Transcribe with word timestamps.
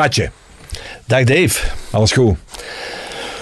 Patje, 0.00 0.30
Dag 1.06 1.24
Dave. 1.24 1.70
alles 1.90 2.12
goed? 2.12 2.36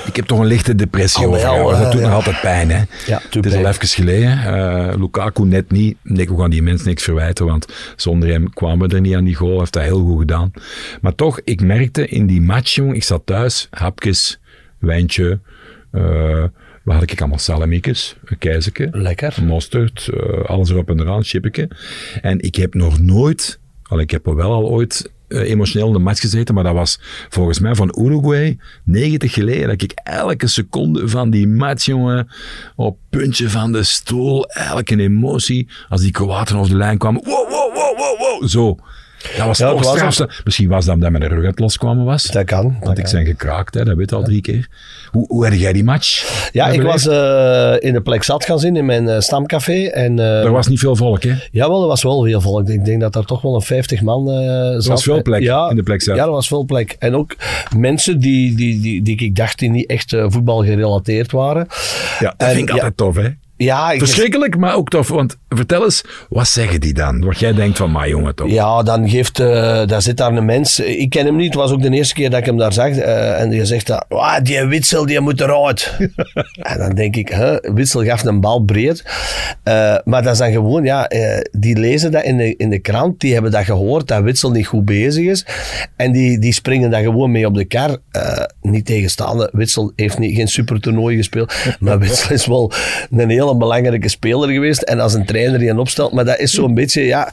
Ik 0.06 0.16
heb 0.16 0.24
toch 0.24 0.38
een 0.38 0.46
lichte 0.46 0.74
depressie 0.74 1.22
Oh, 1.26 1.28
over 1.28 1.40
jou. 1.40 1.74
eh, 1.74 1.90
doet 1.90 2.00
nog 2.00 2.12
altijd 2.12 2.40
pijn, 2.40 2.70
hè? 2.70 2.82
Ja, 3.06 3.20
Het 3.30 3.46
is 3.46 3.54
al 3.54 3.66
even 3.66 3.88
geleden. 3.88 4.38
Eh, 4.44 4.94
Lukaku 5.00 5.44
net 5.44 5.70
niet. 5.70 5.96
Nee, 6.02 6.28
we 6.28 6.38
gaan 6.38 6.50
die 6.50 6.62
mensen 6.62 6.88
niks 6.88 7.02
verwijten, 7.02 7.46
want 7.46 7.66
zonder 7.96 8.28
hem 8.28 8.52
kwamen 8.52 8.88
we 8.88 8.94
er 8.94 9.00
niet 9.00 9.14
aan 9.14 9.24
die 9.24 9.34
goal. 9.34 9.50
Hij 9.50 9.58
heeft 9.58 9.72
dat 9.72 9.82
heel 9.82 10.00
goed 10.04 10.18
gedaan. 10.18 10.50
Maar 11.00 11.14
toch, 11.14 11.40
ik 11.44 11.60
merkte 11.60 12.08
in 12.08 12.26
die 12.26 12.40
match, 12.40 12.74
jong, 12.74 12.94
ik 12.94 13.04
zat 13.04 13.22
thuis, 13.24 13.66
hapjes, 13.70 14.40
wijntje, 14.78 15.40
eh 15.92 16.44
wat 16.84 16.94
had 16.98 17.10
ik 17.10 17.20
allemaal? 17.20 17.38
Salamiekjes, 17.38 18.16
een 18.24 18.38
keizeke, 18.38 18.88
Lekker. 18.92 19.34
mosterd, 19.44 20.08
alles 20.46 20.70
erop 20.70 20.90
en 20.90 21.00
eraan, 21.00 21.24
chippetje. 21.24 21.68
En 22.22 22.40
ik 22.40 22.54
heb 22.54 22.74
nog 22.74 23.00
nooit, 23.00 23.58
al 23.82 24.00
ik 24.00 24.10
heb 24.10 24.26
er 24.26 24.34
wel 24.36 24.52
al 24.52 24.68
ooit 24.68 25.10
emotioneel 25.28 25.86
in 25.86 25.92
de 25.92 25.98
match 25.98 26.20
gezeten, 26.20 26.54
maar 26.54 26.64
dat 26.64 26.74
was 26.74 27.00
volgens 27.28 27.58
mij 27.58 27.74
van 27.74 27.96
Uruguay 28.00 28.58
90 28.84 29.32
geleden, 29.32 29.68
dat 29.68 29.82
ik 29.82 29.92
elke 30.02 30.46
seconde 30.46 31.08
van 31.08 31.30
die 31.30 31.48
match, 31.48 31.84
jongen, 31.84 32.28
op 32.76 32.98
puntje 33.10 33.50
van 33.50 33.72
de 33.72 33.82
stoel, 33.82 34.46
elke 34.46 34.96
emotie, 34.96 35.68
als 35.88 36.00
die 36.00 36.10
Kroaten 36.10 36.56
over 36.56 36.70
de 36.70 36.76
lijn 36.76 36.98
kwamen, 36.98 37.24
wow, 37.24 37.50
wow, 37.50 37.74
wow, 37.74 37.98
wow, 37.98 38.18
wow, 38.18 38.48
zo. 38.48 38.78
Dat 39.36 39.46
was 39.46 39.58
Ja, 39.58 39.68
toch 39.68 39.78
het 39.78 39.86
was 39.86 39.96
strafste. 39.96 40.28
Misschien 40.44 40.68
was 40.68 40.84
dat 40.84 40.94
omdat 40.94 41.10
mijn 41.10 41.28
rug 41.28 41.44
uit 41.44 41.58
loskwamen 41.58 42.04
was. 42.04 42.22
Dat 42.24 42.44
kan. 42.44 42.76
dat 42.78 42.86
Want 42.86 42.98
ik 42.98 43.06
zijn 43.06 43.26
gekraakt, 43.26 43.74
hè, 43.74 43.84
dat 43.84 43.96
weet 43.96 44.10
je 44.10 44.16
al 44.16 44.22
drie 44.22 44.40
keer. 44.40 44.68
Hoe, 45.10 45.26
hoe 45.26 45.44
heb 45.44 45.54
jij 45.54 45.72
die 45.72 45.84
match? 45.84 46.48
Ja, 46.52 46.68
ik 46.68 46.80
beleefd? 46.80 47.04
was 47.04 47.14
eh, 47.14 47.88
in 47.88 47.92
de 47.92 48.00
plek 48.00 48.22
zat 48.22 48.44
gaan 48.44 48.58
zien 48.58 48.76
in 48.76 48.86
mijn 48.86 49.08
eh, 49.08 49.20
stamcafé. 49.20 49.84
En, 49.86 50.18
eh, 50.18 50.44
Er 50.44 50.50
was 50.50 50.68
niet 50.68 50.78
veel 50.78 50.96
volk, 50.96 51.22
hè? 51.22 51.34
Jawel, 51.50 51.82
er 51.82 51.88
was 51.88 52.02
wel 52.02 52.24
veel 52.24 52.40
volk. 52.40 52.68
Ik 52.68 52.84
denk 52.84 53.00
dat 53.00 53.16
er 53.16 53.24
toch 53.24 53.42
wel 53.42 53.54
een 53.54 53.62
50 53.62 54.02
man 54.02 54.26
zat. 54.72 54.86
was 54.86 55.02
veel 55.02 55.22
plek 55.22 55.42
ja, 55.42 55.70
in 55.70 55.76
de 55.76 55.82
plek 55.82 56.02
zat. 56.02 56.16
Ja, 56.16 56.24
er 56.24 56.30
was 56.30 56.48
veel 56.48 56.64
plek. 56.64 56.96
En 56.98 57.14
ook 57.14 57.36
mensen 57.76 58.20
die, 58.20 58.56
die, 58.56 58.80
die, 58.80 59.02
die 59.02 59.16
ik 59.16 59.36
dacht 59.36 59.58
die 59.58 59.70
niet 59.70 59.86
echt 59.86 60.16
voetbal 60.26 60.64
gerelateerd 60.64 61.32
waren. 61.32 61.66
Ja, 62.18 62.34
dat 62.36 62.48
En, 62.48 62.54
vind 62.54 62.60
ik 62.60 62.68
ja, 62.68 62.74
altijd 62.74 62.96
tof, 62.96 63.16
hè? 63.16 63.28
Ja, 63.58 63.90
ik, 63.90 63.98
Verschrikkelijk, 63.98 64.56
maar 64.56 64.74
ook 64.74 64.88
tof. 64.88 65.08
Want 65.08 65.36
vertel 65.48 65.84
eens, 65.84 66.04
wat 66.28 66.48
zeggen 66.48 66.80
die 66.80 66.92
dan? 66.94 67.24
Wat 67.24 67.38
jij 67.38 67.52
denkt 67.52 67.76
van, 67.76 67.90
maar 67.90 68.08
jongen, 68.08 68.34
toch? 68.34 68.50
Ja, 68.50 68.82
dan 68.82 69.08
geeft, 69.08 69.40
eh, 69.40 69.86
daar 69.86 70.02
zit 70.02 70.16
daar 70.16 70.32
een 70.32 70.44
mens. 70.44 70.80
Ik 70.80 71.10
ken 71.10 71.24
hem 71.26 71.36
niet, 71.36 71.46
het 71.46 71.54
was 71.54 71.70
ook 71.72 71.82
de 71.82 71.90
eerste 71.90 72.14
keer 72.14 72.30
dat 72.30 72.38
ik 72.38 72.46
hem 72.46 72.56
daar 72.56 72.72
zag. 72.72 72.88
eh, 72.96 73.40
en 73.40 73.50
die 73.50 73.64
zegt, 73.64 73.86
dat, 73.86 74.04
"Wah, 74.08 74.42
die 74.42 74.64
Witsel, 74.64 75.06
die 75.06 75.20
moet 75.20 75.40
eruit. 75.40 75.94
en 76.72 76.78
dan 76.78 76.94
denk 76.94 77.16
ik, 77.16 77.28
hè, 77.28 77.56
Witsel 77.74 78.04
gaf 78.04 78.24
een 78.24 78.40
bal 78.40 78.60
breed. 78.60 79.04
Eh, 79.62 79.96
maar 80.04 80.22
dat 80.22 80.32
is 80.32 80.38
dan 80.38 80.52
gewoon, 80.52 80.84
ja, 80.84 81.10
die 81.50 81.76
lezen 81.78 82.10
dat 82.12 82.22
in 82.24 82.36
de, 82.36 82.56
in 82.56 82.70
de 82.70 82.78
krant, 82.78 83.20
die 83.20 83.32
hebben 83.32 83.50
dat 83.50 83.64
gehoord, 83.64 84.08
dat 84.08 84.22
Witsel 84.22 84.50
niet 84.50 84.66
goed 84.66 84.84
bezig 84.84 85.24
is. 85.26 85.46
En 85.96 86.12
die, 86.12 86.38
die 86.38 86.52
springen 86.52 86.90
dan 86.90 87.02
gewoon 87.02 87.30
mee 87.30 87.46
op 87.46 87.54
de 87.54 87.64
kar. 87.64 87.96
Niet 88.62 88.86
tegenstaande, 88.86 89.48
Witsel 89.52 89.92
heeft 89.96 90.18
niet, 90.18 90.36
geen 90.36 90.48
supertoernooi 90.48 91.16
gespeeld. 91.16 91.54
Maar 91.80 91.98
Witsel 91.98 92.34
is 92.34 92.46
wel 92.46 92.72
een 93.10 93.47
hele 93.48 93.60
belangrijke 93.60 94.08
speler 94.08 94.48
geweest. 94.48 94.82
En 94.82 95.00
als 95.00 95.14
een 95.14 95.24
trainer 95.24 95.58
die 95.58 95.68
hem 95.68 95.78
opstelt, 95.78 96.12
maar 96.12 96.24
dat 96.24 96.38
is 96.38 96.52
zo'n 96.52 96.74
beetje, 96.74 97.02
ja, 97.02 97.32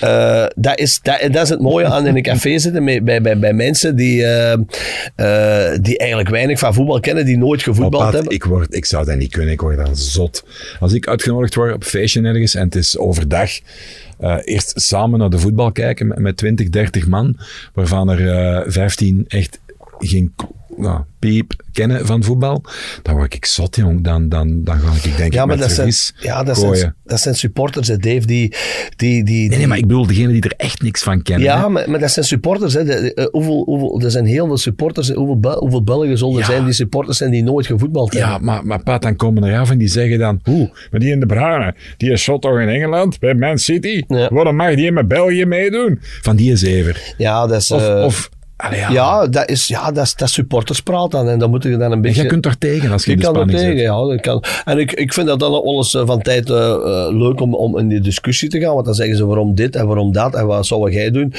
eh, 0.00 0.46
dat, 0.54 0.78
is, 0.78 1.00
dat, 1.02 1.18
dat 1.30 1.42
is 1.42 1.48
het 1.48 1.60
mooie 1.60 1.86
aan 1.86 2.06
in 2.06 2.16
een 2.16 2.22
café 2.22 2.58
zitten 2.58 2.84
met, 2.84 3.04
bij, 3.04 3.22
bij, 3.22 3.38
bij 3.38 3.52
mensen 3.52 3.96
die, 3.96 4.24
eh, 4.24 4.52
eh, 4.52 5.78
die 5.80 5.98
eigenlijk 5.98 6.30
weinig 6.30 6.58
van 6.58 6.74
voetbal 6.74 7.00
kennen, 7.00 7.24
die 7.24 7.38
nooit 7.38 7.62
gevoetbald 7.62 8.04
Pat, 8.04 8.12
hebben. 8.12 8.32
ik, 8.32 8.44
word, 8.44 8.74
ik 8.74 8.84
zou 8.84 9.04
dat 9.04 9.16
niet 9.16 9.32
kunnen, 9.32 9.52
ik 9.52 9.60
word 9.60 9.76
dan 9.76 9.96
zot. 9.96 10.44
Als 10.80 10.92
ik 10.92 11.08
uitgenodigd 11.08 11.54
word 11.54 11.74
op 11.74 11.82
een 11.82 11.88
feestje 11.88 12.22
ergens 12.22 12.54
en 12.54 12.64
het 12.64 12.74
is 12.74 12.98
overdag, 12.98 13.50
eerst 14.44 14.72
samen 14.74 15.18
naar 15.18 15.30
de 15.30 15.38
voetbal 15.38 15.72
kijken 15.72 16.06
met, 16.06 16.18
met 16.18 16.36
20, 16.36 16.68
30 16.68 17.06
man, 17.06 17.38
waarvan 17.74 18.10
er 18.10 18.28
eh 18.28 18.62
15 18.66 19.24
echt 19.28 19.60
geen 19.98 20.34
nou, 20.76 21.00
piep 21.18 21.52
kennen 21.72 22.06
van 22.06 22.22
voetbal, 22.24 22.62
dan 23.02 23.14
word 23.14 23.34
ik 23.34 23.44
zot, 23.44 23.76
jong. 23.76 24.04
Dan, 24.04 24.28
dan, 24.28 24.64
dan 24.64 24.78
ga 24.78 25.08
ik 25.08 25.16
denk 25.16 25.32
Ja, 25.32 25.40
ik 25.42 25.46
maar 25.48 25.58
met 25.58 25.58
dat 25.58 25.70
zijn, 25.70 25.92
ja, 26.20 26.42
dat, 26.42 26.58
gooien. 26.58 26.76
zijn, 26.76 26.94
dat 27.04 27.20
zijn 27.20 27.34
supporters, 27.34 27.88
hè, 27.88 27.96
Dave, 27.96 28.26
die... 28.26 28.54
die, 28.96 29.24
die, 29.24 29.48
Nee, 29.48 29.58
nee, 29.58 29.66
maar 29.66 29.78
ik 29.78 29.86
bedoel 29.86 30.06
degene 30.06 30.32
die 30.32 30.42
er 30.42 30.54
echt 30.56 30.82
niks 30.82 31.02
van 31.02 31.22
kennen. 31.22 31.44
Ja, 31.44 31.68
maar, 31.68 31.90
maar 31.90 32.00
dat 32.00 32.10
zijn 32.10 32.24
supporters. 32.26 32.74
Hè. 32.74 32.84
De- 32.84 33.14
eh, 33.14 33.26
hoeveel, 33.30 33.62
hoeveel, 33.64 34.00
er 34.04 34.10
zijn 34.10 34.24
heel 34.26 34.46
veel 34.46 34.56
supporters. 34.56 35.10
Hoeveel, 35.10 35.58
hoeveel 35.58 35.82
Belgen 35.82 36.18
zullen 36.18 36.34
er 36.34 36.40
Ja. 36.40 36.46
zijn 36.46 36.64
die 36.64 36.72
supporters 36.72 37.18
zijn 37.18 37.30
die 37.30 37.42
nooit 37.42 37.66
gevoetbald 37.66 38.12
hebben? 38.12 38.30
Ja, 38.30 38.38
maar, 38.38 38.66
maar 38.66 38.82
Pat, 38.82 39.02
dan 39.02 39.16
komen 39.16 39.44
er 39.44 39.58
af 39.58 39.70
en 39.70 39.78
die 39.78 39.88
zeggen 39.88 40.18
dan... 40.18 40.40
Hoe, 40.44 40.70
maar 40.90 41.00
die 41.00 41.10
in 41.12 41.20
de 41.20 41.26
Bruyne, 41.26 41.74
die 41.96 42.10
is 42.10 42.22
shot 42.22 42.42
toch 42.42 42.58
in 42.60 42.68
Engeland, 42.68 43.18
bij 43.18 43.34
Man 43.34 43.58
City? 43.58 44.02
Ja. 44.08 44.28
Waarom 44.32 44.56
mag 44.56 44.74
die 44.74 44.92
met 44.92 45.08
België 45.08 45.44
meedoen? 45.44 45.98
Van 46.22 46.36
die 46.36 46.56
zever. 46.56 47.14
Ja, 47.18 47.46
dat 47.46 47.60
is... 47.60 47.70
Of, 47.70 47.88
eh, 47.88 48.04
of 48.04 48.28
allee, 48.56 48.78
ja. 48.78 48.90
ja, 48.90 49.26
dat 49.26 49.48
is, 49.48 49.66
ja, 49.66 49.92
dat 49.92 50.04
is, 50.04 50.14
dat 50.14 50.28
is 50.28 50.34
supporterspraat 50.34 51.10
dan. 51.10 51.28
En 51.28 51.38
dan 51.38 51.50
moet 51.50 51.62
je 51.62 51.70
dan 51.70 51.80
een 51.80 51.92
En 51.92 52.00
beetje... 52.00 52.20
jij 52.20 52.26
kunt 52.30 52.42
daar 52.42 52.58
tegen 52.58 52.92
als 52.92 53.04
je 53.04 53.10
Ik 53.10 53.16
in 53.16 53.20
de 53.22 53.26
kan 53.26 53.36
er 53.36 53.48
spanning 53.48 53.68
tegen, 53.76 53.82
ja. 53.92 54.06
Dat 54.06 54.20
kan. 54.20 54.44
En 54.64 54.78
ik, 54.78 54.92
ik 54.92 55.12
vind 55.12 55.26
dat 55.26 55.38
dan 55.38 55.54
ook 55.54 55.64
wel 55.64 55.76
eens 55.76 55.94
eh, 55.94 56.06
van 56.06 56.22
tijd 56.22 56.50
eh, 56.50 56.56
eh, 56.72 57.06
leuk 57.16 57.40
om, 57.40 57.54
om 57.54 57.78
in 57.78 57.88
die 57.88 58.00
discussie 58.00 58.48
te 58.48 58.60
gaan. 58.60 58.74
Want 58.74 58.84
dan 58.86 58.94
zeggen 58.94 59.16
ze 59.16 59.26
waarom 59.26 59.54
dit 59.54 59.76
en 59.76 59.86
waarom 59.86 60.12
dat 60.12 60.34
en 60.34 60.46
wat 60.46 60.66
zou 60.66 60.92
jij 60.92 61.10
doen. 61.10 61.32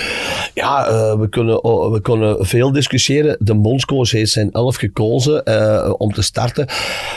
Ja, 0.54 0.88
eh, 0.88 1.20
we, 1.20 1.30
kunnen, 1.30 1.56
we 1.92 2.00
kunnen 2.02 2.46
veel 2.46 2.72
discussiëren. 2.72 3.38
De 3.40 3.56
bondscoach 3.56 4.12
heeft 4.12 4.32
zijn 4.32 4.52
elf 4.52 4.76
gekozen 4.76 5.44
eh, 5.44 5.94
om 5.98 6.14
te 6.14 6.22
starten. 6.22 6.66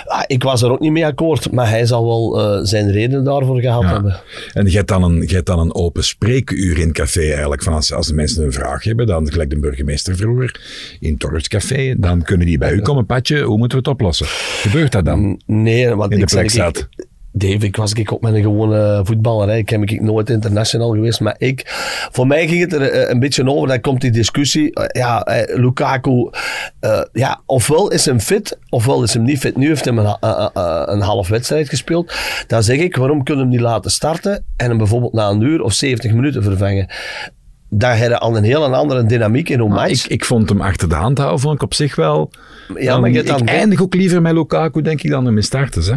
Ah, 0.05 0.23
ik 0.27 0.43
was 0.43 0.63
er 0.63 0.71
ook 0.71 0.81
niet 0.81 0.93
mee 0.93 1.07
akkoord. 1.07 1.53
Maar 1.53 1.69
hij 1.69 1.87
zal 1.87 2.07
wel 2.07 2.41
eh, 2.41 2.59
zijn 2.65 2.91
reden 2.93 3.25
daarvoor 3.25 3.61
gehad 3.61 3.83
Ja. 3.83 3.93
hebben. 3.93 4.21
En 4.53 4.67
je 4.71 4.77
hebt, 4.77 4.89
dan 4.89 5.03
een, 5.03 5.25
je 5.27 5.35
hebt 5.35 5.47
dan 5.47 5.59
een 5.59 5.75
open 5.75 6.05
spreekuur 6.05 6.79
in 6.79 6.87
het 6.87 6.97
café 6.97 7.21
eigenlijk. 7.33 7.63
Van 7.63 7.73
als, 7.73 7.93
als 7.93 8.07
de 8.07 8.15
mensen 8.15 8.45
een 8.45 8.53
vraag 8.53 8.85
hebben, 8.85 9.07
dan 9.07 9.31
gelijk 9.33 9.51
de 9.51 9.59
burgemeester 9.59 9.89
vroeger 9.99 10.61
in 11.01 11.11
het 11.11 11.21
Dorpscafé, 11.21 11.95
dan 11.99 12.23
kunnen 12.23 12.47
die 12.47 12.59
bij 12.59 12.73
u 12.73 12.81
komen. 12.81 13.07
Patje, 13.07 13.41
hoe 13.43 13.59
moeten 13.59 13.79
we 13.79 13.85
het 13.89 13.93
oplossen? 13.93 14.27
Gebeurt 14.29 14.93
dat 14.93 15.05
dan? 15.05 15.41
Nee, 15.47 15.95
want 15.95 16.13
In 16.13 16.17
de 16.19 16.23
ik 16.23 16.29
zeg, 16.31 16.39
plek 16.41 16.45
ik- 16.45 16.51
staat. 16.75 16.89
Dave, 17.33 17.67
ik 17.67 17.77
was 17.77 17.93
ik 17.93 18.13
ook 18.13 18.21
met 18.21 18.35
een 18.35 18.43
gewone 18.43 19.01
voetballer. 19.05 19.49
Hè. 19.49 19.57
Ik 19.57 19.69
heb 19.69 19.83
ik 19.83 20.01
nooit 20.01 20.31
international 20.31 20.91
geweest. 20.91 21.21
Maar 21.21 21.35
ik, 21.39 21.63
voor 22.13 22.27
mij 22.27 22.49
ging 22.49 22.61
het 22.61 22.73
er 22.73 22.83
eh, 22.91 23.11
een 23.11 23.19
beetje 23.19 23.47
over. 23.51 23.69
Dan 23.69 23.81
komt 23.81 24.01
die 24.01 24.11
discussie. 24.11 24.75
eh, 24.75 24.85
Ja, 25.03 25.23
eh, 25.23 25.57
Lukaku. 25.57 26.31
eh, 26.81 27.01
ja, 27.13 27.41
ofwel 27.47 27.91
is 27.91 28.05
hem 28.05 28.21
fit, 28.21 28.59
ofwel 28.69 29.03
is 29.03 29.15
hem 29.15 29.23
niet 29.23 29.39
fit. 29.39 29.57
Nu 29.57 29.67
heeft 29.69 29.85
hij 29.85 29.97
een, 29.97 30.17
eh, 30.21 30.49
eh, 30.55 30.83
een 30.87 31.01
half 31.01 31.29
wedstrijd 31.29 31.69
gespeeld. 31.69 32.13
Dan 32.47 32.63
zeg 32.63 32.79
ik, 32.79 32.97
waarom 32.97 33.23
kunnen 33.25 33.45
we 33.45 33.51
hem 33.51 33.59
niet 33.61 33.69
laten 33.71 33.91
starten 33.91 34.45
en 34.57 34.69
hem 34.69 34.79
bijvoorbeeld 34.79 35.13
na 35.13 35.29
een 35.29 35.41
uur 35.41 35.63
of 35.63 35.73
70 35.73 36.13
minuten 36.13 36.43
vervangen? 36.43 36.87
Daar 37.73 37.99
je 37.99 38.19
al 38.19 38.37
een 38.37 38.45
heel 38.45 38.75
andere 38.75 39.05
dynamiek 39.05 39.49
in 39.49 39.61
een 39.61 39.69
match. 39.69 40.05
Ik, 40.05 40.11
ik 40.11 40.25
vond 40.25 40.49
hem 40.49 40.61
achter 40.61 40.89
de 40.89 40.95
hand 40.95 41.19
houden, 41.19 41.41
vond 41.41 41.55
ik 41.55 41.63
op 41.63 41.75
zich 41.75 41.97
wel... 41.97 42.31
Ja, 42.77 42.99
maar 42.99 43.11
ik 43.11 43.29
eindig 43.29 43.83
ook 43.83 43.95
liever 43.95 44.23
met 44.23 44.33
Lukaku, 44.33 44.83
denk 44.83 45.03
ik, 45.03 45.11
dan 45.11 45.35
met 45.35 45.45
starters. 45.45 45.87
Hè? 45.87 45.95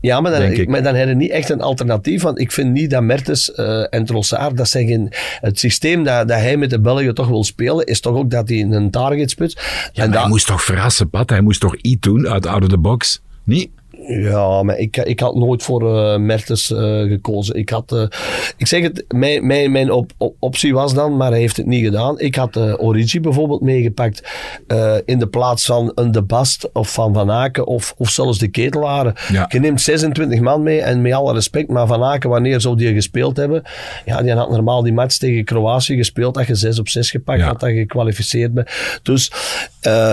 Ja, 0.00 0.20
maar 0.20 0.30
dan, 0.30 0.40
denk 0.40 0.56
ik. 0.56 0.68
maar 0.68 0.82
dan 0.82 0.94
heb 0.94 1.08
je 1.08 1.14
niet 1.14 1.30
echt 1.30 1.50
een 1.50 1.60
alternatief. 1.60 2.22
Want 2.22 2.38
ik 2.38 2.52
vind 2.52 2.72
niet 2.72 2.90
dat 2.90 3.02
Mertens 3.02 3.52
eh, 3.52 3.86
en 3.90 4.04
Trossard, 4.04 4.56
dat 4.56 4.68
zijn 4.68 4.86
geen... 4.86 5.12
Het 5.40 5.58
systeem 5.58 6.04
dat, 6.04 6.28
dat 6.28 6.38
hij 6.38 6.56
met 6.56 6.70
de 6.70 6.80
Belgen 6.80 7.14
toch 7.14 7.28
wil 7.28 7.44
spelen, 7.44 7.86
is 7.86 8.00
toch 8.00 8.16
ook 8.16 8.30
dat 8.30 8.48
hij 8.48 8.60
een 8.60 8.90
target 8.90 9.30
spits. 9.30 9.54
Ja, 9.54 9.60
en 9.62 9.92
maar 9.94 10.10
dat, 10.10 10.20
hij 10.20 10.28
moest 10.28 10.46
toch 10.46 10.62
verrassen, 10.62 11.10
Pat? 11.10 11.30
Hij 11.30 11.40
moest 11.40 11.60
toch 11.60 11.76
iets 11.76 12.00
doen 12.00 12.28
uit 12.28 12.46
out 12.46 12.62
of 12.62 12.68
the 12.68 12.78
box? 12.78 13.20
Niet? 13.44 13.70
Ja, 14.08 14.62
maar 14.62 14.78
ik, 14.78 14.96
ik 14.96 15.20
had 15.20 15.34
nooit 15.34 15.62
voor 15.62 15.96
eh, 15.98 16.18
Mertens 16.18 16.72
eh, 16.72 16.78
gekozen. 17.02 17.54
Ik 17.54 17.68
had... 17.68 17.92
eh, 17.92 18.02
ik 18.56 18.66
zeg 18.66 18.82
het, 18.82 19.04
mijn, 19.08 19.46
mijn, 19.46 19.72
mijn 19.72 19.90
op, 19.90 20.10
op- 20.16 20.36
optie 20.38 20.74
was 20.74 20.94
dan, 20.94 21.16
maar 21.16 21.30
hij 21.30 21.40
heeft 21.40 21.56
het 21.56 21.66
niet 21.66 21.84
gedaan. 21.84 22.18
Ik 22.20 22.34
had 22.34 22.56
Origi 22.80 23.20
bijvoorbeeld 23.20 23.60
meegepakt 23.60 24.22
in 25.04 25.18
de 25.18 25.26
plaats 25.26 25.66
van 25.66 25.92
een 25.94 26.12
De 26.12 26.22
Bast 26.22 26.72
of 26.72 26.92
van 26.92 27.14
Van 27.14 27.30
Aken 27.30 27.66
of, 27.66 27.94
of 27.98 28.10
zelfs 28.10 28.38
de 28.38 28.48
Ketelaren. 28.48 29.14
Ja. 29.32 29.46
Je 29.48 29.60
neemt 29.60 29.80
26 29.80 30.40
man 30.40 30.62
mee 30.62 30.80
en 30.80 31.02
met 31.02 31.12
alle 31.12 31.32
respect, 31.32 31.68
maar 31.68 31.86
Van 31.86 32.02
Aken, 32.04 32.30
wanneer 32.30 32.60
zou 32.60 32.76
die 32.76 32.94
gespeeld 32.94 33.36
hebben? 33.36 33.62
Ja, 34.04 34.22
die 34.22 34.32
had 34.32 34.50
normaal 34.50 34.82
die 34.82 34.92
match 34.92 35.16
tegen 35.16 35.44
Kroatië 35.44 35.96
gespeeld, 35.96 36.34
dat 36.34 36.46
je 36.46 36.54
6 36.54 36.78
op 36.78 36.88
6 36.88 37.10
gepakt 37.10 37.40
Ja. 37.40 37.46
had, 37.46 37.60
dat 37.60 37.68
je 37.70 37.76
gekwalificeerd 37.76 38.54
bent. 38.54 38.68
Dus 39.02 39.32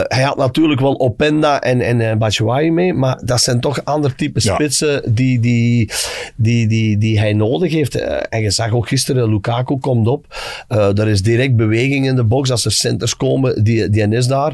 hij 0.08 0.22
had 0.24 0.38
natuurlijk 0.38 0.82
wel 0.82 1.00
Openda 1.00 1.62
en, 1.62 1.82
en 1.82 2.00
uh, 2.00 2.14
Batshuayi 2.14 2.72
mee, 2.72 2.94
maar 2.94 3.22
dat 3.24 3.42
zijn 3.42 3.60
toch 3.60 3.85
ander 3.86 4.16
type 4.16 4.40
Ja. 4.44 4.54
spitsen 4.54 5.16
die, 5.16 5.40
die, 5.40 5.90
die, 6.36 6.68
die, 6.68 6.98
die 6.98 7.20
hij 7.20 7.34
nodig 7.34 7.72
heeft. 7.72 7.96
Eh, 7.96 8.18
en 8.30 8.42
je 8.42 8.52
zag 8.52 8.72
ook 8.72 8.88
gisteren, 8.88 9.30
Lukaku 9.30 9.78
komt 9.78 10.08
op. 10.08 10.26
Eh 10.68 11.00
er 11.00 11.08
is 11.08 11.22
direct 11.22 11.56
beweging 11.56 12.06
in 12.06 12.16
de 12.16 12.24
box. 12.24 12.52
Als 12.52 12.66
er 12.66 12.72
centers 12.72 13.18
komen, 13.18 13.64
die, 13.64 13.90
die 13.90 14.08
is 14.08 14.28
daar. 14.28 14.54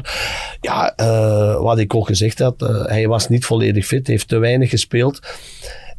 Ja, 0.60 0.94
eh, 0.96 1.60
wat 1.62 1.78
ik 1.78 1.94
ook 1.94 2.06
gezegd 2.06 2.38
had, 2.38 2.62
eh, 2.62 2.84
hij 2.84 3.08
was 3.08 3.28
niet 3.28 3.44
volledig 3.44 3.86
fit, 3.86 4.06
heeft 4.06 4.28
te 4.28 4.38
weinig 4.38 4.70
gespeeld. 4.70 5.20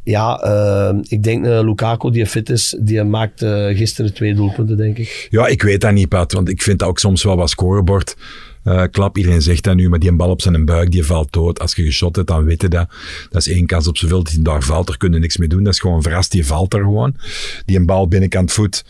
Ja, 0.04 0.38
eh, 0.38 0.98
ik 1.02 1.22
denk 1.22 1.44
uh, 1.44 1.60
Lukaku 1.62 2.10
die 2.10 2.26
fit 2.26 2.50
is, 2.50 2.76
die 2.80 3.02
maakt 3.02 3.42
uh, 3.42 3.76
gisteren 3.76 4.14
twee 4.14 4.34
doelpunten, 4.34 4.76
denk 4.76 4.98
ik. 4.98 5.26
Ja, 5.30 5.46
ik 5.46 5.62
weet 5.62 5.80
dat 5.80 5.92
niet, 5.92 6.08
Pat. 6.08 6.32
Want 6.32 6.48
ik 6.48 6.62
vind 6.62 6.78
dat 6.78 6.88
ook 6.88 6.98
soms 6.98 7.22
wel 7.22 7.36
wat 7.36 7.50
scorebord. 7.50 8.16
Uh, 8.64 8.82
klap, 8.90 9.16
iedereen 9.16 9.42
zegt 9.42 9.64
dat 9.64 9.74
nu, 9.74 9.88
maar 9.88 9.98
die 9.98 10.10
een 10.10 10.16
bal 10.16 10.30
op 10.30 10.42
zijn 10.42 10.64
buik, 10.64 10.90
die 10.90 11.04
valt 11.04 11.32
dood. 11.32 11.60
Als 11.60 11.74
je 11.74 11.84
geschot 11.84 12.16
hebt, 12.16 12.28
dan 12.28 12.44
weet 12.44 12.62
je 12.62 12.68
dat. 12.68 12.88
Dat 13.30 13.46
is 13.46 13.52
één 13.52 13.66
kans 13.66 13.86
op 13.86 13.96
zoveel 13.96 14.24
hij 14.30 14.42
daar 14.42 14.62
valt. 14.62 14.86
Daar 14.86 14.96
kun 14.96 15.12
je 15.12 15.18
niks 15.18 15.36
mee 15.36 15.48
doen. 15.48 15.64
Dat 15.64 15.72
is 15.72 15.80
gewoon 15.80 16.02
verrast, 16.02 16.30
die 16.30 16.46
valt 16.46 16.74
er 16.74 16.80
gewoon. 16.80 17.16
Die 17.64 17.76
een 17.76 17.86
bal 17.86 18.08
binnenkant 18.08 18.52
voet, 18.52 18.84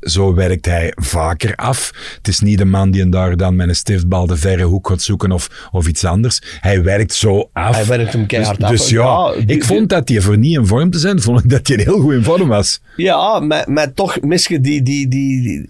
zo 0.00 0.34
werkt 0.34 0.66
hij 0.66 0.92
vaker 0.94 1.54
af. 1.54 1.90
Het 2.16 2.28
is 2.28 2.40
niet 2.40 2.58
de 2.58 2.64
man 2.64 2.90
die 2.90 3.02
een 3.02 3.10
daar 3.10 3.36
dan 3.36 3.56
met 3.56 3.68
een 3.68 3.74
stiftbal 3.74 4.26
de 4.26 4.36
verre 4.36 4.62
hoek 4.62 4.88
gaat 4.88 5.02
zoeken 5.02 5.32
of, 5.32 5.68
of 5.72 5.86
iets 5.88 6.04
anders. 6.04 6.42
Hij 6.60 6.82
werkt 6.82 7.12
zo 7.14 7.48
af. 7.52 7.76
Hij 7.76 7.84
werkt 7.86 8.12
hem 8.12 8.26
keihard 8.26 8.56
dus, 8.58 8.64
af. 8.68 8.70
Dus 8.70 8.88
ja, 8.88 9.00
Ja, 9.36 9.42
ik 9.46 9.64
vond 9.64 9.88
dat 9.88 10.08
hij 10.08 10.20
voor 10.20 10.38
niet 10.38 10.56
in 10.56 10.66
vorm 10.66 10.90
te 10.90 10.98
zijn, 10.98 11.20
vond 11.20 11.44
ik 11.44 11.50
dat 11.50 11.66
hij 11.68 11.76
heel 11.76 12.00
goed 12.00 12.12
in 12.12 12.22
vorm 12.24 12.48
was. 12.48 12.80
Ja, 12.96 13.40
maar, 13.40 13.64
maar 13.70 13.92
toch 13.94 14.20
mis 14.20 14.46
je 14.46 14.60
die... 14.60 14.82
die, 14.82 15.08
die, 15.08 15.42
die- 15.42 15.66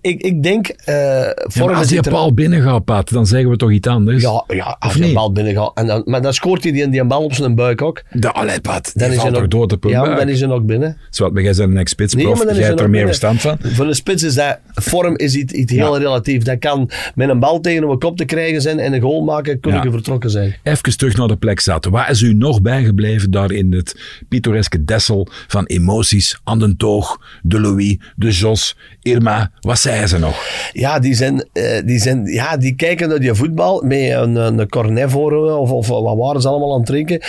ik, 0.00 0.20
ik 0.22 0.42
denk... 0.42 0.66
Ja, 0.84 1.32
vorm 1.36 1.66
maar 1.66 1.76
als 1.76 1.86
die 1.86 2.02
er- 2.02 2.10
bal 2.10 2.34
binnen 2.34 2.62
gaat, 2.62 2.84
Pat, 2.84 3.08
dan 3.10 3.26
zeggen 3.26 3.50
we 3.50 3.56
toch 3.56 3.70
iets 3.72 3.88
anders. 3.88 4.22
Ja, 4.22 4.44
ja 4.48 4.76
als 4.78 4.94
niet? 4.94 5.04
een 5.04 5.14
bal 5.14 5.32
binnen 5.32 5.54
gaat. 5.54 5.70
En 5.74 5.86
dan, 5.86 6.02
maar 6.04 6.22
dan 6.22 6.34
scoort 6.34 6.62
hij 6.62 6.72
die, 6.72 6.88
die 6.88 7.04
bal 7.04 7.24
op 7.24 7.32
zijn 7.34 7.54
buik 7.54 7.82
ook. 7.82 8.02
De, 8.12 8.32
allee, 8.32 8.60
Pat, 8.60 8.90
Dan 8.94 9.10
is 9.10 9.22
hij 9.22 9.30
nog, 9.30 9.48
door 9.48 9.68
de 9.68 9.76
Ja, 9.88 10.14
dan 10.16 10.28
is 10.28 10.38
hij 10.40 10.48
nog 10.48 10.62
binnen. 10.62 10.96
Zwart, 11.10 11.32
maar 11.32 11.42
jij 11.42 11.54
bent 11.54 11.70
een 11.70 11.76
ex-spitsprof, 11.76 12.38
Nee, 12.38 12.44
jij 12.46 12.54
hij 12.54 12.64
hebt 12.64 12.80
er 12.80 12.90
meer 12.90 13.04
binnen. 13.06 13.06
verstand 13.08 13.40
van. 13.40 13.58
Voor 13.74 13.86
de 13.86 13.94
spits 13.94 14.22
is 14.22 14.34
dat... 14.34 14.58
Vorm 14.74 15.16
is 15.16 15.34
iets, 15.34 15.52
iets 15.52 15.72
heel 15.72 15.92
Ja. 15.94 15.98
relatief. 16.02 16.42
Dat 16.42 16.58
kan 16.58 16.90
met 17.14 17.28
een 17.28 17.38
bal 17.38 17.60
tegen 17.60 17.82
een 17.88 17.98
kop 17.98 18.16
te 18.16 18.24
krijgen 18.24 18.62
zijn 18.62 18.78
en 18.78 18.92
een 18.92 19.00
goal 19.00 19.24
maken, 19.24 19.60
kun 19.60 19.72
Ja. 19.72 19.82
je 19.82 19.90
vertrokken 19.90 20.30
zijn. 20.30 20.56
Even 20.62 20.96
terug 20.98 21.16
naar 21.16 21.28
de 21.28 21.36
plek 21.36 21.60
zaten. 21.60 21.90
Wat 21.90 22.08
is 22.08 22.20
u 22.22 22.34
nog 22.34 22.62
bijgebleven 22.62 23.30
daar 23.30 23.52
in 23.52 23.72
het 23.72 24.00
pittoreske 24.28 24.84
dessel 24.84 25.28
van 25.46 25.64
emoties? 25.66 26.40
Aan 26.44 26.58
den 26.58 26.76
Toog, 26.76 27.20
de 27.42 27.60
Louis, 27.60 27.96
de 28.16 28.30
Jos, 28.30 28.76
Irma. 29.02 29.50
Wat 29.60 29.78
zei 29.78 30.06
ze 30.06 30.18
nog? 30.18 30.46
Ja, 30.72 30.98
die, 30.98 31.14
zijn, 31.14 31.44
eh, 31.52 31.62
die, 31.84 31.98
zijn, 31.98 32.24
ja, 32.24 32.56
die 32.56 32.74
kijken 32.74 33.08
naar 33.08 33.20
die 33.20 33.34
voetbal 33.34 33.82
met 33.82 34.10
een, 34.10 34.36
een 34.36 34.68
cornet 34.68 35.10
voor 35.10 35.46
hen, 35.46 35.58
of, 35.58 35.70
of 35.70 35.88
wat 35.88 36.16
waren 36.16 36.40
ze 36.40 36.48
allemaal 36.48 36.72
aan 36.72 36.78
het 36.78 36.86
drinken. 36.86 37.20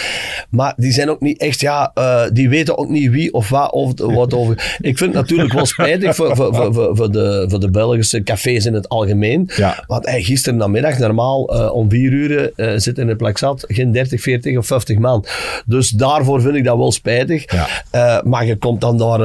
Maar 0.50 0.74
die 0.78 0.92
zijn 0.92 1.10
ook 1.10 1.22
niet 1.22 1.40
echt, 1.40 1.60
ja, 1.60 1.92
eh, 1.94 2.22
die 2.34 2.50
weten 2.50 2.78
ook 2.78 2.90
niet 2.90 3.10
wie 3.12 3.34
of 3.34 3.50
wat, 3.50 3.72
of 3.72 3.94
wat 3.98 4.34
over. 4.34 4.78
Ik 4.82 4.98
vind 4.98 5.14
het 5.14 5.22
natuurlijk 5.22 5.54
wel 5.54 5.66
spijtig 5.66 6.16
voor, 6.16 6.29
voor, 6.36 6.56
voor, 6.56 6.74
voor, 6.74 6.96
voor 6.96 7.12
de, 7.12 7.46
voor 7.50 7.60
de 7.60 7.70
Belgische 7.70 8.24
cafés 8.24 8.66
in 8.66 8.74
het 8.74 8.90
algemeen. 8.90 9.50
Ja. 9.56 9.84
Want 9.88 10.06
hey, 10.06 10.22
gisteren 10.22 10.58
namiddag, 10.58 10.98
normaal 10.98 11.50
eh, 11.54 11.74
om 11.74 11.90
vier 11.90 12.12
uur 12.12 12.52
eh, 12.56 12.74
zit 12.76 12.98
in 12.98 13.08
de 13.08 13.16
plek 13.16 13.38
zat 13.38 13.66
geen 13.68 13.92
30, 13.92 14.22
40 14.22 14.58
of 14.58 14.66
50 14.66 14.98
man. 14.98 15.26
Dus 15.66 15.90
daarvoor 15.90 16.42
vind 16.42 16.56
ik 16.56 16.64
dat 16.64 16.78
wel 16.78 16.92
spijtig. 16.92 17.52
Ja. 17.52 17.68
Eh, 17.92 18.24
maar 18.24 18.46
je 18.46 18.56
komt 18.58 18.82
dan 18.82 18.98
daar, 18.98 19.20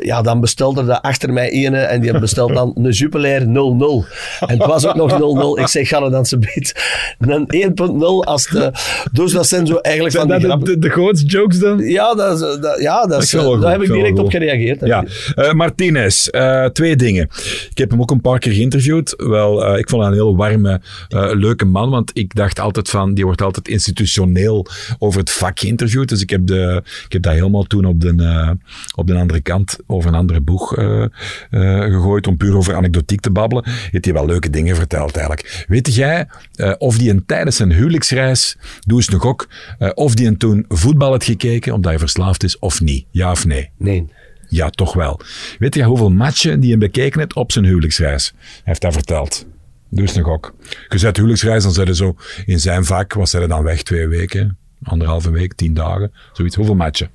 ja, 0.00 0.22
dan 0.22 0.40
bestelde 0.40 0.80
er 0.92 1.00
achter 1.00 1.32
mij 1.32 1.50
ene 1.50 1.78
en 1.78 2.00
die 2.00 2.18
bestelt 2.18 2.54
dan 2.54 2.72
een 2.74 2.90
Jupiler 2.90 3.40
0-0. 3.40 3.46
En 4.40 4.58
het 4.58 4.66
was 4.66 4.86
ook 4.86 4.94
nog 4.94 5.12
0-0. 5.58 5.60
Ik 5.60 5.66
zeg, 5.66 5.88
ga 5.88 6.02
het 6.02 6.12
dan 6.12 6.26
ze 6.26 6.38
beet. 6.38 6.74
Een 7.18 7.72
1.0 7.78 8.00
als 8.24 8.46
de... 8.46 8.72
Dus 9.12 9.32
dat 9.32 9.46
zijn 9.46 9.66
zo 9.66 9.76
eigenlijk 9.76 10.16
van 10.16 10.38
die 10.38 10.78
de 10.78 10.88
grootste 10.88 11.26
jokes 11.26 11.58
dan? 11.58 11.78
Ja, 11.78 12.14
dat, 12.14 12.34
is, 12.34 12.60
dat, 12.60 12.80
ja 12.80 13.06
dat 13.06 13.22
is, 13.22 13.30
daar 13.30 13.70
heb 13.70 13.82
ik 13.82 13.92
direct 13.92 14.18
op 14.18 14.30
gereageerd. 14.30 14.80
Ja, 14.86 15.04
Eh, 15.34 15.52
Eh, 16.08 16.64
twee 16.64 16.96
dingen. 16.96 17.28
Ik 17.70 17.78
heb 17.78 17.90
hem 17.90 18.00
ook 18.00 18.10
een 18.10 18.20
paar 18.20 18.38
keer 18.38 18.52
geïnterviewd. 18.52 19.14
Wel, 19.16 19.64
eh, 19.64 19.78
ik 19.78 19.88
vond 19.88 20.02
hem 20.02 20.10
een 20.10 20.18
heel 20.18 20.36
warme, 20.36 20.80
eh, 21.08 21.30
leuke 21.32 21.64
man, 21.64 21.90
want 21.90 22.10
ik 22.14 22.34
dacht 22.34 22.60
altijd 22.60 22.90
van, 22.90 23.14
die 23.14 23.24
wordt 23.24 23.42
altijd 23.42 23.68
institutioneel 23.68 24.66
over 24.98 25.20
het 25.20 25.30
vak 25.30 25.60
geïnterviewd. 25.60 26.08
Dus 26.08 26.22
ik 26.22 26.30
heb, 26.30 26.46
de, 26.46 26.82
ik 27.04 27.12
heb 27.12 27.22
dat 27.22 27.32
helemaal 27.32 27.62
toen 27.62 27.84
op 27.84 28.00
de, 28.00 28.56
op 28.94 29.06
de 29.06 29.14
andere 29.14 29.40
kant 29.40 29.78
over 29.86 30.08
een 30.08 30.16
andere 30.16 30.40
boeg 30.40 30.74
gegooid, 31.50 32.26
om 32.26 32.36
puur 32.36 32.56
over 32.56 32.74
anekdotiek 32.74 33.20
te 33.20 33.30
babbelen. 33.30 33.64
Heeft 33.66 34.04
hij 34.04 34.14
wel 34.14 34.26
leuke 34.26 34.50
dingen 34.50 34.76
verteld 34.76 35.16
eigenlijk. 35.16 35.64
Weet 35.68 35.94
jij 35.94 36.26
of 36.78 36.98
die 36.98 37.10
een 37.10 37.26
tijdens 37.26 37.56
zijn 37.56 37.72
huwelijksreis, 37.72 38.56
doe 38.86 38.96
eens 38.96 39.08
nog 39.08 39.24
ook, 39.24 39.48
eh, 39.78 39.90
of 39.94 40.14
die 40.14 40.26
een 40.26 40.36
toen 40.36 40.64
voetbal 40.68 41.10
had 41.10 41.24
gekeken, 41.24 41.72
omdat 41.74 41.90
hij 41.90 42.00
verslaafd 42.00 42.42
is, 42.42 42.58
of 42.58 42.80
niet? 42.80 43.06
Ja 43.10 43.30
of 43.30 43.46
nee? 43.46 43.70
Nee. 43.76 44.06
Ja, 44.48 44.70
toch 44.70 44.92
wel. 44.92 45.20
Weet 45.58 45.74
je 45.74 45.82
hoeveel 45.82 46.10
matchen 46.10 46.60
die 46.60 46.70
hij 46.70 46.78
bekeken 46.78 47.18
heeft 47.18 47.34
op 47.34 47.52
zijn 47.52 47.64
huwelijksreis? 47.64 48.32
Hij 48.36 48.62
heeft 48.64 48.80
dat 48.80 48.92
verteld. 48.92 49.46
Dus 49.90 50.14
nog 50.14 50.28
ook. 50.28 50.54
Je 50.88 50.98
zet 50.98 51.16
huwelijksreis, 51.16 51.62
dan 51.62 51.72
zijn 51.72 51.86
ze 51.86 51.94
zo 51.94 52.16
in 52.46 52.60
zijn 52.60 52.84
vak, 52.84 53.12
was 53.12 53.32
hij 53.32 53.46
dan 53.46 53.62
weg 53.62 53.82
twee 53.82 54.08
weken, 54.08 54.58
anderhalve 54.82 55.30
week, 55.30 55.54
tien 55.54 55.74
dagen, 55.74 56.12
zoiets. 56.32 56.56
Hoeveel 56.56 56.74
matchen? 56.74 57.10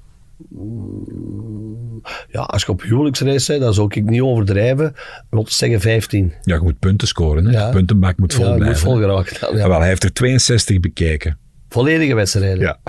Ja, 2.32 2.42
als 2.42 2.64
je 2.64 2.72
op 2.72 2.82
huwelijksreis 2.82 3.48
bent, 3.48 3.62
dan 3.62 3.74
zou 3.74 3.88
ik 3.94 4.04
niet 4.04 4.22
overdrijven. 4.22 4.94
Wat 5.30 5.52
zeggen 5.52 5.82
15. 5.82 6.34
Ja, 6.44 6.56
je 6.56 6.62
moet 6.62 6.80
punten 6.80 7.08
scoren. 7.08 7.46
Hè? 7.46 7.52
Ja. 7.52 7.70
Puntenbak 7.70 8.18
moet 8.18 8.34
vol 8.34 8.44
ja, 8.44 8.50
dat 8.50 8.58
moet 8.58 8.68
blijven. 8.68 8.88
vol 8.90 8.98
geraakt. 8.98 9.40
Ja. 9.40 9.58
Ja, 9.58 9.68
wel, 9.68 9.80
hij 9.80 9.88
heeft 9.88 10.04
er 10.04 10.14
62 10.14 10.80
bekeken. 10.80 11.38
Volledige 11.70 12.16
wedstrijden. 12.16 12.60
Ja. 12.60 12.80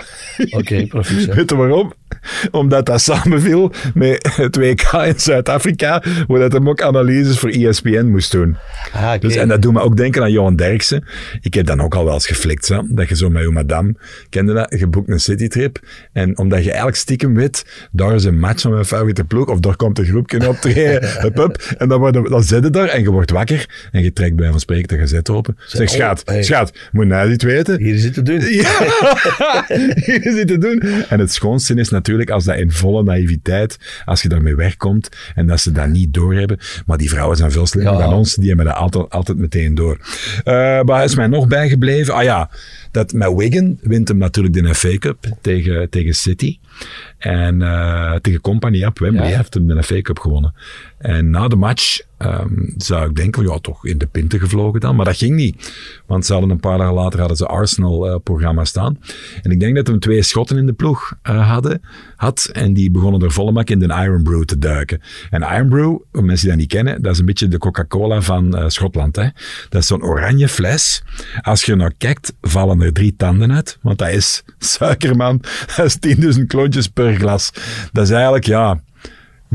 Oké, 0.50 0.86
proficiat. 0.86 1.34
Weet 1.36 1.50
je 1.50 1.56
waarom? 1.56 1.92
Omdat 2.50 2.86
dat 2.86 3.00
samenviel 3.00 3.72
met 3.94 4.28
het 4.36 4.56
WK 4.56 4.92
in 4.92 5.20
Zuid-Afrika, 5.20 6.02
waar 6.26 6.38
dat 6.38 6.52
hem 6.52 6.68
ook 6.68 6.82
analyses 6.82 7.38
voor 7.38 7.50
ESPN 7.50 8.04
moest 8.04 8.32
doen. 8.32 8.56
Ah. 8.92 9.20
Dus, 9.20 9.36
en 9.36 9.48
dat 9.48 9.62
doet 9.62 9.72
me 9.72 9.80
ook 9.80 9.96
denken 9.96 10.22
aan 10.22 10.32
Johan 10.32 10.56
Derksen. 10.56 11.04
Ik 11.40 11.54
heb 11.54 11.66
dan 11.66 11.80
ook 11.80 11.94
al 11.94 12.04
wel 12.04 12.14
eens 12.14 12.26
geflikt, 12.26 12.64
zo, 12.64 12.82
dat 12.88 13.08
je 13.08 13.16
zo 13.16 13.30
met 13.30 13.42
je 13.42 13.50
madame, 13.50 13.94
kende 14.28 14.52
dat, 14.52 14.78
je 14.78 14.86
boekt 14.86 15.08
een 15.08 15.20
citytrip. 15.20 15.78
En 16.12 16.38
omdat 16.38 16.58
je 16.58 16.68
eigenlijk 16.68 16.96
stiekem 16.96 17.34
weet, 17.34 17.88
daar 17.92 18.14
is 18.14 18.24
een 18.24 18.38
match 18.38 18.60
van 18.62 18.72
mijn 18.72 18.84
favoriete 18.84 19.24
ploeg, 19.24 19.48
of 19.48 19.60
daar 19.60 19.76
komt 19.76 19.98
een 19.98 20.04
groepje 20.04 20.48
optreden, 20.48 21.08
hup, 21.22 21.36
hup, 21.36 21.74
en 21.78 21.88
dan, 21.88 21.98
worden, 21.98 22.30
dan 22.30 22.42
zit 22.42 22.64
je 22.64 22.70
daar 22.70 22.88
en 22.88 23.02
je 23.02 23.10
wordt 23.10 23.30
wakker 23.30 23.88
en 23.92 24.02
je 24.02 24.12
trekt 24.12 24.36
bij 24.36 24.50
van 24.50 24.60
spreken 24.60 24.88
de 24.88 24.98
gazette 24.98 25.32
open. 25.32 25.56
Zeg, 25.66 25.88
oh, 25.88 25.94
schat, 25.94 26.22
hey. 26.24 26.42
schat, 26.42 26.72
moet 26.92 27.06
nou 27.06 27.28
niet 27.28 27.42
weten. 27.42 27.80
Hier 27.80 27.94
is 27.94 28.04
het 28.04 28.14
te 28.14 28.22
doen. 28.22 28.40
Ja, 28.40 29.64
hier 29.94 30.26
is 30.26 30.38
het 30.38 30.48
te 30.48 30.58
doen. 30.58 30.82
En 31.08 31.20
het 31.20 31.32
schoonste 31.32 31.74
is 31.74 31.88
natuurlijk 31.88 32.03
als 32.30 32.44
dat 32.44 32.56
in 32.56 32.70
volle 32.72 33.02
naïviteit, 33.02 33.78
als 34.04 34.22
je 34.22 34.28
daarmee 34.28 34.56
wegkomt 34.56 35.08
en 35.34 35.46
dat 35.46 35.60
ze 35.60 35.72
dat 35.72 35.88
niet 35.88 36.14
doorhebben. 36.14 36.58
Maar 36.86 36.98
die 36.98 37.08
vrouwen 37.08 37.36
zijn 37.36 37.50
veel 37.52 37.66
slimmer 37.66 37.92
Ja. 37.92 37.98
dan 37.98 38.12
ons, 38.12 38.34
die 38.34 38.48
hebben 38.48 38.66
dat 38.66 38.74
altijd, 38.74 39.10
altijd 39.10 39.38
meteen 39.38 39.74
door. 39.74 39.98
Maar 40.84 41.04
is 41.04 41.14
mij 41.14 41.26
nog 41.26 41.46
bijgebleven? 41.46 42.14
Ah 42.14 42.22
ja, 42.22 42.50
dat 42.90 43.12
met 43.12 43.34
Wigan 43.34 43.78
wint 43.82 44.08
hem 44.08 44.16
natuurlijk 44.16 44.54
de 44.54 44.74
FA 44.74 44.96
Cup 44.98 45.26
tegen, 45.40 45.90
tegen 45.90 46.14
City. 46.14 46.58
En 47.24 47.62
eh, 47.62 48.14
tegen 48.14 48.40
Company 48.40 48.84
op 48.84 48.98
Wembley 48.98 49.28
Ja. 49.30 49.36
heeft 49.36 49.54
hem 49.54 49.66
de 49.66 49.82
FA 49.82 50.00
Cup 50.00 50.18
gewonnen. 50.18 50.54
En 50.98 51.30
na 51.30 51.48
de 51.48 51.56
match 51.56 52.00
ehm, 52.18 52.48
zou 52.76 53.08
ik 53.08 53.14
denken, 53.16 53.42
ja, 53.42 53.58
toch 53.58 53.86
in 53.86 53.98
de 53.98 54.06
pinten 54.06 54.40
gevlogen 54.40 54.80
dan. 54.80 54.96
Maar 54.96 55.04
dat 55.04 55.16
ging 55.16 55.34
niet. 55.34 55.72
Want 56.06 56.26
ze 56.26 56.32
hadden 56.32 56.50
een 56.50 56.60
paar 56.60 56.78
dagen 56.78 56.94
later 56.94 57.18
hadden 57.18 57.36
ze 57.36 57.46
Arsenal-programma 57.46 58.64
staan. 58.64 58.98
En 59.42 59.50
ik 59.50 59.60
denk 59.60 59.76
dat 59.76 59.86
hem 59.86 59.98
twee 59.98 60.22
schotten 60.22 60.56
in 60.56 60.66
de 60.66 60.72
ploeg 60.72 61.12
eh, 61.22 61.50
hadden, 61.50 61.82
had. 62.16 62.48
En 62.52 62.72
die 62.74 62.90
begonnen 62.90 63.20
er 63.22 63.32
volle 63.32 63.52
mak 63.52 63.70
in 63.70 63.78
de 63.78 63.86
Iron 63.86 64.22
Brew 64.22 64.42
te 64.44 64.58
duiken. 64.58 65.00
En 65.30 65.42
Iron 65.42 65.68
Brew, 65.68 65.96
voor 66.12 66.24
mensen 66.24 66.40
die 66.48 66.48
dat 66.48 66.56
niet 66.58 66.68
kennen, 66.72 67.02
dat 67.02 67.12
is 67.12 67.18
een 67.18 67.26
beetje 67.26 67.48
de 67.48 67.58
Coca-Cola 67.58 68.20
van 68.20 68.56
eh, 68.56 68.64
Schotland. 68.68 69.16
Hè? 69.16 69.28
Dat 69.68 69.80
is 69.80 69.86
zo'n 69.86 70.02
oranje 70.02 70.48
fles. 70.48 71.02
Als 71.40 71.64
je 71.64 71.74
naar 71.74 71.92
kijkt, 71.98 72.32
vallen 72.40 72.80
er 72.80 72.92
drie 72.92 73.14
tanden 73.16 73.52
uit. 73.52 73.78
Want 73.82 73.98
dat 73.98 74.08
is 74.08 74.42
suikerman. 74.58 75.42
Dat 75.76 75.98
is 76.04 76.16
10.000 76.38 76.46
klontjes 76.46 76.88
per 76.88 77.13
glas. 77.16 77.50
Dat 77.92 78.04
is 78.04 78.10
eigenlijk, 78.10 78.44
ja 78.44 78.80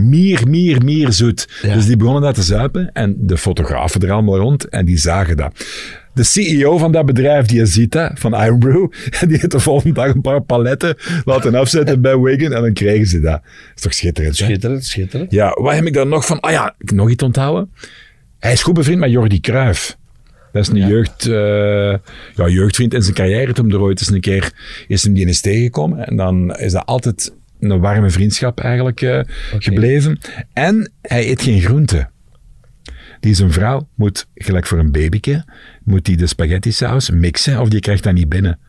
meer, 0.07 0.47
meer, 0.47 0.83
meer 0.83 1.11
zoet. 1.11 1.47
Ja. 1.61 1.73
Dus 1.73 1.85
die 1.85 1.97
begonnen 1.97 2.21
dat 2.21 2.35
te 2.35 2.41
zuipen 2.41 2.91
en 2.93 3.15
de 3.19 3.37
fotografen 3.37 4.01
er 4.01 4.11
allemaal 4.11 4.37
rond 4.37 4.69
en 4.69 4.85
die 4.85 4.97
zagen 4.97 5.37
dat. 5.37 5.65
De 6.13 6.23
CEO 6.23 6.77
van 6.77 6.91
dat 6.91 7.05
bedrijf, 7.05 7.45
die 7.45 7.65
ziet 7.65 7.91
dat, 7.91 8.11
van 8.13 8.33
Iron 8.43 8.59
Brew, 8.59 8.91
die 9.27 9.37
heeft 9.37 9.51
de 9.51 9.59
volgende 9.59 9.93
dag 9.93 10.13
een 10.13 10.21
paar 10.21 10.41
paletten 10.41 10.95
laten 11.25 11.55
afzetten 11.55 12.01
bij 12.01 12.17
Wigan 12.17 12.53
en 12.53 12.61
dan 12.61 12.73
kregen 12.73 13.07
ze 13.07 13.19
dat. 13.19 13.41
is 13.75 13.81
toch 13.81 13.93
schitterend, 13.93 14.39
hè? 14.39 14.45
Schitterend, 14.45 14.85
schitterend. 14.85 15.31
Ja, 15.31 15.49
wat 15.61 15.73
heb 15.73 15.85
ik 15.85 15.93
daar 15.93 16.07
nog 16.07 16.25
van? 16.25 16.39
Ah 16.39 16.51
ja, 16.51 16.75
ik 16.77 16.91
nog 16.91 17.09
iets 17.09 17.23
onthouden. 17.23 17.71
Hij 18.39 18.51
is 18.51 18.63
goed 18.63 18.73
bevriend 18.73 18.99
met 18.99 19.11
Jordi 19.11 19.39
Cruijff. 19.39 19.97
Dat 20.51 20.61
is 20.61 20.67
een 20.67 20.87
jeugd, 20.87 21.25
eh, 21.27 21.95
ja, 22.35 22.47
jeugdvriend 22.47 22.93
in 22.93 23.01
zijn 23.01 23.15
carrière. 23.15 23.53
Toen 23.53 23.71
er 23.71 23.81
ooit 23.81 23.99
eens 23.99 24.09
een 24.09 24.21
keer 24.21 24.51
is 24.87 25.03
hem 25.03 25.13
die 25.13 25.27
eens 25.27 25.41
tegengekomen. 25.41 26.07
En 26.07 26.15
dan 26.15 26.55
is 26.55 26.71
dat 26.71 26.85
altijd 26.85 27.33
een 27.59 27.79
warme 27.79 28.09
vriendschap 28.09 28.59
eigenlijk 28.59 29.01
eh, 29.01 29.19
gebleven. 29.57 30.19
En 30.53 30.91
hij 31.01 31.29
eet 31.29 31.41
geen 31.41 31.61
groenten. 31.61 32.09
Die 33.19 33.33
zijn 33.33 33.51
vrouw 33.51 33.87
moet, 33.95 34.27
gelijk 34.35 34.67
voor 34.67 34.79
een 34.79 34.91
babyke, 34.91 35.45
moet 35.83 36.05
die 36.05 36.17
de 36.17 36.27
spaghetti 36.27 36.71
saus 36.71 37.09
mixen 37.09 37.59
of 37.59 37.69
die 37.69 37.79
krijgt 37.79 38.03
dat 38.03 38.13
niet 38.13 38.29
binnen. 38.29 38.59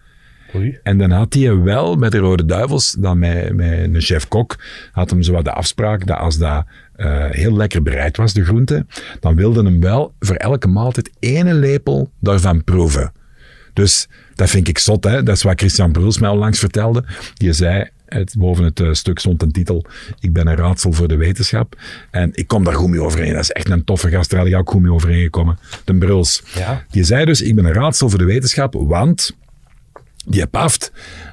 Oei. 0.54 0.78
En 0.82 0.98
dan 0.98 1.10
had 1.10 1.34
hij 1.34 1.56
wel 1.56 1.96
met 1.96 2.12
de 2.12 2.18
Rode 2.18 2.44
Duivels, 2.44 2.96
dan 2.98 3.18
met, 3.18 3.54
met 3.54 3.94
een 3.94 4.00
chef-kok, 4.00 4.58
had 4.92 5.10
hem 5.10 5.22
zo 5.22 5.42
de 5.42 5.52
afspraak 5.52 6.06
dat 6.06 6.18
als 6.18 6.38
dat 6.38 6.64
eh, 6.92 7.24
heel 7.30 7.56
lekker 7.56 7.82
bereid 7.82 8.16
was, 8.16 8.32
de 8.32 8.44
groente, 8.44 8.86
dan 9.20 9.34
wilde 9.34 9.62
hem 9.62 9.80
wel 9.80 10.14
voor 10.18 10.36
elke 10.36 10.68
maaltijd 10.68 11.10
ene 11.18 11.54
lepel 11.54 12.10
daarvan 12.20 12.64
proeven. 12.64 13.12
Dus 13.72 14.08
dat 14.34 14.50
vind 14.50 14.68
ik 14.68 14.78
zot, 14.78 15.04
hè. 15.04 15.22
Dat 15.22 15.36
is 15.36 15.42
wat 15.42 15.60
Christian 15.60 15.92
Bruls 15.92 16.18
mij 16.18 16.30
al 16.30 16.36
langs 16.36 16.58
vertelde. 16.58 17.04
Die 17.34 17.52
zei, 17.52 17.88
het, 18.10 18.34
boven 18.38 18.64
het 18.64 18.80
eh, 18.80 18.92
stuk 18.92 19.18
stond 19.18 19.42
een 19.42 19.52
titel, 19.52 19.84
ik 20.20 20.32
ben 20.32 20.46
een 20.46 20.56
raadsel 20.56 20.92
voor 20.92 21.08
de 21.08 21.16
wetenschap. 21.16 21.76
En 22.10 22.30
ik 22.32 22.46
kom 22.46 22.64
daar 22.64 22.74
goed 22.74 22.88
mee 22.88 23.02
overeen. 23.02 23.32
Dat 23.32 23.42
is 23.42 23.50
echt 23.50 23.70
een 23.70 23.84
toffe 23.84 24.10
gast, 24.10 24.30
daar 24.30 24.38
had 24.38 24.48
ik 24.48 24.56
ook 24.56 24.70
goed 24.70 24.82
mee 24.82 24.92
overeengekomen. 24.92 25.58
De 25.84 25.94
Bruls. 25.94 26.42
Ja. 26.54 26.84
Die 26.90 27.04
zei 27.04 27.24
dus, 27.24 27.42
ik 27.42 27.54
ben 27.54 27.64
een 27.64 27.72
raadsel 27.72 28.08
voor 28.08 28.18
de 28.18 28.24
wetenschap, 28.24 28.74
want 28.74 29.36
die 30.26 30.46
paft, 30.46 30.92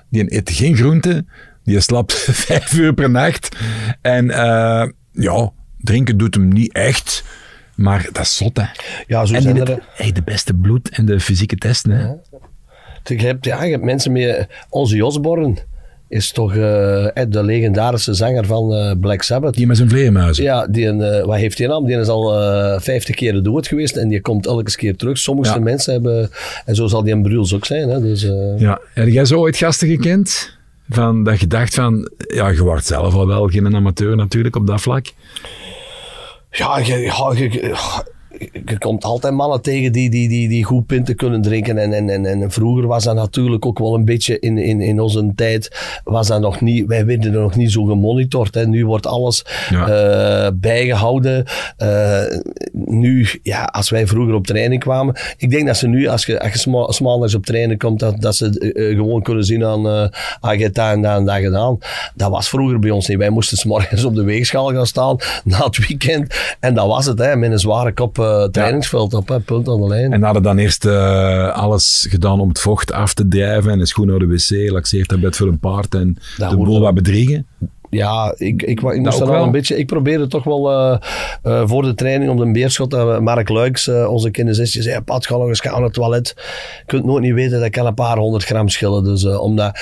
die 0.10 0.36
eet 0.36 0.52
geen 0.52 0.76
groente, 0.76 1.26
die 1.64 1.80
slaapt 1.80 2.14
vijf 2.46 2.74
uur 2.74 2.94
per 2.94 3.10
nacht. 3.10 3.56
En 4.02 4.30
eh, 4.30 4.90
ja, 5.12 5.52
drinken 5.78 6.18
doet 6.18 6.36
hem 6.36 6.48
niet 6.48 6.74
echt. 6.74 7.24
Maar 7.76 8.10
dat 8.12 8.24
is 8.24 8.36
zot, 8.36 8.58
hè. 8.58 8.66
Ja, 9.08 9.26
zo 9.26 9.34
En 9.34 9.42
zijn 9.42 9.68
er... 9.68 9.84
hey, 9.90 10.12
de 10.12 10.24
beste 10.24 10.54
bloed 10.54 10.90
en 10.90 11.06
de 11.06 11.20
fysieke 11.20 11.56
testen, 11.56 11.92
hè. 11.92 12.08
Je 13.16 13.26
hebt, 13.26 13.46
ja, 13.46 13.64
je 13.64 13.72
hebt 13.72 13.84
mensen 13.84 14.12
met... 14.12 14.48
Ozzy 14.70 15.00
Osbourne 15.00 15.56
is 16.10 16.32
toch 16.32 16.52
eh, 16.52 16.58
de 17.28 17.44
legendarische 17.44 18.14
zanger 18.14 18.46
van 18.46 18.74
eh, 18.74 18.92
Black 19.00 19.22
Sabbath. 19.22 19.54
Die 19.54 19.68
met 19.68 19.78
zijn 19.78 19.90
vleermuizen. 19.90 20.44
Ja, 20.44 20.68
die 20.68 20.86
een, 20.86 21.02
eh, 21.02 21.26
wat 21.26 21.36
heeft 21.36 21.58
die 21.58 21.68
naam? 21.68 21.86
Die 21.86 21.98
is 21.98 22.08
al 22.08 22.32
50 22.80 23.16
keer 23.16 23.44
dood 23.44 23.68
geweest 23.68 23.96
en 23.96 24.08
die 24.08 24.22
komt 24.22 24.46
elke 24.46 24.76
keer 24.76 24.96
terug. 24.96 25.18
Sommige 25.18 25.54
Ja. 25.54 25.60
mensen 25.60 25.94
hebben... 25.94 26.30
En 26.66 26.76
zo 26.76 26.88
zal 26.88 27.04
die 27.04 27.14
een 27.14 27.22
Bruls 27.22 27.54
ook 27.54 27.66
zijn. 27.66 27.90
Hè, 27.90 28.02
dus, 28.02 28.28
Ja, 28.58 28.80
heb 28.94 29.08
jij 29.08 29.26
zo 29.26 29.40
ooit 29.40 29.58
gasten 29.58 29.88
gekend? 29.88 30.56
Van, 30.90 31.24
dat 31.24 31.40
je 31.40 31.48
dacht 31.48 31.74
van, 31.74 32.12
ja, 32.28 32.48
je 32.50 32.64
wordt 32.64 32.86
zelf 32.86 33.14
al 33.14 33.28
wel 33.28 33.48
geen 33.48 33.76
amateur 33.76 34.16
natuurlijk 34.16 34.56
op 34.56 34.68
dat 34.68 34.82
vlak. 34.82 35.06
Ja, 36.52 36.80
je, 36.80 36.98
ja, 37.00 37.34
je, 37.36 37.76
je- 38.66 38.78
komt 38.78 39.04
altijd 39.04 39.34
mannen 39.34 39.62
tegen 39.62 39.92
die, 39.92 40.10
die, 40.10 40.30
die, 40.30 40.50
die 40.50 40.64
goed 40.64 40.86
pinten 40.86 41.16
kunnen 41.16 41.42
drinken. 41.42 41.78
En, 41.78 41.94
en, 41.94 42.10
en, 42.10 42.26
en 42.26 42.52
vroeger 42.52 42.88
was 42.88 43.04
dat 43.04 43.16
natuurlijk 43.16 43.66
ook 43.66 43.80
wel 43.80 43.96
een 43.96 44.06
beetje 44.06 44.40
in, 44.40 44.58
in, 44.58 44.82
in 44.82 45.00
onze 45.00 45.32
tijd. 45.36 45.76
Was 46.04 46.28
dat 46.28 46.42
nog 46.42 46.62
niet, 46.62 46.86
wij 46.88 47.06
werden 47.06 47.34
er 47.34 47.40
nog 47.40 47.56
niet 47.56 47.72
zo 47.72 47.84
gemonitord. 47.84 48.54
Hè. 48.56 48.68
Nu 48.68 48.86
wordt 48.86 49.06
alles 49.08 49.46
Ja. 49.70 49.88
eh, 49.88 50.52
bijgehouden. 50.56 51.46
Eh, 51.78 52.22
nu, 52.72 53.28
ja, 53.44 53.64
als 53.64 53.90
wij 53.90 54.08
vroeger 54.08 54.34
op 54.34 54.48
training 54.48 54.82
kwamen. 54.82 55.16
Ik 55.38 55.50
denk 55.50 55.68
dat 55.68 55.78
ze 55.78 55.88
nu, 55.88 56.08
als 56.08 56.26
je, 56.26 56.40
als 56.42 56.52
je 56.52 56.58
sma- 56.60 56.86
op 57.36 57.46
training 57.46 57.80
komt, 57.80 58.00
dat, 58.00 58.22
dat 58.22 58.36
ze 58.36 58.72
eh, 58.74 58.96
gewoon 58.96 59.22
kunnen 59.22 59.44
zien 59.44 59.64
aan. 59.66 59.86
hebt 60.62 60.76
dat 60.76 60.92
en 60.92 61.02
dat 61.02 61.18
en 61.18 61.26
dat 61.26 61.36
gedaan. 61.38 61.78
Dat 62.16 62.30
was 62.30 62.50
vroeger 62.50 62.80
bij 62.80 62.90
ons 62.90 63.08
niet. 63.08 63.18
Wij 63.18 63.30
moesten 63.30 63.58
's 63.58 63.64
morgens 63.66 64.04
op 64.04 64.16
de 64.16 64.24
weegschaal 64.24 64.68
gaan 64.74 64.88
staan 64.88 65.16
na 65.44 65.64
het 65.64 65.88
weekend. 65.88 66.36
En 66.60 66.74
dat 66.74 66.88
was 66.88 67.06
het, 67.06 67.20
hè, 67.20 67.36
met 67.36 67.52
een 67.52 67.60
zware 67.60 67.94
kop 67.94 68.18
eh, 68.28 68.50
trainingsveld 68.50 69.14
op, 69.14 69.28
hè, 69.28 69.40
punt 69.40 69.70
aan 69.70 69.82
de 69.82 69.88
lijn. 69.88 70.14
En 70.14 70.24
hadden 70.24 70.44
dan 70.44 70.58
eerst 70.58 70.86
eh, 70.86 71.50
alles 71.50 72.06
gedaan 72.10 72.40
om 72.40 72.48
het 72.48 72.60
vocht 72.60 72.92
af 72.92 73.14
te 73.14 73.28
drijven 73.28 73.72
en 73.72 73.80
een 73.80 73.88
schoen 73.88 74.08
naar 74.08 74.20
de 74.20 74.28
wc, 74.28 74.72
laxeertablet 74.72 75.36
voor 75.36 75.48
een 75.48 75.60
paard 75.60 75.96
en 75.96 76.18
Dat 76.38 76.50
de 76.50 76.56
boel 76.56 76.80
wat 76.80 76.94
bedriegen. 76.94 77.48
Ja, 77.90 78.34
ik, 78.38 78.62
ik, 78.62 78.82
ik 78.82 78.82
moest 78.82 79.20
dan 79.20 79.28
al 79.28 79.34
wel? 79.34 79.44
een 79.44 79.52
beetje... 79.52 79.78
Ik 79.78 79.88
probeerde 79.88 80.28
toch 80.28 80.44
wel 80.44 80.72
eh, 80.72 80.98
eh, 81.44 81.68
voor 81.68 81.84
de 81.84 81.94
training 81.94 82.32
om 82.32 82.38
de 82.38 82.52
beerschot... 82.52 82.92
dat 82.92 83.22
Mark 83.22 83.50
Luiks, 83.50 83.88
onze 83.88 84.32
kinderzusje, 84.32 84.82
zei... 84.82 85.02
Pat, 85.02 85.26
ga 85.26 85.38
nog 85.38 85.48
eens 85.48 85.60
gaan 85.60 85.74
naar 85.74 85.82
het 85.84 85.94
toilet. 85.94 86.34
Je 86.78 86.84
kunt 86.86 87.06
nooit 87.06 87.24
niet 87.24 87.34
weten, 87.34 87.60
dat 87.60 87.70
kan 87.70 87.86
een 87.86 87.94
paar 87.94 88.18
honderd 88.18 88.44
gram 88.44 88.70
schillen. 88.70 89.04
Dus 89.04 89.26
omdat... 89.26 89.80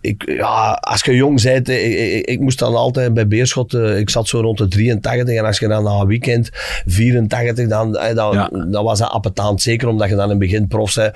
Ik, 0.00 0.32
ja, 0.36 0.72
als 0.80 1.04
je 1.04 1.14
jong 1.14 1.42
bent, 1.42 1.68
ik, 1.68 2.26
ik, 2.26 2.40
moest 2.40 2.58
dan 2.58 2.74
altijd 2.74 3.14
bij 3.14 3.28
Beerschot... 3.28 3.74
ik 3.74 4.10
zat 4.10 4.28
zo 4.28 4.40
rond 4.40 4.58
de 4.58 4.68
83 4.68 5.36
en 5.36 5.44
als 5.44 5.58
je 5.58 5.68
dan 5.68 5.84
na 5.84 5.90
een 5.90 6.06
weekend 6.06 6.50
84, 6.86 7.68
dan, 7.68 7.92
dan, 8.14 8.32
Ja. 8.32 8.50
dan 8.70 8.84
was 8.84 8.98
dat 8.98 9.10
appetant. 9.10 9.62
Zeker 9.62 9.88
omdat 9.88 10.08
je 10.08 10.14
dan 10.14 10.24
in 10.24 10.30
het 10.30 10.38
begin 10.38 10.68
prof 10.68 10.94
bent. 10.94 11.10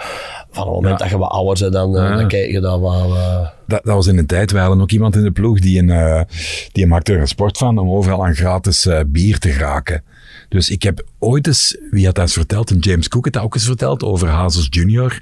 Van 0.50 0.64
het 0.64 0.74
moment 0.74 0.98
Ja. 0.98 1.04
dat 1.04 1.08
je 1.08 1.18
wat 1.18 1.30
ouder 1.30 1.60
bent, 1.60 1.72
dan, 1.72 1.92
dan 1.92 2.28
kijk 2.28 2.50
je 2.50 2.60
dat 2.60 2.80
wat... 2.80 3.08
Dat, 3.66 3.84
dat 3.84 3.94
was 3.94 4.06
in 4.06 4.18
een 4.18 4.26
tijd, 4.26 4.50
hadden 4.50 4.80
ook 4.80 4.90
iemand 4.90 5.16
in 5.16 5.22
de 5.22 5.30
ploeg 5.30 5.60
die, 5.60 5.78
een, 5.78 5.90
eh, 5.90 6.20
die 6.72 6.86
maakte 6.86 7.12
er 7.12 7.20
een 7.20 7.28
sport 7.28 7.58
van 7.58 7.78
om 7.78 7.90
overal 7.90 8.24
aan 8.26 8.34
gratis 8.34 8.86
eh, 8.86 9.00
bier 9.06 9.38
te 9.38 9.52
raken. 9.52 10.02
Dus 10.48 10.70
ik 10.70 10.82
heb 10.82 11.04
ooit 11.18 11.46
eens, 11.46 11.76
wie 11.90 12.04
had 12.06 12.14
dat 12.14 12.24
eens 12.24 12.32
verteld? 12.32 12.70
En 12.70 12.78
James 12.78 13.08
Cook 13.08 13.24
had 13.24 13.32
dat 13.32 13.42
ook 13.42 13.54
eens 13.54 13.64
verteld 13.64 14.02
over 14.02 14.28
Hazes 14.28 14.66
Junior. 14.70 15.18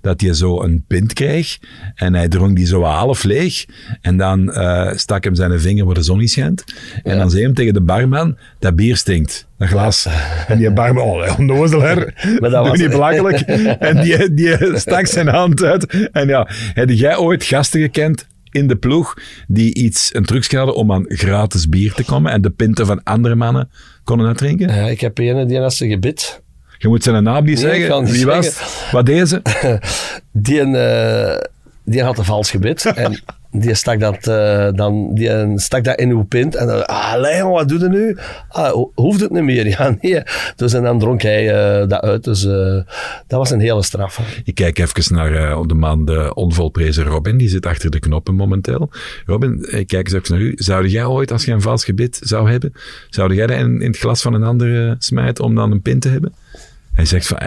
Dat 0.00 0.20
hij 0.20 0.34
zo 0.34 0.62
een 0.62 0.84
pint 0.86 1.12
kreeg 1.12 1.58
en 1.94 2.14
hij 2.14 2.28
dronk 2.28 2.56
die 2.56 2.66
zo 2.66 2.82
half 2.82 3.22
leeg. 3.22 3.64
En 4.00 4.16
dan 4.16 4.52
eh, 4.52 4.92
stak 4.96 5.24
hem 5.24 5.34
zijn 5.34 5.60
vinger 5.60 5.84
waar 5.84 5.94
de 5.94 6.02
zon 6.02 6.18
niet 6.18 6.30
schijnt. 6.30 6.64
En 7.02 7.18
dan 7.18 7.30
zei 7.30 7.42
hem 7.42 7.54
tegen 7.54 7.74
de 7.74 7.80
barman, 7.80 8.36
dat 8.58 8.76
bier 8.76 8.96
stinkt. 8.96 9.46
Dat 9.58 9.68
glas. 9.68 10.06
En 10.48 10.58
die 10.58 10.70
barman, 10.70 11.02
oh, 11.02 11.38
onnozel 11.38 11.80
hè. 11.82 11.94
Maar 12.38 12.50
dat 12.50 12.66
was- 12.68 12.78
niet 12.78 12.90
belachelijk. 12.90 13.40
En 13.78 14.02
die, 14.02 14.34
die 14.34 14.78
stak 14.78 15.06
zijn 15.06 15.28
hand 15.28 15.62
uit. 15.62 16.08
En 16.12 16.28
ja, 16.28 16.48
heb 16.74 16.90
jij 16.90 17.16
ooit 17.16 17.44
gasten 17.44 17.75
gekend 17.80 18.26
in 18.50 18.66
de 18.66 18.76
ploeg 18.76 19.14
die 19.48 19.74
iets, 19.74 20.14
een 20.14 20.24
trucje 20.24 20.56
hadden 20.56 20.74
om 20.74 20.92
aan 20.92 21.04
gratis 21.08 21.68
bier 21.68 21.92
te 21.92 22.04
komen 22.04 22.32
en 22.32 22.40
de 22.40 22.50
pinten 22.50 22.86
van 22.86 23.02
andere 23.02 23.34
mannen 23.34 23.70
konden 24.04 24.26
uitdrinken? 24.26 24.74
Ja, 24.74 24.86
ik 24.88 25.00
heb 25.00 25.18
een 25.18 25.46
die 25.46 25.58
had 25.60 25.74
ze 25.74 25.88
gebit. 25.88 26.42
Je 26.78 26.88
moet 26.88 27.02
zijn 27.02 27.22
naam 27.22 27.44
niet 27.44 27.62
Nee, 27.62 27.74
zeggen. 27.80 28.04
niet 28.04 28.12
Wie 28.12 28.26
was 28.26 28.44
zeggen. 28.44 28.92
Wat 28.92 29.06
deze? 29.06 29.42
Die, 30.32 30.60
eh, 30.60 31.44
die 31.84 32.02
had 32.02 32.18
een 32.18 32.24
vals 32.24 32.50
gebit. 32.50 32.84
en 32.84 33.20
die 33.50 33.74
stak 33.74 34.00
dat, 34.00 34.26
eh, 34.26 34.68
dan, 34.72 35.14
die 35.14 35.28
eh, 35.30 35.50
stak 35.54 35.84
dat 35.84 35.98
in 35.98 36.10
uw 36.10 36.22
pint. 36.24 36.54
En 36.54 36.66
dan, 36.66 36.86
ah, 36.86 37.14
Leon, 37.20 37.50
wat 37.50 37.68
doe 37.68 37.78
je 37.78 37.88
nu? 37.88 38.16
Ah, 38.48 38.70
ho- 38.70 38.92
hoeft 38.94 39.20
het 39.20 39.30
niet 39.30 39.42
meer? 39.42 39.66
Ja, 39.78 39.96
nee. 40.00 40.22
Dus 40.56 40.72
en 40.72 40.82
dan 40.82 40.98
dronk 40.98 41.22
hij 41.22 41.54
eh, 41.80 41.88
dat 41.88 42.00
uit. 42.00 42.24
Dus 42.24 42.44
eh, 42.44 42.80
dat 43.26 43.38
was 43.38 43.50
een 43.50 43.60
hele 43.60 43.82
straf. 43.82 44.20
Ik 44.44 44.54
kijk 44.54 44.78
even 44.78 45.14
naar 45.14 45.34
eh, 45.34 45.60
de 45.66 45.74
man, 45.74 46.04
de 46.04 46.34
onvolprezen 46.34 47.04
Robin. 47.04 47.36
Die 47.36 47.48
zit 47.48 47.66
achter 47.66 47.90
de 47.90 47.98
knoppen 47.98 48.34
momenteel. 48.34 48.90
Robin, 49.26 49.66
ik 49.70 49.86
kijk 49.86 50.06
eens 50.06 50.12
even 50.12 50.34
naar 50.34 50.44
u. 50.46 50.52
Zou 50.56 50.86
jij 50.86 51.04
ooit, 51.04 51.32
als 51.32 51.44
je 51.44 51.52
een 51.52 51.60
vals 51.60 51.84
gebit 51.84 52.18
zou 52.22 52.50
hebben, 52.50 52.72
zou 53.10 53.34
jij 53.34 53.46
dat 53.46 53.58
in, 53.58 53.80
in 53.80 53.86
het 53.90 53.98
glas 53.98 54.22
van 54.22 54.34
een 54.34 54.42
ander 54.44 54.86
eh, 54.88 54.94
smijten 54.98 55.44
om 55.44 55.54
dan 55.54 55.70
een 55.72 55.82
pint 55.82 56.02
te 56.02 56.08
hebben? 56.08 56.34
Hij 56.92 57.04
zegt 57.04 57.26
van, 57.26 57.38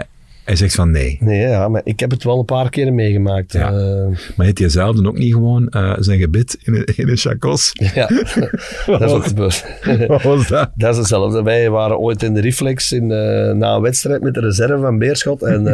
hij 0.50 0.58
zegt 0.58 0.74
van 0.74 0.90
nee. 0.90 1.16
Nee, 1.20 1.40
ja, 1.40 1.68
maar 1.68 1.80
ik 1.84 2.00
heb 2.00 2.10
het 2.10 2.24
wel 2.24 2.38
een 2.38 2.44
paar 2.44 2.70
keren 2.70 2.94
meegemaakt. 2.94 3.52
Ja. 3.52 3.72
Eh, 3.72 4.06
Maar 4.36 4.46
heeft 4.46 4.58
hij 4.58 4.68
zelf 4.68 4.96
dan 4.96 5.06
ook 5.06 5.18
niet 5.18 5.32
gewoon 5.32 5.68
eh, 5.68 5.92
zijn 5.98 6.18
gebit 6.18 6.58
in 6.62 6.74
een, 6.74 6.84
in 6.84 7.08
een 7.08 7.16
chacos? 7.16 7.72
ja, 7.94 8.06
dat 8.86 9.00
is 9.00 9.10
ook 9.10 9.24
gebeurd. 9.24 9.64
Wat 10.06 10.22
was 10.22 10.48
dat? 10.48 10.70
Dat 10.74 10.92
is 10.92 10.98
hetzelfde. 10.98 11.42
Wij 11.42 11.70
waren 11.70 11.98
ooit 11.98 12.22
in 12.22 12.34
de 12.34 12.40
reflex 12.40 12.92
in, 12.92 13.10
eh, 13.10 13.52
na 13.52 13.74
een 13.74 13.80
wedstrijd 13.80 14.22
met 14.22 14.34
de 14.34 14.40
reserve 14.40 14.78
van 14.78 14.98
Beerschot. 14.98 15.42
En 15.42 15.66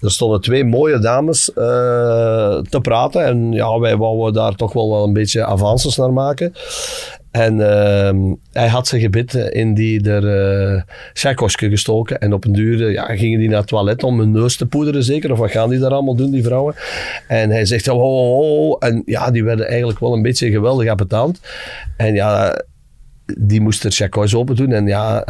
er 0.00 0.10
stonden 0.10 0.40
twee 0.40 0.64
mooie 0.64 0.98
dames 0.98 1.44
te 1.54 2.78
praten. 2.82 3.24
En 3.24 3.52
ja, 3.52 3.78
wij 3.78 3.96
wouden 3.96 4.32
daar 4.32 4.54
toch 4.54 4.72
wel 4.72 5.04
een 5.04 5.12
beetje 5.12 5.44
avances 5.44 5.96
naar 5.96 6.12
maken. 6.12 6.52
En 7.30 7.60
ehm, 7.60 8.34
hij 8.52 8.68
had 8.68 8.86
zijn 8.86 9.00
gebit 9.00 9.34
in 9.34 9.74
die 9.74 10.10
er 10.10 10.74
uh, 10.74 10.82
gestoken. 11.70 12.20
En 12.20 12.32
op 12.32 12.44
een 12.44 12.52
duur 12.52 12.86
eh, 12.86 12.92
ja, 12.92 13.16
gingen 13.16 13.38
die 13.38 13.48
naar 13.48 13.58
het 13.58 13.66
toilet 13.66 14.02
om 14.02 14.18
hun 14.18 14.30
neus 14.30 14.56
te 14.56 14.66
poederen 14.66 15.04
zeker. 15.04 15.32
Of 15.32 15.38
wat 15.38 15.50
gaan 15.50 15.70
die 15.70 15.78
daar 15.78 15.90
allemaal 15.90 16.16
doen, 16.16 16.30
die 16.30 16.42
vrouwen? 16.42 16.74
En 17.28 17.50
hij 17.50 17.64
zegt, 17.64 17.88
oh, 17.88 18.02
oh, 18.02 18.38
oh. 18.38 18.76
En 18.78 19.02
ja, 19.06 19.30
die 19.30 19.44
werden 19.44 19.68
eigenlijk 19.68 19.98
wel 19.98 20.12
een 20.12 20.22
beetje 20.22 20.50
geweldig 20.50 20.88
appetant. 20.88 21.40
En 21.96 22.14
ja, 22.14 22.62
die 23.38 23.60
moest 23.60 23.84
er 23.84 23.92
open 24.34 24.56
doen. 24.56 24.72
En 24.72 24.86
ja, 24.86 25.24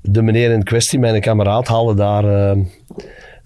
de 0.00 0.22
meneer 0.22 0.50
in 0.50 0.62
kwestie, 0.62 0.98
mijn 0.98 1.20
kameraad, 1.20 1.68
haalde 1.68 1.94
daar 1.94 2.24
uh, 2.24 2.64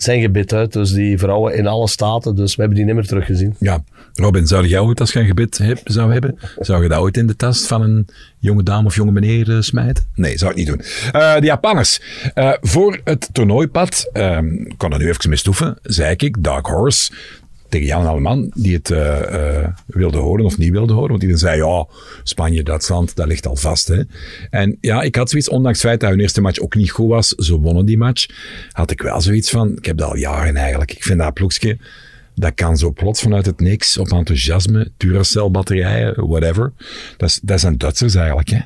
zijn 0.03 0.21
gebit 0.21 0.53
uit. 0.53 0.73
Dus 0.73 0.93
die 0.93 1.19
vrouwen 1.19 1.57
in 1.57 1.67
alle 1.67 1.89
staten. 1.89 2.37
Dus 2.37 2.55
we 2.55 2.61
hebben 2.61 2.79
die 2.79 2.87
niet 2.87 2.95
meer 2.95 3.07
teruggezien. 3.07 3.55
Ja, 3.59 3.85
Robin, 4.15 4.47
zou 4.47 4.67
jij 4.67 4.81
ooit 4.81 5.01
als 5.01 5.13
je 5.13 5.19
een 5.19 5.27
gebit 5.27 5.59
heb, 5.59 5.81
zou 5.85 6.13
hebben, 6.13 6.39
zou 6.59 6.83
je 6.83 6.89
dat 6.89 6.99
ooit 6.99 7.17
in 7.17 7.27
de 7.27 7.37
tas 7.37 7.67
van 7.67 7.83
een 7.83 8.09
jonge 8.39 8.63
dame 8.63 8.87
of 8.87 8.95
jonge 8.95 9.13
meneer 9.13 9.49
uh, 9.49 9.61
smijten? 9.61 10.05
Nee, 10.15 10.39
zou 10.39 10.51
ik 10.51 10.57
niet 10.57 10.67
doen. 10.67 10.81
Uh, 11.13 11.35
de 11.35 11.47
Japanners. 11.47 12.01
Uh, 12.35 12.53
voor 12.61 13.01
het 13.05 13.29
toernooipad, 13.33 14.11
um, 14.13 14.77
kon 14.77 14.93
er 14.93 14.99
nu 14.99 15.09
even 15.09 15.29
mee 15.29 15.75
zei 15.83 16.15
ik, 16.17 16.43
Dark 16.43 16.67
Horse, 16.67 17.13
tegen 17.71 17.87
Jan 17.87 18.07
Alleman, 18.07 18.53
die 18.55 18.75
het 18.75 18.91
uh, 18.91 19.67
wilde 19.87 20.19
horen 20.19 20.45
of 20.45 20.59
niet 20.59 20.71
wilde 20.71 20.93
horen. 20.93 21.09
Want 21.09 21.21
die 21.21 21.37
zei, 21.37 21.57
ja, 21.57 21.87
Spanje, 22.23 22.63
Duitsland, 22.63 23.17
dat 23.17 23.27
ligt 23.27 23.47
al 23.47 23.57
vast. 23.57 23.89
Hè. 23.89 24.03
En 24.51 24.77
ja, 24.81 25.03
ik 25.03 25.17
had 25.17 25.31
zoiets, 25.31 25.49
ondanks 25.49 25.79
het 25.79 25.87
feit 25.87 26.01
dat 26.01 26.11
hun 26.11 26.21
eerste 26.21 26.41
match 26.41 26.59
ook 26.59 26.75
niet 26.75 26.91
goed 26.91 27.09
was, 27.09 27.29
ze 27.29 27.59
wonnen 27.59 27.87
die 27.87 27.99
match, 27.99 28.27
had 28.73 28.91
ik 28.91 29.03
wel 29.03 29.21
zoiets 29.21 29.51
van, 29.51 29.77
ik 29.77 29.85
heb 29.85 29.97
dat 29.97 30.09
al 30.09 30.17
jaren 30.17 30.57
eigenlijk, 30.57 30.93
ik 30.93 31.03
vind 31.03 31.19
dat 31.19 31.35
ploegje, 31.35 31.79
dat 32.35 32.55
kan 32.55 32.77
zo 32.77 32.93
plots 32.93 33.23
vanuit 33.23 33.47
het 33.47 33.61
niks, 33.61 33.99
op 33.99 34.13
enthousiasme, 34.13 34.91
Duracell 34.97 35.51
batterijen, 35.51 36.29
whatever. 36.29 36.73
Dat, 37.17 37.29
is, 37.29 37.41
dat 37.43 37.61
zijn 37.61 37.79
Duitsers 37.79 38.15
eigenlijk, 38.15 38.49
hè. 38.49 38.59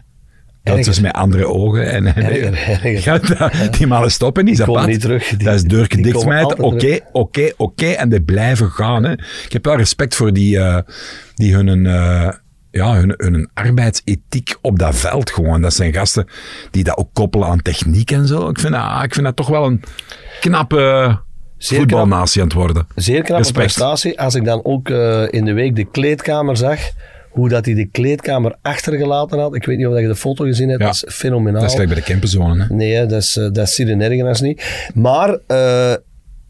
Duitsers 0.65 1.01
met 1.01 1.13
andere 1.13 1.47
ogen. 1.47 1.91
En, 1.91 2.15
en 2.15 2.25
erger, 2.25 2.83
erger. 2.83 3.01
Ja, 3.05 3.19
dat, 3.19 3.75
die 3.75 3.87
malen 3.87 4.11
stoppen 4.11 4.45
niet. 4.45 4.57
Dat 4.57 4.87
niet 4.87 5.01
terug. 5.01 5.29
Die, 5.29 5.39
dat 5.39 5.55
is 5.55 5.63
deurken 5.63 6.03
dichtsmijten. 6.03 6.59
Oké, 6.59 6.99
oké, 7.13 7.51
oké. 7.57 7.87
En 7.87 8.09
die 8.09 8.23
blijven 8.23 8.71
gaan. 8.71 9.05
Hè. 9.05 9.13
Ik 9.13 9.53
heb 9.53 9.65
wel 9.65 9.77
respect 9.77 10.15
voor 10.15 10.33
die, 10.33 10.57
uh, 10.57 10.79
die 11.35 11.55
hun, 11.55 11.85
uh, 11.85 12.31
ja, 12.71 12.95
hun, 12.95 13.15
hun 13.17 13.51
arbeidsethiek 13.55 14.57
op 14.61 14.79
dat 14.79 14.97
veld 14.97 15.31
gewoon. 15.31 15.63
Dat 15.63 15.75
zijn 15.75 15.93
gasten 15.93 16.29
die 16.71 16.85
dat 16.85 16.97
ook 16.97 17.09
koppelen 17.13 17.49
aan 17.49 17.63
techniek 17.63 18.11
en 18.11 18.27
zo. 18.27 18.49
Ik 18.49 18.59
vind 18.59 18.73
dat, 18.73 19.03
ik 19.03 19.15
vind 19.15 19.27
dat 19.27 19.37
toch 19.37 19.49
wel 19.49 19.65
een 19.67 19.83
knappe 20.41 21.19
voetbalnatie 21.59 22.41
aan 22.41 22.47
het 22.47 22.57
worden. 22.57 22.87
Zeer 22.95 23.23
knappe 23.23 23.37
respect. 23.37 23.59
prestatie. 23.59 24.21
Als 24.21 24.35
ik 24.35 24.45
dan 24.45 24.65
ook 24.65 24.89
uh, 24.89 25.25
in 25.31 25.45
de 25.45 25.53
week 25.53 25.77
de 25.77 25.85
kleedkamer 25.85 26.57
zag 26.57 26.79
hoe 27.35 27.49
dat 27.49 27.65
hij 27.65 27.75
de 27.75 27.87
kleedkamer 27.87 28.57
achtergelaten 28.63 29.39
had. 29.39 29.55
Ik 29.55 29.65
weet 29.65 29.77
niet 29.77 29.87
of 29.87 29.99
je 29.99 30.07
de 30.07 30.17
foto 30.17 30.45
gezien 30.45 30.69
hebt. 30.69 30.81
Ja, 30.81 30.87
dat 30.87 30.95
is 30.95 31.05
fenomenaal. 31.15 31.61
Dat 31.61 31.71
is 31.71 31.73
gelijk 31.73 31.93
bij 31.93 32.01
de 32.01 32.07
camperzone. 32.07 32.63
Hè? 32.63 32.75
Nee, 32.75 33.07
dat, 33.07 33.23
is, 33.23 33.37
uh, 33.37 33.53
dat 33.53 33.71
zie 33.71 33.87
je 33.87 33.95
nergens 33.95 34.41
niet. 34.41 34.91
Maar 34.95 35.39
uh, 35.49 35.95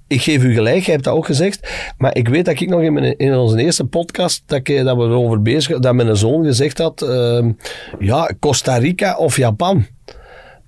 ik 0.07 0.23
geef 0.23 0.43
u 0.43 0.55
gelijk, 0.55 0.85
jij 0.85 0.93
hebt 0.93 1.05
dat 1.05 1.15
ook 1.15 1.27
gezegd. 1.27 1.69
Maar 1.99 2.17
ik 2.17 2.29
weet 2.29 2.45
dat 2.45 2.61
ik 2.61 2.69
nog 2.69 2.83
in, 2.83 2.93
mijn, 2.93 3.17
in 3.17 3.35
onze 3.35 3.63
eerste 3.63 3.85
podcast, 3.85 4.43
dat, 4.47 4.59
ik, 4.59 4.85
dat 4.85 4.97
we 4.97 5.03
erover 5.03 5.43
bezig 5.43 5.79
dat 5.79 5.95
mijn 5.95 6.17
zoon 6.17 6.45
gezegd 6.45 6.79
had, 6.79 7.03
ehm, 7.03 7.53
ja, 7.99 8.31
Costa 8.41 8.77
Rica 8.77 9.17
of 9.17 9.37
Japan. 9.37 9.87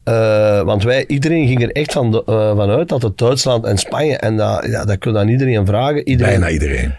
Uh, 0.09 0.63
want 0.63 0.83
wij, 0.83 1.05
iedereen 1.07 1.47
ging 1.47 1.63
er 1.63 1.73
echt 1.73 1.93
van 1.93 2.11
de, 2.11 2.23
uh, 2.27 2.57
vanuit 2.57 2.89
dat 2.89 3.03
het 3.03 3.19
Duitsland 3.19 3.65
en 3.65 3.79
Spanje, 3.79 4.17
en 4.17 4.37
dat, 4.37 4.67
ja, 4.67 4.85
dat 4.85 4.99
kun 4.99 5.13
je 5.13 5.19
aan 5.19 5.29
iedereen 5.29 5.67
vragen. 5.67 6.09
Iedereen, 6.09 6.41
Bijna 6.41 6.53
iedereen. 6.53 6.95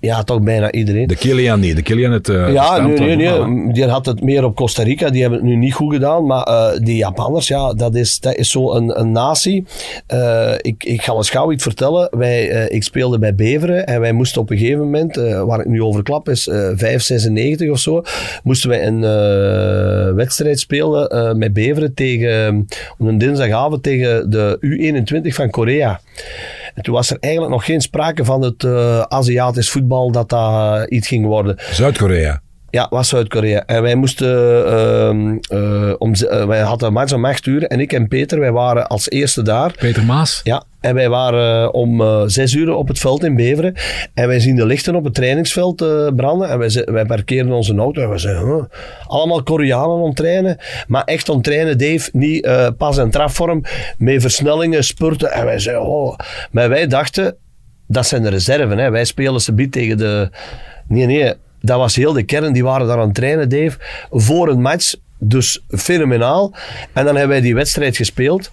Ja, 0.00 0.22
toch 0.22 0.42
bijna 0.42 0.72
iedereen. 0.72 1.06
De 1.06 1.16
Kilian 1.16 1.60
niet. 1.60 1.76
De 1.76 1.82
Kilian 1.82 2.12
het 2.12 2.28
uh, 2.28 2.52
Ja, 2.52 2.86
nee, 2.86 2.98
nee, 2.98 3.16
nee. 3.16 3.72
Die 3.72 3.84
had 3.84 4.06
het 4.06 4.22
meer 4.22 4.44
op 4.44 4.56
Costa 4.56 4.82
Rica. 4.82 5.10
Die 5.10 5.20
hebben 5.20 5.38
het 5.38 5.48
nu 5.48 5.56
niet 5.56 5.74
goed 5.74 5.92
gedaan. 5.92 6.26
Maar 6.26 6.48
uh, 6.48 6.68
die 6.82 6.96
Japanners, 6.96 7.48
ja, 7.48 7.74
dat 7.74 7.94
is, 7.94 8.20
dat 8.20 8.34
is 8.34 8.50
zo 8.50 8.74
een, 8.74 9.00
een 9.00 9.12
natie. 9.12 9.66
Uh, 10.14 10.52
ik, 10.60 10.84
ik 10.84 11.02
ga 11.02 11.14
eens 11.14 11.30
gauw 11.30 11.52
iets 11.52 11.62
vertellen. 11.62 12.08
Wij, 12.10 12.68
ik 12.68 12.82
speelde 12.82 13.18
bij 13.18 13.34
Beveren 13.34 13.86
en 13.86 14.00
wij 14.00 14.12
moesten 14.12 14.40
op 14.40 14.50
een 14.50 14.58
gegeven 14.58 14.80
moment, 14.80 15.16
waar 15.46 15.60
ik 15.60 15.66
nu 15.66 15.82
over 15.82 16.02
klap, 16.02 16.28
is 16.28 16.50
5,96 16.50 17.70
of 17.70 17.78
zo, 17.78 18.02
moesten 18.42 18.68
wij 18.68 18.86
een 18.86 19.00
wedstrijd 20.14 20.60
spelen 20.60 21.38
met 21.38 21.52
Beveren 21.52 21.94
tegen, 21.94 22.66
op 22.98 23.06
een 23.06 23.18
dinsdagavond 23.18 23.82
tegen 23.82 24.30
de 24.30 24.58
U21 25.24 25.34
van 25.34 25.50
Korea. 25.50 26.00
En 26.80 26.86
toen 26.86 26.94
was 26.94 27.10
er 27.10 27.16
eigenlijk 27.20 27.52
nog 27.52 27.64
geen 27.64 27.80
sprake 27.80 28.24
van 28.24 28.42
het 28.42 28.62
uh, 28.62 29.00
Aziatisch 29.00 29.70
voetbal 29.70 30.10
dat 30.10 30.28
dat 30.28 30.88
iets 30.88 31.08
ging 31.08 31.26
worden. 31.26 31.56
Zuid-Korea. 31.72 32.42
Ja, 32.70 32.86
was 32.90 33.08
Zuid-Korea. 33.08 33.62
En 33.66 33.82
wij 33.82 33.94
moesten, 33.94 34.28
uh, 35.50 35.58
uh, 35.58 35.94
om, 35.98 36.12
uh, 36.16 36.44
wij 36.44 36.60
hadden 36.60 36.88
een 36.88 36.94
match 36.94 37.12
om 37.12 37.24
acht 37.24 37.46
uur 37.46 37.62
en 37.62 37.80
ik 37.80 37.92
en 37.92 38.08
Peter, 38.08 38.40
wij 38.40 38.52
waren 38.52 38.86
als 38.86 39.10
eerste 39.10 39.42
daar. 39.42 39.72
Peter 39.78 40.04
Maas? 40.04 40.40
Ja, 40.42 40.64
en 40.80 40.94
wij 40.94 41.08
waren 41.08 41.74
om 41.74 42.02
zes 42.28 42.54
uur 42.54 42.74
op 42.74 42.88
het 42.88 42.98
veld 42.98 43.24
in 43.24 43.36
Beveren. 43.36 43.74
En 44.14 44.28
wij 44.28 44.40
zien 44.40 44.56
de 44.56 44.66
lichten 44.66 44.94
op 44.94 45.04
het 45.04 45.14
trainingsveld 45.14 45.76
branden. 46.16 46.48
En 46.48 46.58
wij, 46.58 46.84
wij 46.84 47.04
parkeren 47.04 47.52
onze 47.52 47.74
auto 47.74 48.02
en 48.02 48.10
we 48.10 48.18
zeggen, 48.18 48.46
huh, 48.46 48.62
allemaal 49.06 49.42
Koreanen 49.42 49.96
om 49.96 50.14
trainen. 50.14 50.56
Maar 50.86 51.04
echt 51.04 51.28
om 51.28 51.42
trainen, 51.42 51.78
Dave, 51.78 52.10
niet 52.12 52.50
pas- 52.76 52.98
en 52.98 53.10
trafvorm, 53.10 53.64
met 53.98 54.20
versnellingen, 54.20 54.84
spurten. 54.84 55.32
En 55.32 55.44
wij 55.44 55.58
zeggen, 55.58 55.82
oh. 55.82 56.18
Maar 56.50 56.68
wij 56.68 56.86
dachten, 56.86 57.36
dat 57.86 58.06
zijn 58.06 58.22
de 58.22 58.28
reserven. 58.28 58.78
Hè. 58.78 58.90
Wij 58.90 59.04
spelen 59.04 59.40
ze 59.40 59.68
tegen 59.70 59.98
de... 59.98 60.30
Nee, 60.88 61.06
nee, 61.06 61.34
dat 61.60 61.78
was 61.78 61.96
heel 61.96 62.12
de 62.12 62.22
kern, 62.22 62.52
die 62.52 62.64
waren 62.64 62.86
daar 62.86 62.98
aan 62.98 63.06
het 63.06 63.14
trainen, 63.14 63.48
Dave, 63.48 63.78
voor 64.10 64.48
een 64.48 64.60
match. 64.60 64.94
Dus 65.22 65.64
fenomenaal. 65.68 66.54
En 66.92 67.04
dan 67.04 67.16
hebben 67.16 67.28
wij 67.28 67.40
die 67.40 67.54
wedstrijd 67.54 67.96
gespeeld. 67.96 68.50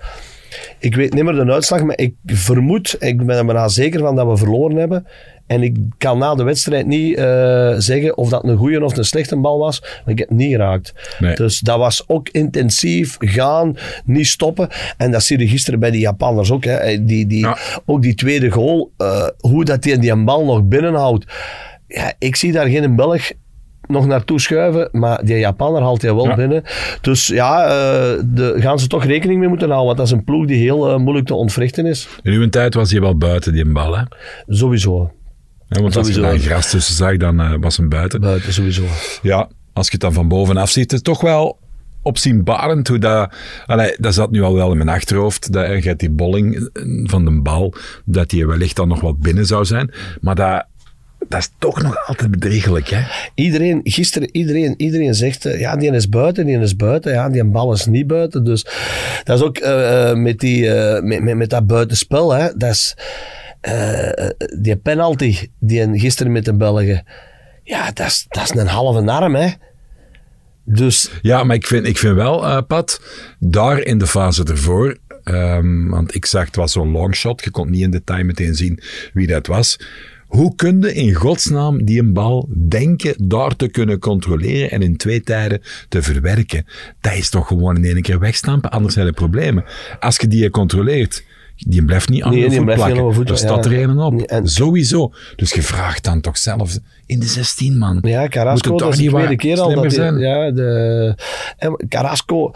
Ik 0.80 0.96
weet 0.96 1.14
niet 1.14 1.24
meer 1.24 1.46
de 1.46 1.52
uitslag, 1.52 1.84
maar 1.84 1.98
ik 1.98 2.14
vermoed, 2.26 2.96
ik 3.00 3.26
ben 3.26 3.38
er 3.38 3.46
bijna 3.46 3.68
zeker 3.68 4.00
van 4.00 4.16
dat 4.16 4.28
we 4.28 4.38
verloren 4.38 4.78
hebben. 4.78 5.08
En 5.48 5.64
ik 5.64 5.78
kan 5.98 6.18
na 6.18 6.36
de 6.36 6.44
wedstrijd 6.44 6.86
niet 6.86 7.18
uh, 7.18 7.74
zeggen 7.78 8.18
of 8.18 8.30
dat 8.30 8.44
een 8.44 8.58
goede 8.58 8.84
of 8.84 8.98
een 8.98 9.04
slechte 9.04 9.38
bal 9.38 9.60
was. 9.60 9.82
Maar 9.82 10.14
ik 10.14 10.20
heb 10.20 10.30
het 10.30 10.38
niet 10.38 10.52
geraakt. 10.52 10.94
Nee. 11.20 11.36
Dus 11.36 11.60
dat 11.60 11.78
was 11.78 12.04
ook 12.08 12.30
intensief 12.30 13.16
gaan, 13.20 13.78
niet 14.06 14.28
stoppen. 14.28 14.68
En 14.98 15.12
dat 15.12 15.24
zie 15.24 15.40
je 15.40 15.48
gisteren 15.48 15.80
bij 15.80 15.92
die 15.92 16.02
Japanners 16.02 16.52
ook. 16.52 16.64
Hè. 16.64 17.06
Die, 17.06 17.28
die, 17.28 17.40
Ja. 17.40 17.58
Ook 17.86 18.02
die 18.02 18.16
tweede 18.16 18.50
goal, 18.50 18.92
uh, 18.98 19.28
hoe 19.38 19.66
dat 19.66 19.82
die 19.82 19.98
die 19.98 20.24
bal 20.24 20.46
nog 20.46 20.64
binnenhoudt. 20.64 21.26
Ja, 21.88 22.14
ik 22.20 22.36
zie 22.36 22.52
daar 22.52 22.68
geen 22.68 22.96
Belg 22.96 23.32
nog 23.88 24.06
naartoe 24.08 24.40
schuiven, 24.40 24.90
maar 24.92 25.26
die 25.26 25.38
Japaner 25.38 25.82
haalt 25.82 26.02
hij 26.02 26.14
wel 26.16 26.28
Ja. 26.28 26.36
binnen. 26.36 26.64
Dus 27.02 27.28
ja, 27.28 27.64
uh, 27.66 27.70
de, 28.26 28.56
gaan 28.58 28.80
ze 28.80 28.88
toch 28.88 29.04
rekening 29.04 29.40
mee 29.40 29.50
moeten 29.50 29.68
houden, 29.68 29.86
want 29.88 29.98
dat 29.98 30.08
is 30.08 30.14
een 30.14 30.24
ploeg 30.24 30.46
die 30.46 30.58
heel 30.58 30.90
uh, 30.90 30.98
moeilijk 30.98 31.28
te 31.28 31.34
ontwrichten 31.34 31.86
is. 31.86 32.08
In 32.22 32.32
uw 32.32 32.50
tijd 32.50 32.74
was 32.74 32.92
hij 32.92 33.02
wel 33.02 33.18
buiten 33.18 33.54
die 33.54 33.66
bal, 33.72 33.98
hè? 33.98 34.04
Sowieso. 34.48 35.12
Ja, 35.68 35.82
want 35.82 35.96
als 35.96 36.08
je 36.08 36.14
Sowieso. 36.14 36.36
daar 36.38 36.46
gras 36.48 36.70
tussen 36.70 36.96
zag, 36.96 37.18
dan 37.18 37.42
uh, 37.42 37.54
was 37.60 37.78
hem 37.78 37.90
buiten. 37.90 38.22
Buiten, 38.22 38.54
sowieso. 38.54 38.84
Ja, 39.22 39.50
als 39.74 39.86
je 39.86 39.92
het 39.92 40.02
dan 40.02 40.14
van 40.14 40.28
bovenaf 40.28 40.70
ziet, 40.70 40.92
is 40.92 40.96
het 40.98 41.04
toch 41.06 41.22
wel 41.22 41.60
opzienbarend 42.02 42.88
hoe 42.88 42.98
dat... 43.00 43.34
Allee, 43.66 43.96
dat 43.98 44.14
zat 44.14 44.32
nu 44.32 44.42
al 44.42 44.54
wel 44.54 44.72
in 44.72 44.78
mijn 44.78 44.90
achterhoofd, 44.90 45.54
dat 45.54 45.64
er 45.64 45.82
gaat 45.82 46.00
die 46.00 46.10
bolling 46.12 46.70
van 47.04 47.26
de 47.26 47.42
bal, 47.42 47.74
dat 48.06 48.30
die 48.30 48.48
wellicht 48.48 48.76
dan 48.76 48.88
nog 48.88 49.02
wat 49.02 49.20
binnen 49.20 49.46
zou 49.46 49.66
zijn. 49.66 49.92
Maar 50.22 50.36
dat, 50.36 50.66
dat 51.28 51.40
is 51.40 51.50
toch 51.58 51.82
nog 51.82 52.08
altijd 52.08 52.32
bedriegelijk, 52.32 52.90
hè? 52.90 53.02
Iedereen, 53.36 53.80
gisteren, 53.84 54.30
iedereen, 54.32 54.74
iedereen 54.78 55.14
zegt, 55.14 55.46
uh, 55.46 55.60
ja, 55.60 55.76
die 55.76 55.92
is 55.92 56.10
buiten, 56.10 56.46
die 56.46 56.60
is 56.60 56.76
buiten. 56.76 57.12
Ja, 57.12 57.30
die 57.30 57.44
bal 57.44 57.74
is 57.74 57.86
niet 57.86 58.08
buiten. 58.08 58.44
Dus 58.44 58.66
dat 59.24 59.38
is 59.40 59.46
ook 59.46 59.60
uh, 59.60 60.14
met, 60.14 60.40
die, 60.40 60.64
uh, 60.66 61.02
met, 61.02 61.22
met, 61.22 61.36
met 61.36 61.50
dat 61.50 61.68
buitenspel, 61.68 62.34
hè. 62.34 62.48
Dat 62.56 62.70
is... 62.70 62.98
Uh, 63.62 64.30
die 64.60 64.76
penalty 64.76 65.38
die 65.60 66.00
gisteren 66.00 66.32
met 66.32 66.46
de 66.46 66.56
Belgen, 66.56 67.06
ja, 67.64 67.92
dat 67.92 68.08
is, 68.08 68.26
dat 68.30 68.44
is 68.44 68.50
een 68.50 68.68
halve 68.68 69.12
arm, 69.12 69.36
hè. 69.36 69.50
Dus... 70.64 71.12
Ja, 71.22 71.44
maar 71.44 71.56
ik 71.56 71.68
vind, 71.68 71.88
ik 71.88 71.98
vind 71.98 72.16
wel, 72.16 72.64
Pat, 72.64 73.02
daar 73.40 73.80
in 73.80 73.98
de 73.98 74.08
fase 74.08 74.44
ervoor, 74.44 74.98
um, 75.24 75.90
want 75.90 76.16
ik 76.16 76.26
zag 76.26 76.46
het 76.46 76.56
was 76.56 76.72
zo'n 76.72 76.92
longshot, 76.92 77.44
je 77.44 77.52
kon 77.52 77.70
niet 77.70 77.82
in 77.82 77.92
detail 77.92 78.24
meteen 78.24 78.56
zien 78.56 78.80
wie 79.14 79.28
dat 79.28 79.48
was. 79.48 79.80
Hoe 80.28 80.56
kun 80.56 80.82
je 80.82 80.94
in 80.94 81.14
godsnaam 81.14 81.86
die 81.86 82.00
een 82.00 82.14
bal 82.14 82.50
denken 82.68 83.28
daar 83.28 83.56
te 83.56 83.68
kunnen 83.68 84.00
controleren 84.00 84.72
en 84.72 84.82
in 84.82 84.98
twee 84.98 85.22
tijden 85.22 85.62
te 85.90 86.02
verwerken? 86.02 86.66
Dat 87.02 87.14
is 87.14 87.30
toch 87.30 87.48
gewoon 87.48 87.78
in 87.78 87.84
één 87.84 88.02
keer 88.02 88.20
wegstampen, 88.20 88.72
anders 88.72 88.94
zijn 88.94 89.08
er 89.08 89.14
problemen. 89.14 89.64
Als 90.00 90.18
je 90.18 90.28
die 90.28 90.50
controleert, 90.50 91.24
die 91.58 91.86
blijft 91.86 92.10
niet 92.10 92.24
aan 92.24 92.32
Nee, 92.34 92.52
voet 92.52 92.64
blijft 92.66 92.84
plakken. 92.84 93.14
voet, 93.14 93.30
er 93.30 93.38
staat 93.38 93.66
ja. 93.66 93.72
er 93.72 93.84
een 93.90 94.00
op. 94.00 94.14
Nee, 94.14 94.28
en- 94.28 94.48
Sowieso. 94.48 95.12
Dus 95.36 95.54
je 95.54 95.62
vraagt 95.62 96.04
dan 96.04 96.22
toch 96.22 96.38
zelf 96.38 96.78
in 97.06 97.20
de 97.20 97.26
16 97.26 97.78
man. 97.78 98.00
Ja, 98.02 98.28
Carrasco, 98.28 98.78
dat 98.78 98.94
is 98.94 99.00
de 99.00 99.10
tweede 99.10 99.36
keer 99.36 99.60
al 99.60 99.74
dat 99.76 99.96
hij, 99.96 100.12
ja, 100.12 100.52
de, 100.52 101.16
en 101.58 101.86
Carrasco 101.90 102.52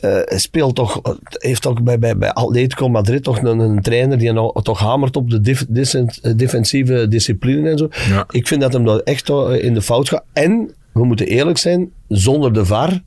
eh, 0.00 0.18
speelt 0.26 0.74
toch, 0.74 1.00
heeft 1.30 1.62
toch 1.62 1.82
bij, 1.82 1.98
bij, 1.98 2.16
bij 2.16 2.32
Atletico 2.32 2.88
Madrid 2.88 3.22
toch 3.22 3.42
een, 3.42 3.58
een 3.58 3.82
trainer 3.82 4.18
die 4.18 4.32
nou, 4.32 4.62
toch 4.62 4.78
hamert 4.78 5.16
op 5.16 5.30
de 5.30 5.40
dif- 5.40 5.66
dis- 5.68 5.96
defensieve 6.36 7.08
discipline 7.08 7.70
en 7.70 7.78
zo. 7.78 7.88
Ja. 8.08 8.24
Ik 8.30 8.46
vind 8.46 8.60
dat 8.60 8.72
hem 8.72 8.84
dat 8.84 9.02
echt 9.02 9.28
wel 9.28 9.54
in 9.54 9.74
de 9.74 9.82
fout 9.82 10.08
gaat. 10.08 10.24
En, 10.32 10.70
we 10.92 11.04
moeten 11.04 11.26
eerlijk 11.26 11.58
zijn, 11.58 11.90
zonder 12.08 12.52
de 12.52 12.64
VAR, 12.64 13.02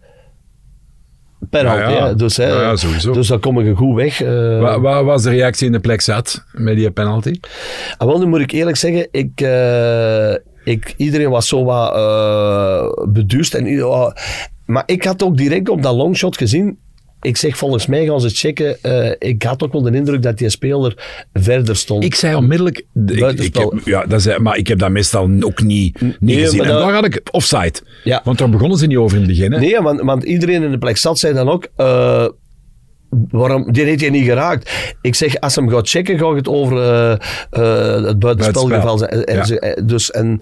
penalty. 1.50 1.80
Ja, 1.82 1.90
ja. 1.90 2.08
hè. 2.08 2.16
Dus, 2.16 2.38
hè, 2.38 2.48
Ja, 2.62 2.76
sowieso. 2.76 3.12
dus 3.14 3.28
dan 3.28 3.40
kom 3.40 3.62
je 3.62 3.76
goed 3.76 3.96
weg. 3.96 4.22
eh. 4.22 4.60
Wat, 4.60 4.80
wat 4.82 5.04
was 5.04 5.24
de 5.24 5.30
reactie 5.30 5.66
in 5.66 5.72
de 5.72 5.80
plek 5.80 6.02
zat 6.02 6.44
met 6.52 6.76
die 6.76 6.92
penalty? 6.92 7.40
Ah, 7.98 8.08
wel, 8.08 8.20
nu 8.20 8.26
moet 8.26 8.40
ik 8.40 8.52
eerlijk 8.52 8.78
zeggen, 8.78 9.08
ik, 9.12 9.42
eh, 9.42 10.32
ik, 10.64 10.94
iedereen 10.98 11.30
was 11.30 11.48
zo 11.48 11.64
wat 11.64 11.94
eh 11.96 13.04
beduust. 13.08 13.54
En, 13.54 13.80
wa- 13.88 14.16
maar 14.66 14.84
ik 14.86 15.04
had 15.04 15.24
ook 15.24 15.38
direct 15.38 15.70
op 15.70 15.82
dat 15.82 15.96
longshot 15.96 16.38
gezien. 16.38 16.78
Ik 17.24 17.38
zeg, 17.38 17.58
volgens 17.58 17.86
mij 17.86 18.06
gaan 18.06 18.22
ze 18.22 18.30
checken. 18.30 18.84
eh, 18.84 19.12
ik 19.30 19.44
had 19.44 19.64
ook 19.64 19.72
wel 19.72 19.82
de 19.82 19.92
indruk 19.92 20.22
dat 20.22 20.38
die 20.38 20.50
speler 20.50 20.94
verder 21.34 21.76
stond. 21.76 22.04
Ik 22.04 22.16
zei 22.16 22.36
onmiddellijk... 22.36 22.86
Ik, 23.06 23.56
heb, 23.56 23.82
ja, 23.86 24.06
dat 24.06 24.22
zei, 24.22 24.40
maar 24.40 24.58
ik 24.58 24.68
heb 24.68 24.80
dat 24.80 24.90
meestal 24.90 25.30
ook 25.40 25.62
niet, 25.62 26.02
niet 26.02 26.18
Nee, 26.20 26.40
gezien. 26.40 26.62
En 26.62 26.68
daar 26.68 26.94
had 26.94 27.06
ik 27.06 27.22
offside. 27.32 27.74
Ja. 28.04 28.22
Want 28.24 28.38
daar 28.38 28.50
begonnen 28.50 28.78
ze 28.78 28.86
niet 28.86 28.98
over 28.98 29.18
in 29.18 29.24
het 29.24 29.32
begin. 29.32 29.52
hè. 29.52 29.60
Nee, 29.60 29.80
want, 29.82 30.02
want 30.02 30.24
iedereen 30.24 30.64
in 30.64 30.72
de 30.72 30.78
plek 30.78 30.98
zat, 30.98 31.20
zei 31.20 31.34
dan 31.34 31.50
ook... 31.50 31.68
eh, 31.76 32.26
waarom, 33.30 33.72
die 33.72 33.84
heeft 33.84 34.00
je 34.02 34.10
niet 34.10 34.26
geraakt. 34.26 34.72
Ik 35.02 35.16
zeg, 35.16 35.40
als 35.40 35.56
hem 35.56 35.70
gaat 35.70 35.90
checken, 35.90 36.20
gaat 36.20 36.36
het 36.36 36.48
over 36.48 36.78
eh, 36.78 37.12
eh, 37.50 38.04
het 38.06 38.20
buitenspelgeval 38.20 38.98
zijn. 38.98 39.12
En, 39.12 39.36
Ja. 39.36 39.44
eh, 39.56 39.84
dus, 39.86 40.12
en 40.12 40.42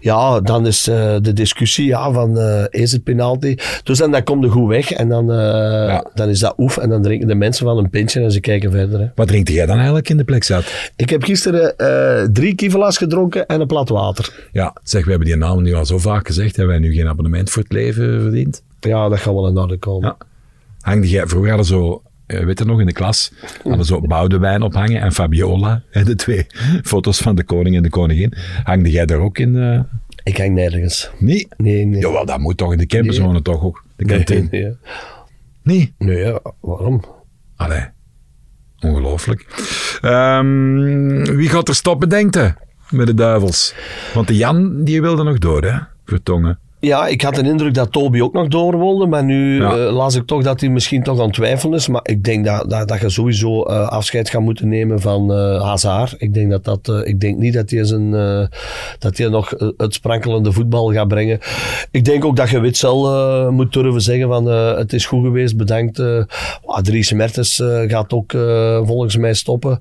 ja, 0.00 0.40
dan 0.40 0.66
is 0.66 0.86
eh, 0.88 1.14
de 1.22 1.32
discussie 1.32 1.86
ja, 1.86 2.10
van, 2.12 2.38
eh, 2.38 2.64
is 2.70 2.92
het 2.92 3.04
penalty? 3.04 3.56
Dus 3.82 4.00
en 4.00 4.10
dan 4.10 4.22
komt 4.22 4.44
er 4.44 4.50
goed 4.50 4.68
weg 4.68 4.92
en 4.92 5.08
dan, 5.08 5.32
eh, 5.32 6.00
dan 6.14 6.28
is 6.28 6.38
dat 6.38 6.54
oef. 6.58 6.76
En 6.78 6.88
dan 6.88 7.02
drinken 7.02 7.28
de 7.28 7.34
mensen 7.34 7.66
van 7.66 7.78
een 7.78 7.90
pintje 7.90 8.20
en 8.20 8.30
ze 8.32 8.40
kijken 8.40 8.70
verder. 8.70 9.00
Hè. 9.00 9.06
Wat 9.14 9.28
drinkte 9.28 9.52
jij 9.52 9.66
dan 9.66 9.76
eigenlijk 9.76 10.08
in 10.08 10.16
de 10.16 10.24
plek 10.24 10.44
zat? 10.44 10.90
Ik 10.96 11.10
heb 11.10 11.22
gisteren 11.22 11.76
eh, 11.76 12.24
drie 12.32 12.54
kivelas 12.54 12.96
gedronken 12.96 13.46
en 13.46 13.60
een 13.60 13.66
plat 13.66 13.88
water. 13.88 14.48
Ja, 14.52 14.74
zeg, 14.82 15.04
we 15.04 15.10
hebben 15.10 15.28
die 15.28 15.36
naam 15.36 15.62
nu 15.62 15.74
al 15.74 15.86
zo 15.86 15.98
vaak 15.98 16.26
gezegd. 16.26 16.56
Hebben 16.56 16.80
wij 16.80 16.88
nu 16.88 16.94
geen 16.94 17.08
abonnement 17.08 17.50
voor 17.50 17.62
het 17.62 17.72
leven 17.72 18.20
verdiend? 18.20 18.62
Ja, 18.80 19.08
dat 19.08 19.18
gaat 19.18 19.34
wel 19.34 19.48
in 19.48 19.58
orde 19.58 19.76
komen. 19.78 20.08
Ja. 20.18 20.26
Hangde 20.80 21.08
jij, 21.08 21.26
vroeger 21.26 21.48
hadden 21.48 21.66
zo, 21.66 22.02
eh, 22.26 22.44
weet 22.44 22.58
je 22.58 22.64
nog, 22.64 22.80
in 22.80 22.86
de 22.86 22.92
klas, 22.92 23.32
hadden 23.62 23.84
zo 23.86 24.00
Boudewijn 24.00 24.62
ophangen 24.62 25.00
en 25.00 25.12
Fabiola, 25.12 25.82
hè, 25.90 26.04
de 26.04 26.14
twee 26.14 26.46
foto's 26.82 27.18
van 27.18 27.34
de 27.36 27.44
koning 27.44 27.76
en 27.76 27.82
de 27.82 27.88
koningin. 27.90 28.32
Hangde 28.64 28.90
jij 28.90 29.06
daar 29.06 29.18
ook 29.18 29.38
in? 29.38 29.56
eh 29.56 29.80
Ik 30.22 30.36
hang 30.36 30.54
nergens. 30.54 31.10
nee? 31.18 31.48
Nee, 31.56 31.86
nee. 31.86 32.00
Jawel, 32.00 32.26
dat 32.26 32.38
moet 32.38 32.56
toch 32.56 32.72
in 32.72 32.78
de 32.78 32.86
campingzone 32.86 33.42
toch 33.42 33.62
ook? 33.62 33.84
De 33.96 34.04
kantine? 34.04 34.48
nee, 34.50 34.62
nee. 34.62 34.74
Nee? 35.62 35.94
Nee, 35.98 36.16
ja, 36.18 36.40
waarom? 36.60 37.02
Allee, 37.56 37.84
ongelooflijk. 38.80 39.46
Ehm, 40.00 41.24
wie 41.36 41.48
gaat 41.48 41.68
er 41.68 41.74
stoppen, 41.74 42.08
denkt 42.08 42.34
je, 42.34 42.52
met 42.90 43.06
de 43.06 43.14
duivels? 43.14 43.74
Want 44.14 44.26
de 44.26 44.36
Jan, 44.36 44.84
die 44.84 45.00
wilde 45.00 45.22
nog 45.22 45.38
door, 45.38 45.62
hè? 45.64 45.78
Vertongen. 46.04 46.58
Ja, 46.80 47.06
ik 47.06 47.22
had 47.22 47.34
de 47.34 47.42
indruk 47.42 47.74
dat 47.74 47.92
Toby 47.92 48.20
ook 48.20 48.32
nog 48.32 48.48
door 48.48 48.78
wilde, 48.78 49.06
maar 49.06 49.24
nu 49.24 49.60
Ja. 49.60 49.76
eh, 49.76 49.92
las 49.92 50.14
ik 50.14 50.26
toch 50.26 50.42
dat 50.42 50.60
hij 50.60 50.68
misschien 50.68 51.02
toch 51.02 51.18
aan 51.18 51.24
het 51.24 51.34
twijfelen 51.34 51.78
is. 51.78 51.88
Maar 51.88 52.00
ik 52.04 52.24
denk 52.24 52.44
dat, 52.44 52.70
dat, 52.70 52.88
dat 52.88 53.00
je 53.00 53.08
sowieso 53.10 53.62
eh, 53.62 53.88
afscheid 53.88 54.30
gaat 54.30 54.40
moeten 54.40 54.68
nemen 54.68 55.00
van 55.00 55.32
eh 55.32 55.62
Hazard. 55.62 56.14
Ik 56.18 56.34
denk, 56.34 56.50
dat 56.50 56.64
dat, 56.64 57.06
ik 57.06 57.20
denk 57.20 57.38
niet 57.38 57.54
dat 57.54 57.70
hij, 57.70 57.84
zijn, 57.84 58.10
dat 58.98 59.16
hij 59.18 59.28
nog 59.28 59.50
het 59.76 59.94
sprankelende 59.94 60.52
voetbal 60.52 60.92
gaat 60.92 61.08
brengen. 61.08 61.38
Ik 61.90 62.04
denk 62.04 62.24
ook 62.24 62.36
dat 62.36 62.50
je 62.50 62.60
Witsel 62.60 63.52
moet 63.52 63.72
durven 63.72 64.00
zeggen 64.00 64.28
van 64.28 64.46
het 64.46 64.92
is 64.92 65.06
goed 65.06 65.24
geweest, 65.24 65.56
bedankt. 65.56 66.02
Dries 66.82 67.12
Mertens 67.12 67.62
gaat 67.86 68.12
ook 68.12 68.32
volgens 68.86 69.16
mij 69.16 69.34
stoppen. 69.34 69.78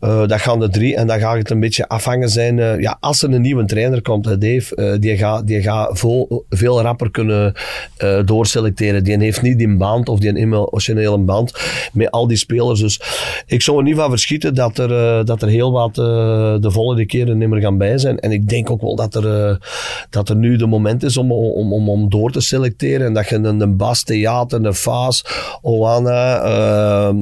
Dat 0.00 0.40
gaan 0.40 0.60
de 0.60 0.68
drie 0.68 0.96
en 0.96 1.06
dan 1.06 1.18
gaat 1.18 1.36
het 1.36 1.50
een 1.50 1.60
beetje 1.60 1.88
afhangen 1.88 2.28
zijn. 2.28 2.80
ja, 2.80 2.96
als 3.00 3.22
er 3.22 3.32
een 3.32 3.40
nieuwe 3.42 3.64
trainer 3.64 4.02
komt, 4.02 4.24
Dave, 4.40 4.96
die 5.00 5.16
gaat, 5.16 5.46
die 5.46 5.62
gaat 5.62 5.98
vol, 5.98 6.19
veel 6.48 6.82
rapper 6.82 7.10
kunnen 7.10 7.52
eh, 7.96 8.18
doorselecteren. 8.24 9.04
Die 9.04 9.18
heeft 9.18 9.42
niet 9.42 9.58
die 9.58 9.76
band 9.76 10.08
of 10.08 10.18
die 10.18 10.36
emotionele 10.36 11.18
band 11.18 11.52
met 11.92 12.10
al 12.10 12.26
die 12.26 12.36
spelers. 12.36 12.80
Dus 12.80 13.00
ik 13.46 13.62
zou 13.62 13.78
er 13.78 13.82
niet 13.82 13.96
van 13.96 14.10
verschieten 14.10 14.54
dat 14.54 14.78
er, 14.78 14.92
eh, 14.92 15.24
dat 15.24 15.42
er 15.42 15.48
heel 15.48 15.72
wat 15.72 15.98
eh, 15.98 16.04
de 16.60 16.70
volgende 16.70 17.06
keer 17.06 17.36
niet 17.36 17.48
meer 17.48 17.60
gaan 17.60 17.78
bij 17.78 17.98
zijn. 17.98 18.18
En 18.18 18.32
ik 18.32 18.48
denk 18.48 18.70
ook 18.70 18.80
wel 18.80 18.96
dat 18.96 19.14
er, 19.14 19.58
dat 20.10 20.28
er 20.28 20.36
nu 20.36 20.56
de 20.56 20.66
moment 20.66 21.02
is 21.02 21.16
om, 21.16 21.32
om, 21.32 21.72
om, 21.72 21.88
om 21.88 22.10
door 22.10 22.30
te 22.30 22.40
selecteren. 22.40 23.06
En 23.06 23.14
dat 23.14 23.28
je 23.28 23.34
een, 23.34 23.60
een 23.60 23.76
Bas, 23.76 24.02
Theater, 24.02 24.64
een 24.64 24.74
Faas, 24.74 25.24
Oana, 25.62 27.12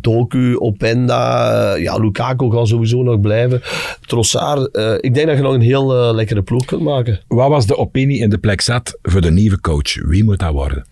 Doku, 0.00 0.58
Openda, 0.58 1.74
ja, 1.74 1.96
Lukaku 1.96 2.50
gaat 2.50 2.68
sowieso 2.68 3.02
nog 3.02 3.20
blijven. 3.20 3.62
Trossard, 4.06 4.78
ik 5.00 5.14
denk 5.14 5.26
dat 5.26 5.36
je 5.36 5.42
nog 5.42 5.54
een 5.54 5.60
heel 5.60 6.14
lekkere 6.14 6.42
ploeg 6.42 6.64
kunt 6.64 6.82
maken. 6.82 7.20
Wat 7.28 7.48
was 7.48 7.66
de 7.66 7.76
opinie 7.76 8.22
in 8.24 8.30
de 8.30 8.38
plek 8.38 8.60
zat 8.60 8.98
voor 9.02 9.20
de 9.20 9.30
nieuwe 9.30 9.60
coach? 9.60 9.94
Wie 10.06 10.24
moet 10.24 10.38
dat 10.38 10.52
worden? 10.52 10.86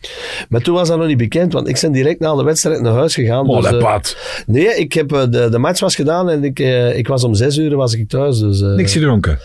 Maar 0.48 0.60
toen 0.60 0.74
was 0.74 0.88
dat 0.88 0.98
nog 0.98 1.06
niet 1.06 1.16
bekend, 1.16 1.52
want 1.52 1.68
ik 1.68 1.80
ben 1.80 1.92
direct 1.92 2.20
na 2.20 2.34
de 2.34 2.42
wedstrijd 2.42 2.80
naar 2.80 2.92
huis 2.92 3.14
gegaan. 3.14 3.48
Oh, 3.48 3.60
dus, 3.60 3.70
dat 3.70 3.82
wat. 3.82 4.16
nee, 4.46 4.74
ik 4.74 4.92
heb, 4.92 5.12
eh, 5.12 5.22
de, 5.30 5.48
de 5.48 5.58
match 5.58 5.80
was 5.80 5.94
gedaan 5.94 6.30
en 6.30 6.44
ik, 6.44 6.58
eh, 6.58 6.98
ik 6.98 7.08
was 7.08 7.24
om 7.24 7.34
zes 7.34 7.56
uur 7.56 7.76
was 7.76 7.94
ik 7.94 8.08
thuis. 8.08 8.38
Dus, 8.38 8.60
Niks 8.60 8.92
gedronken. 8.92 9.38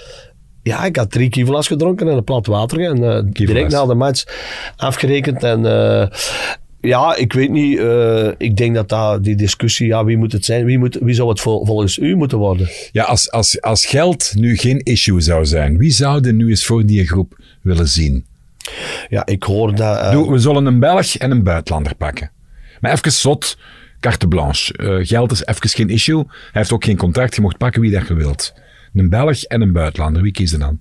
Ja, 0.63 0.85
ik 0.85 0.95
had 0.95 1.11
drie 1.11 1.29
kievelas 1.29 1.67
gedronken 1.67 2.07
en 2.07 2.17
een 2.17 2.23
plat 2.23 2.45
water. 2.45 2.79
En 2.79 3.29
direct 3.31 3.71
na 3.71 3.85
de 3.85 3.95
match 3.95 4.23
afgerekend. 4.75 5.43
En 5.43 5.61
ja, 6.87 7.15
ik 7.15 7.33
weet 7.33 7.49
niet. 7.49 7.77
eh, 7.79 8.27
ik 8.37 8.57
denk 8.57 8.75
dat 8.75 8.89
dat, 8.89 9.23
die 9.23 9.35
discussie, 9.35 9.87
ja, 9.87 10.05
wie 10.05 10.17
moet 10.17 10.31
het 10.31 10.45
zijn? 10.45 10.65
Wie, 10.65 10.77
moet, 10.77 10.97
wie 11.01 11.13
zou 11.15 11.29
het 11.29 11.39
vol- 11.39 11.65
volgens 11.65 11.97
u 11.97 12.15
moeten 12.15 12.37
worden? 12.37 12.69
Ja, 12.91 13.03
als, 13.03 13.31
als, 13.31 13.61
als 13.61 13.85
geld 13.85 14.31
nu 14.35 14.57
geen 14.57 14.79
issue 14.79 15.21
zou 15.21 15.45
zijn, 15.45 15.77
wie 15.77 15.91
zou 15.91 16.27
er 16.27 16.33
nu 16.33 16.49
eens 16.49 16.65
voor 16.65 16.85
die 16.85 17.07
groep 17.07 17.37
willen 17.61 17.87
zien? 17.87 18.25
Ja, 19.09 19.25
ik 19.25 19.43
hoor 19.43 19.75
dat... 19.75 19.97
eh, 19.97 20.11
Doe, 20.11 20.31
we 20.31 20.37
zullen 20.39 20.65
een 20.65 20.79
Belg 20.79 21.15
en 21.15 21.31
een 21.31 21.43
buitenlander 21.43 21.95
pakken. 21.95 22.31
Maar 22.81 22.91
even 22.91 23.11
zot, 23.11 23.57
carte 23.99 24.27
blanche. 24.27 24.73
Eh, 24.73 25.07
geld 25.07 25.31
is 25.31 25.45
even 25.45 25.69
geen 25.69 25.89
issue. 25.89 26.23
Hij 26.27 26.27
heeft 26.51 26.71
ook 26.71 26.83
geen 26.83 26.97
contract. 26.97 27.35
Je 27.35 27.41
mocht 27.41 27.57
pakken 27.57 27.81
wie 27.81 27.91
dat 27.91 28.07
je 28.07 28.13
wilt. 28.13 28.53
Een 28.93 29.09
Belg 29.09 29.43
en 29.43 29.61
een 29.61 29.71
buitenlander. 29.73 30.21
Wie 30.21 30.31
kies 30.31 30.51
je 30.51 30.57
dan? 30.57 30.79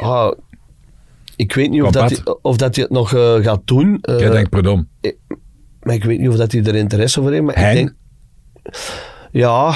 ja, 0.00 0.34
ik 1.38 1.54
weet 1.54 1.70
niet 1.70 1.82
of, 1.82 1.90
dat, 1.90 2.10
hij, 2.10 2.18
of 2.42 2.56
dat 2.56 2.74
hij 2.74 2.84
het 2.84 2.92
nog 2.92 3.14
eh, 3.14 3.34
gaat 3.34 3.60
doen. 3.64 3.98
eh, 4.00 4.18
Jij 4.18 4.30
denkt, 4.30 4.50
pardon. 4.50 4.88
maar 5.80 5.94
ik 5.94 6.04
weet 6.04 6.18
niet 6.18 6.28
of 6.28 6.36
dat 6.36 6.52
hij 6.52 6.62
er 6.64 6.74
interesse 6.74 7.20
voor 7.20 7.30
heeft. 7.30 7.42
Maar 7.42 7.54
Hein? 7.58 7.76
ik 7.76 7.76
denk... 7.76 7.94
Ja, 9.32 9.74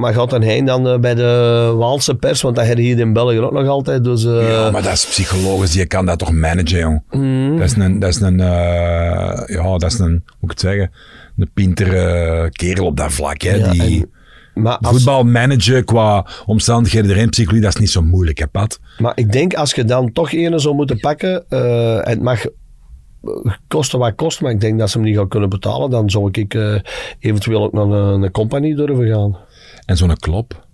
maar 0.00 0.14
gaat 0.14 0.30
dan 0.30 0.42
Hein 0.42 0.64
dan 0.64 0.88
eh, 0.88 0.98
bij 0.98 1.14
de 1.14 1.72
Waalse 1.76 2.14
pers? 2.14 2.42
Want 2.42 2.56
dat 2.56 2.66
heb 2.66 2.76
je 2.76 2.82
hier 2.82 2.98
in 2.98 3.12
België 3.12 3.40
ook 3.40 3.52
nog 3.52 3.66
altijd. 3.68 4.04
Dus, 4.04 4.24
eh, 4.24 4.50
Ja, 4.50 4.70
maar 4.70 4.82
dat 4.82 4.92
is 4.92 5.06
psychologisch. 5.06 5.74
Je 5.74 5.86
kan 5.86 6.06
dat 6.06 6.18
toch 6.18 6.32
managen, 6.32 6.78
jong. 6.78 7.02
Dat 7.58 7.66
is 7.70 7.76
een, 7.76 7.98
dat 7.98 8.08
is 8.08 8.20
een, 8.20 8.40
eh, 8.40 9.42
ja, 9.46 9.78
dat 9.78 9.92
is 9.92 9.98
een, 9.98 10.22
hoe 10.26 10.36
moet 10.40 10.50
ik 10.50 10.50
het 10.50 10.60
zeggen, 10.60 10.90
een 11.36 11.50
pintere 11.54 12.48
kerel 12.50 12.84
op 12.86 12.96
dat 12.96 13.12
vlak. 13.12 13.42
Hè, 13.42 13.54
Ja, 13.54 13.70
die 13.70 13.82
en- 14.00 14.10
maar, 14.62 14.78
als, 14.78 14.96
voetbal 14.96 15.24
managen 15.24 15.84
qua 15.84 16.26
omstandigheden 16.46 17.10
erin, 17.10 17.28
psychologie, 17.28 17.62
dat 17.62 17.74
is 17.74 17.80
niet 17.80 17.90
zo 17.90 18.02
moeilijk, 18.02 18.38
hè, 18.38 18.46
Pat? 18.46 18.80
maar 18.98 19.12
ik 19.14 19.32
denk 19.32 19.54
als 19.54 19.72
je 19.74 19.84
dan 19.84 20.12
toch 20.12 20.32
ene 20.32 20.58
zou 20.58 20.74
moeten 20.74 21.00
pakken, 21.00 21.44
eh, 21.48 21.96
en 21.96 22.10
het 22.10 22.22
mag 22.22 22.44
kosten 23.68 23.98
wat 23.98 24.14
kost, 24.14 24.40
maar 24.40 24.50
ik 24.50 24.60
denk 24.60 24.78
dat 24.78 24.90
ze 24.90 24.98
hem 24.98 25.06
niet 25.06 25.16
gaan 25.16 25.28
kunnen 25.28 25.48
betalen, 25.48 25.90
dan 25.90 26.10
zou 26.10 26.28
ik 26.32 26.54
eh, 26.54 26.74
eventueel 27.18 27.62
ook 27.62 27.72
naar 27.72 27.84
een, 27.84 28.22
een 28.22 28.30
compagnie 28.30 28.74
durven 28.74 29.06
gaan. 29.06 29.36
En 29.86 29.96
zo'n 29.96 30.16
klop. 30.16 30.68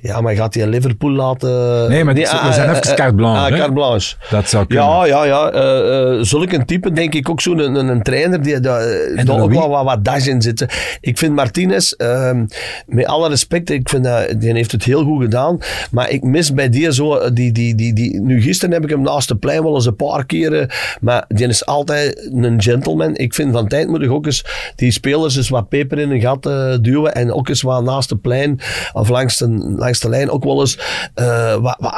Ja, 0.00 0.20
maar 0.20 0.34
gaat 0.34 0.54
hij 0.54 0.66
Liverpool 0.66 1.10
laten... 1.10 1.88
Nee, 1.88 2.04
maar 2.04 2.14
die- 2.14 2.22
we 2.24 2.28
zijn 2.52 2.68
ah, 2.68 2.76
even 2.76 2.90
ah, 2.90 2.96
carte 2.96 3.14
blanche, 3.14 3.40
Ah, 3.40 3.50
hè? 3.50 3.56
carte 3.56 3.72
blanche. 3.72 4.14
Dat 4.30 4.48
zou 4.48 4.66
kunnen. 4.66 4.84
Ja, 4.86 5.04
ja, 5.06 5.24
ja. 5.24 5.50
eh 5.50 5.72
eh, 6.18 6.22
zulk 6.22 6.52
een 6.52 6.66
type 6.66 6.92
denk 6.92 7.14
ik 7.14 7.28
ook 7.28 7.40
zo'n 7.40 7.58
een, 7.58 7.74
een, 7.74 7.88
een 7.88 8.02
trainer 8.02 8.42
die 8.42 8.60
daar 8.60 8.82
ook 9.28 9.52
wel 9.52 9.68
wat, 9.68 9.84
wat 9.84 10.04
dash 10.04 10.26
in 10.26 10.42
zit. 10.42 10.66
Ik 11.00 11.18
vind 11.18 11.34
Martinez, 11.34 11.92
ehm, 11.92 12.44
met 12.86 13.06
alle 13.06 13.28
respect, 13.28 13.70
ik 13.70 13.88
vind 13.88 14.04
dat, 14.04 14.40
die 14.40 14.52
heeft 14.52 14.72
het 14.72 14.84
heel 14.84 15.04
goed 15.04 15.22
gedaan. 15.22 15.58
Maar 15.90 16.10
ik 16.10 16.22
mis 16.22 16.52
bij 16.52 16.68
die 16.68 16.92
zo, 16.92 17.16
eh, 17.16 17.30
die, 17.34 17.52
die, 17.52 17.74
die, 17.74 17.92
die, 17.92 18.20
nu 18.20 18.42
gisteren 18.42 18.74
heb 18.74 18.84
ik 18.84 18.90
hem 18.90 19.02
naast 19.02 19.28
de 19.28 19.36
plein 19.36 19.62
wel 19.62 19.74
eens 19.74 19.86
een 19.86 19.96
paar 19.96 20.26
keren, 20.26 20.68
maar 21.00 21.24
die 21.28 21.48
is 21.48 21.66
altijd 21.66 22.28
een 22.32 22.62
gentleman. 22.62 23.16
Ik 23.16 23.34
vind 23.34 23.52
van 23.52 23.68
tijd 23.68 23.88
moet 23.88 24.02
ik 24.02 24.10
ook 24.10 24.26
eens 24.26 24.44
die 24.76 24.90
spelers 24.90 25.36
eens 25.36 25.48
wat 25.48 25.68
peper 25.68 25.98
in 25.98 26.10
een 26.10 26.20
gat 26.20 26.46
eh, 26.46 26.74
duwen 26.80 27.14
en 27.14 27.32
ook 27.32 27.48
eens 27.48 27.62
wat 27.62 27.82
naast 27.84 28.08
de 28.08 28.16
plein 28.16 28.60
of 28.92 29.08
langs 29.08 29.36
de, 29.38 29.53
langs 29.78 30.00
de 30.00 30.08
lijn 30.08 30.30
ook 30.30 30.44
wel 30.44 30.60
eens 30.60 30.78
eh, 31.14 31.54
wat, 31.54 31.76
wat 31.78 31.92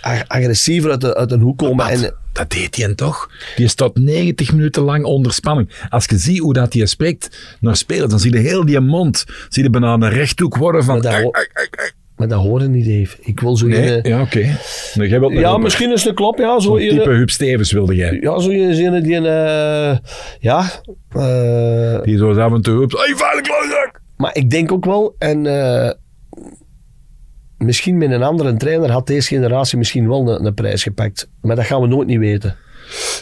ag- 0.00 0.28
agressiever 0.28 0.90
uit, 0.90 1.00
de, 1.00 1.14
uit 1.16 1.32
een 1.32 1.40
hoek 1.40 1.58
komen. 1.58 1.86
En, 1.88 2.14
Dat 2.32 2.50
deed 2.50 2.76
hij 2.76 2.94
toch? 2.94 3.30
Die 3.56 3.68
staat 3.68 3.94
90 3.96 4.52
minuten 4.52 4.82
lang 4.82 5.04
onder 5.04 5.32
spanning. 5.32 5.70
Als 5.88 6.04
je 6.08 6.18
ziet 6.18 6.38
hoe 6.38 6.52
dat 6.52 6.72
hij 6.72 6.86
spreekt 6.86 7.56
naar 7.60 7.76
spelers, 7.76 8.10
dan 8.10 8.20
zie 8.20 8.32
je 8.32 8.38
heel 8.38 8.64
die 8.64 8.80
mond, 8.80 9.24
zie 9.48 9.62
je 9.62 9.70
bijna 9.70 9.92
een 9.92 10.08
rechthoek 10.08 10.56
worden 10.56 10.84
van... 10.84 11.00
Maar 11.00 11.20
dat. 11.22 11.32
Maar 12.16 12.32
hoorde 12.32 12.68
niet, 12.68 12.84
Dave. 12.84 13.16
Ik 13.20 13.40
wil 13.40 13.56
zo 13.56 13.66
Nee, 13.66 13.90
een- 13.90 14.08
ja, 14.10 14.20
oké. 14.20 14.56
Nee, 14.94 15.08
jij 15.08 15.20
wilt 15.20 15.32
ja, 15.32 15.58
misschien 15.58 15.92
is 15.92 16.04
het 16.04 16.14
klop, 16.14 16.38
ja. 16.38 16.60
Zo 16.60 16.76
type 16.76 17.02
een, 17.10 17.16
Huub 17.16 17.30
Stevens 17.30 17.72
wilde 17.72 17.94
jij. 17.94 18.18
ja, 18.20 18.38
zo 18.38 18.50
een 18.50 18.74
zin 18.74 19.02
die 19.02 19.14
een, 19.14 19.26
eh, 19.26 19.98
ja. 20.40 20.70
eh, 21.10 22.02
Die 22.02 22.16
zo 22.16 22.40
af 22.40 22.52
en 22.52 22.62
toe 22.62 22.74
roept, 22.76 22.92
hey, 22.92 23.14
maar 24.16 24.36
ik 24.36 24.50
denk 24.50 24.72
ook 24.72 24.84
wel, 24.84 25.14
en 25.18 25.46
eh, 25.46 25.90
misschien 27.58 27.98
met 27.98 28.10
een 28.10 28.22
andere 28.22 28.56
trainer 28.56 28.90
had 28.90 29.06
deze 29.06 29.28
generatie 29.28 29.78
misschien 29.78 30.08
wel 30.08 30.44
een, 30.44 30.54
prijs 30.54 30.82
gepakt. 30.82 31.28
Maar 31.40 31.56
dat 31.56 31.64
gaan 31.64 31.80
we 31.80 31.86
nooit 31.86 32.06
niet 32.06 32.18
weten. 32.18 32.56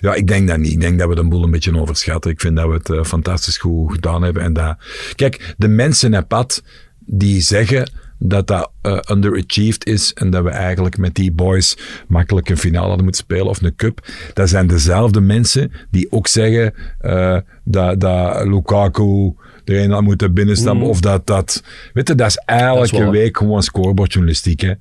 Ja, 0.00 0.14
ik 0.14 0.26
denk 0.26 0.48
dat 0.48 0.58
niet. 0.58 0.72
Ik 0.72 0.80
denk 0.80 0.98
dat 0.98 1.08
we 1.08 1.14
de 1.14 1.24
boel 1.24 1.44
een 1.44 1.50
beetje 1.50 1.80
overschatten. 1.80 2.30
Ik 2.30 2.40
vind 2.40 2.56
dat 2.56 2.66
we 2.66 2.72
het 2.72 2.90
eh, 2.90 3.04
fantastisch 3.04 3.56
goed 3.56 3.92
gedaan 3.92 4.22
hebben. 4.22 4.42
En 4.42 4.52
dat... 4.52 4.76
Kijk, 5.14 5.54
de 5.56 5.68
mensen 5.68 6.14
in 6.14 6.26
pad 6.26 6.62
die 6.98 7.40
zeggen 7.40 7.90
dat 8.18 8.46
dat 8.46 8.70
eh, 8.82 8.98
underachieved 9.10 9.86
is 9.86 10.12
en 10.12 10.30
dat 10.30 10.44
we 10.44 10.50
eigenlijk 10.50 10.98
met 10.98 11.14
die 11.14 11.32
boys 11.32 11.76
makkelijk 12.08 12.48
een 12.48 12.58
finale 12.58 12.86
hadden 12.86 13.04
moeten 13.04 13.24
spelen 13.24 13.46
of 13.46 13.62
een 13.62 13.76
cup. 13.76 14.06
Dat 14.32 14.48
zijn 14.48 14.66
dezelfde 14.66 15.20
mensen 15.20 15.72
die 15.90 16.12
ook 16.12 16.26
zeggen 16.26 16.74
eh, 16.98 17.38
dat, 17.64 18.00
dat 18.00 18.46
Lukaku 18.46 19.34
erin 19.64 19.90
had 19.90 20.02
moeten 20.02 20.34
binnenstappen 20.34 20.86
of 20.86 21.00
dat 21.00 21.26
dat... 21.26 21.62
Weet 21.92 22.08
je, 22.08 22.14
dat 22.14 22.28
is 22.28 22.42
elke 22.46 22.74
Dat 22.76 22.84
is 22.84 22.90
waar. 22.90 23.10
week 23.10 23.36
gewoon 23.36 23.62
scorebordjournalistiek, 23.62 24.60
hè. 24.60 24.72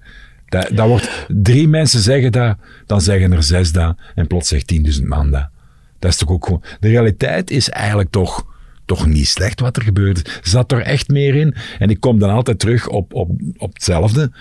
Dat, 0.45 0.69
dat 0.73 0.87
wordt, 0.87 1.25
drie 1.27 1.67
mensen 1.67 1.99
zeggen 1.99 2.31
dat, 2.31 2.57
dan 2.85 3.01
zeggen 3.01 3.31
er 3.31 3.43
zes 3.43 3.71
dat 3.71 3.95
en 4.15 4.27
plots 4.27 4.47
zegt 4.47 4.73
10.000 4.99 5.03
man 5.03 5.31
dat. 5.31 5.47
Dat 5.99 6.11
is 6.11 6.17
toch 6.17 6.29
ook 6.29 6.45
gewoon... 6.45 6.63
De 6.79 6.87
realiteit 6.87 7.51
is 7.51 7.69
eigenlijk 7.69 8.09
toch, 8.09 8.45
toch 8.95 9.07
niet 9.07 9.27
slecht 9.27 9.59
wat 9.59 9.77
er 9.77 9.83
gebeurt. 9.83 10.39
Zat 10.43 10.71
er 10.71 10.81
echt 10.81 11.07
meer 11.07 11.35
in. 11.35 11.55
En 11.79 11.89
ik 11.89 11.99
kom 11.99 12.19
dan 12.19 12.29
altijd 12.29 12.59
terug 12.59 12.87
op, 12.87 13.13
op, 13.13 13.29
op 13.57 13.73
hetzelfde. 13.73 14.31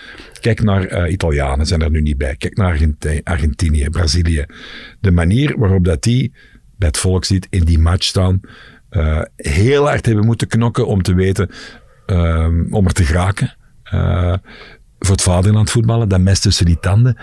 Kijk 0.41 0.63
naar 0.63 0.85
eh, 0.85 1.13
Italianen, 1.13 1.67
zijn 1.67 1.83
er 1.83 1.91
nu 1.91 2.01
niet 2.01 2.19
bij. 2.19 2.37
Kijk 2.37 2.57
naar 2.57 2.71
Argenti- 2.71 3.21
Argentinië, 3.25 3.89
Brazilië. 3.91 4.45
De 5.01 5.11
manier 5.11 5.59
waarop 5.59 5.85
dat 5.85 6.03
die 6.03 6.33
bij 6.77 6.89
het 6.89 6.99
volk 6.99 7.25
ziet 7.25 7.47
in 7.51 7.65
die 7.65 7.79
match 7.79 8.05
staan, 8.05 8.41
eh, 8.89 9.23
heel 9.37 9.87
hard 9.87 10.07
hebben 10.07 10.27
moeten 10.27 10.49
knokken 10.49 10.87
om 10.87 11.03
te 11.03 11.15
weten, 11.15 11.51
ehm, 12.07 12.75
om 12.75 12.87
er 12.87 12.93
te 12.93 13.05
geraken. 13.05 13.57
Eh, 13.83 14.35
voor 14.99 15.15
het 15.15 15.23
vaderland 15.23 15.71
voetballen, 15.71 16.09
dat 16.09 16.21
mes 16.21 16.41
tussen 16.41 16.67
die 16.67 16.79
tanden. 16.81 17.17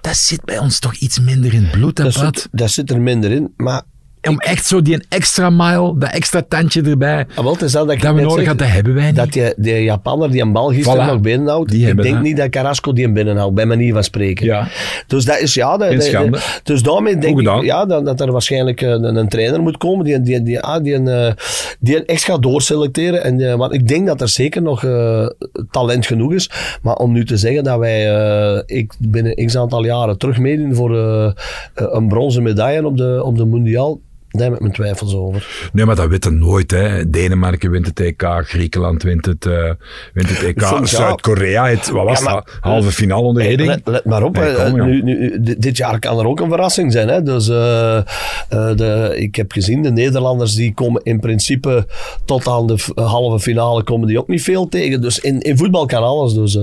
Dat 0.00 0.16
zit 0.16 0.44
bij 0.44 0.58
ons 0.58 0.78
toch 0.78 0.94
iets 0.94 1.20
minder 1.20 1.54
in 1.54 1.62
het 1.62 1.70
bloed, 1.70 1.98
hè, 1.98 2.04
Dat 2.04 2.12
zit, 2.12 2.48
dat 2.52 2.70
zit 2.70 2.90
er 2.90 3.00
minder 3.00 3.30
in. 3.30 3.52
Maar 3.56 3.82
om 4.28 4.38
echt 4.38 4.66
zo 4.66 4.82
die 4.82 5.04
extra 5.08 5.50
mile, 5.50 5.94
dat 5.98 6.10
extra 6.10 6.42
tandje 6.48 6.82
erbij, 6.82 7.26
Ah, 7.34 7.44
wel, 7.44 7.56
dat, 7.56 7.70
dat, 7.70 7.90
ik 7.90 8.02
dat 8.02 8.14
we 8.14 8.20
nodig 8.20 8.46
hadden, 8.46 8.56
dat 8.56 8.68
hebben 8.68 8.94
wij 8.94 9.06
niet. 9.06 9.16
Dat 9.16 9.32
die, 9.32 9.52
die 9.56 9.82
Japaner 9.82 10.30
die 10.30 10.42
een 10.42 10.52
bal 10.52 10.68
gisteren 10.72 11.06
Voilà. 11.06 11.10
nog 11.10 11.20
binnenhoudt. 11.20 11.70
Die 11.70 11.88
ik 11.88 12.02
denk 12.02 12.14
dat. 12.14 12.22
niet 12.22 12.36
dat 12.36 12.48
Carrasco 12.48 12.92
die 12.92 13.04
hem 13.04 13.14
binnenhoudt, 13.14 13.54
bij 13.54 13.66
manier 13.66 13.92
van 13.92 14.04
spreken. 14.04 14.46
Ja. 14.46 14.68
Dus 15.06 15.24
dat 15.24 15.40
is 15.40 15.54
ja. 15.54 15.76
Dat, 15.76 16.02
schande. 16.02 16.38
dus 16.62 16.82
daarmee 16.82 17.18
denk 17.18 17.40
ik 17.40 17.62
ja, 17.62 17.86
dat, 17.86 18.04
dat 18.04 18.20
er 18.20 18.32
waarschijnlijk 18.32 18.80
een, 18.80 19.16
een 19.16 19.28
trainer 19.28 19.62
moet 19.62 19.76
komen 19.76 20.04
die, 20.04 20.20
die, 20.20 20.42
die, 20.42 20.60
ah, 20.60 20.82
die, 20.84 20.94
een, 20.94 21.08
eh, 21.08 21.32
die 21.80 22.04
echt 22.04 22.24
gaat 22.24 22.42
doorselecteren. 22.42 23.24
En, 23.24 23.40
eh, 23.40 23.54
want 23.54 23.72
ik 23.72 23.88
denk 23.88 24.06
dat 24.06 24.20
er 24.20 24.28
zeker 24.28 24.62
nog 24.62 24.84
eh, 24.84 25.26
talent 25.70 26.06
genoeg 26.06 26.32
is. 26.32 26.50
Maar 26.82 26.96
om 26.96 27.12
nu 27.12 27.24
te 27.24 27.36
zeggen 27.36 27.64
dat 27.64 27.78
wij 27.78 28.16
eh, 28.16 28.62
ik 28.66 28.92
binnen 28.98 29.46
x 29.46 29.56
aantal 29.56 29.84
jaren 29.84 30.18
terug 30.18 30.38
meedoen 30.38 30.74
voor 30.74 30.96
eh, 30.96 31.24
eh, 31.24 31.32
een 31.74 32.08
bronzen 32.08 32.42
medaille 32.42 32.86
op 32.86 32.96
de, 32.96 33.20
op 33.24 33.36
de 33.36 33.44
mondiaal, 33.44 34.00
daar 34.38 34.44
heb 34.46 34.54
ik 34.54 34.60
mijn 34.60 34.72
twijfels 34.72 35.14
over. 35.14 35.68
Nee, 35.72 35.84
maar 35.84 35.96
dat 35.96 36.08
weten 36.08 36.38
nooit. 36.38 36.70
Hè. 36.70 37.10
Denemarken 37.10 37.70
wint 37.70 37.86
het 37.86 38.00
EK, 38.00 38.22
Griekenland 38.44 39.02
wint 39.02 39.26
het, 39.26 39.46
eh, 39.46 39.70
wint 40.12 40.28
het 40.28 40.42
EK. 40.42 40.86
Zuid-Korea, 40.86 41.66
het, 41.68 41.88
wat 41.90 42.04
was 42.04 42.18
Ja, 42.18 42.24
maar- 42.24 42.34
dat? 42.34 42.58
Halve 42.60 42.90
finale 42.92 43.22
onder 43.26 43.42
Heding. 43.42 43.68
Let, 43.68 43.80
let 43.84 44.04
maar 44.04 44.22
op, 44.22 44.36
Nee, 44.36 44.54
kom, 44.54 44.86
nu, 44.86 45.02
nu, 45.02 45.40
dit- 45.58 45.76
jaar 45.76 45.98
kan 45.98 46.18
er 46.18 46.26
ook 46.26 46.40
een 46.40 46.48
verrassing 46.48 46.92
zijn. 46.92 47.08
Hè? 47.08 47.22
Dus, 47.22 47.48
eh, 47.48 47.96
eh, 47.96 48.04
de, 48.48 49.12
ik 49.18 49.34
heb 49.36 49.52
gezien, 49.52 49.82
de 49.82 49.90
Nederlanders 49.92 50.54
die 50.54 50.74
komen 50.74 51.02
in 51.04 51.20
principe 51.20 51.86
tot 52.24 52.48
aan 52.48 52.66
de 52.66 52.76
halve 52.94 53.40
finale 53.40 53.82
komen 53.82 54.08
die 54.08 54.18
ook 54.18 54.28
niet 54.28 54.42
veel 54.42 54.68
tegen. 54.68 55.00
Dus 55.00 55.18
in, 55.18 55.40
in 55.40 55.56
voetbal 55.56 55.86
kan 55.86 56.02
alles. 56.02 56.34
Dus, 56.34 56.58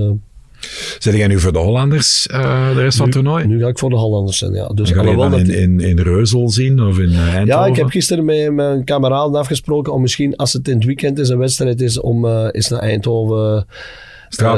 Zet 0.98 1.14
jij 1.14 1.26
nu 1.26 1.40
voor 1.40 1.52
de 1.52 1.58
Hollanders 1.58 2.26
eh, 2.26 2.74
de 2.74 2.80
rest 2.80 2.96
van 2.96 3.06
het 3.06 3.14
toernooi? 3.14 3.46
nu 3.46 3.60
ga 3.60 3.68
ik 3.68 3.78
voor 3.78 3.90
de 3.90 3.96
Hollanders 3.96 4.38
zijn. 4.38 4.52
Ja. 4.52 4.66
Dus 4.66 4.90
Ga 4.90 5.02
je 5.02 5.16
dan 5.16 5.38
in, 5.38 5.50
in, 5.50 5.80
in 5.80 5.98
Reuzel 5.98 6.50
zien 6.50 6.80
of 6.82 6.98
in 6.98 7.12
Eindhoven? 7.14 7.46
ja, 7.46 7.66
ik 7.66 7.76
heb 7.76 7.88
gisteren 7.88 8.24
met 8.24 8.52
mijn 8.52 8.84
kameraden 8.84 9.34
afgesproken 9.40 9.92
om 9.92 10.00
misschien, 10.00 10.36
als 10.36 10.52
het 10.52 10.68
in 10.68 10.74
het 10.74 10.84
weekend 10.84 11.18
is, 11.18 11.28
een 11.28 11.38
wedstrijd 11.38 11.80
is, 11.80 12.00
om 12.00 12.26
eens 12.26 12.68
naar 12.68 12.80
Eindhoven 12.80 13.66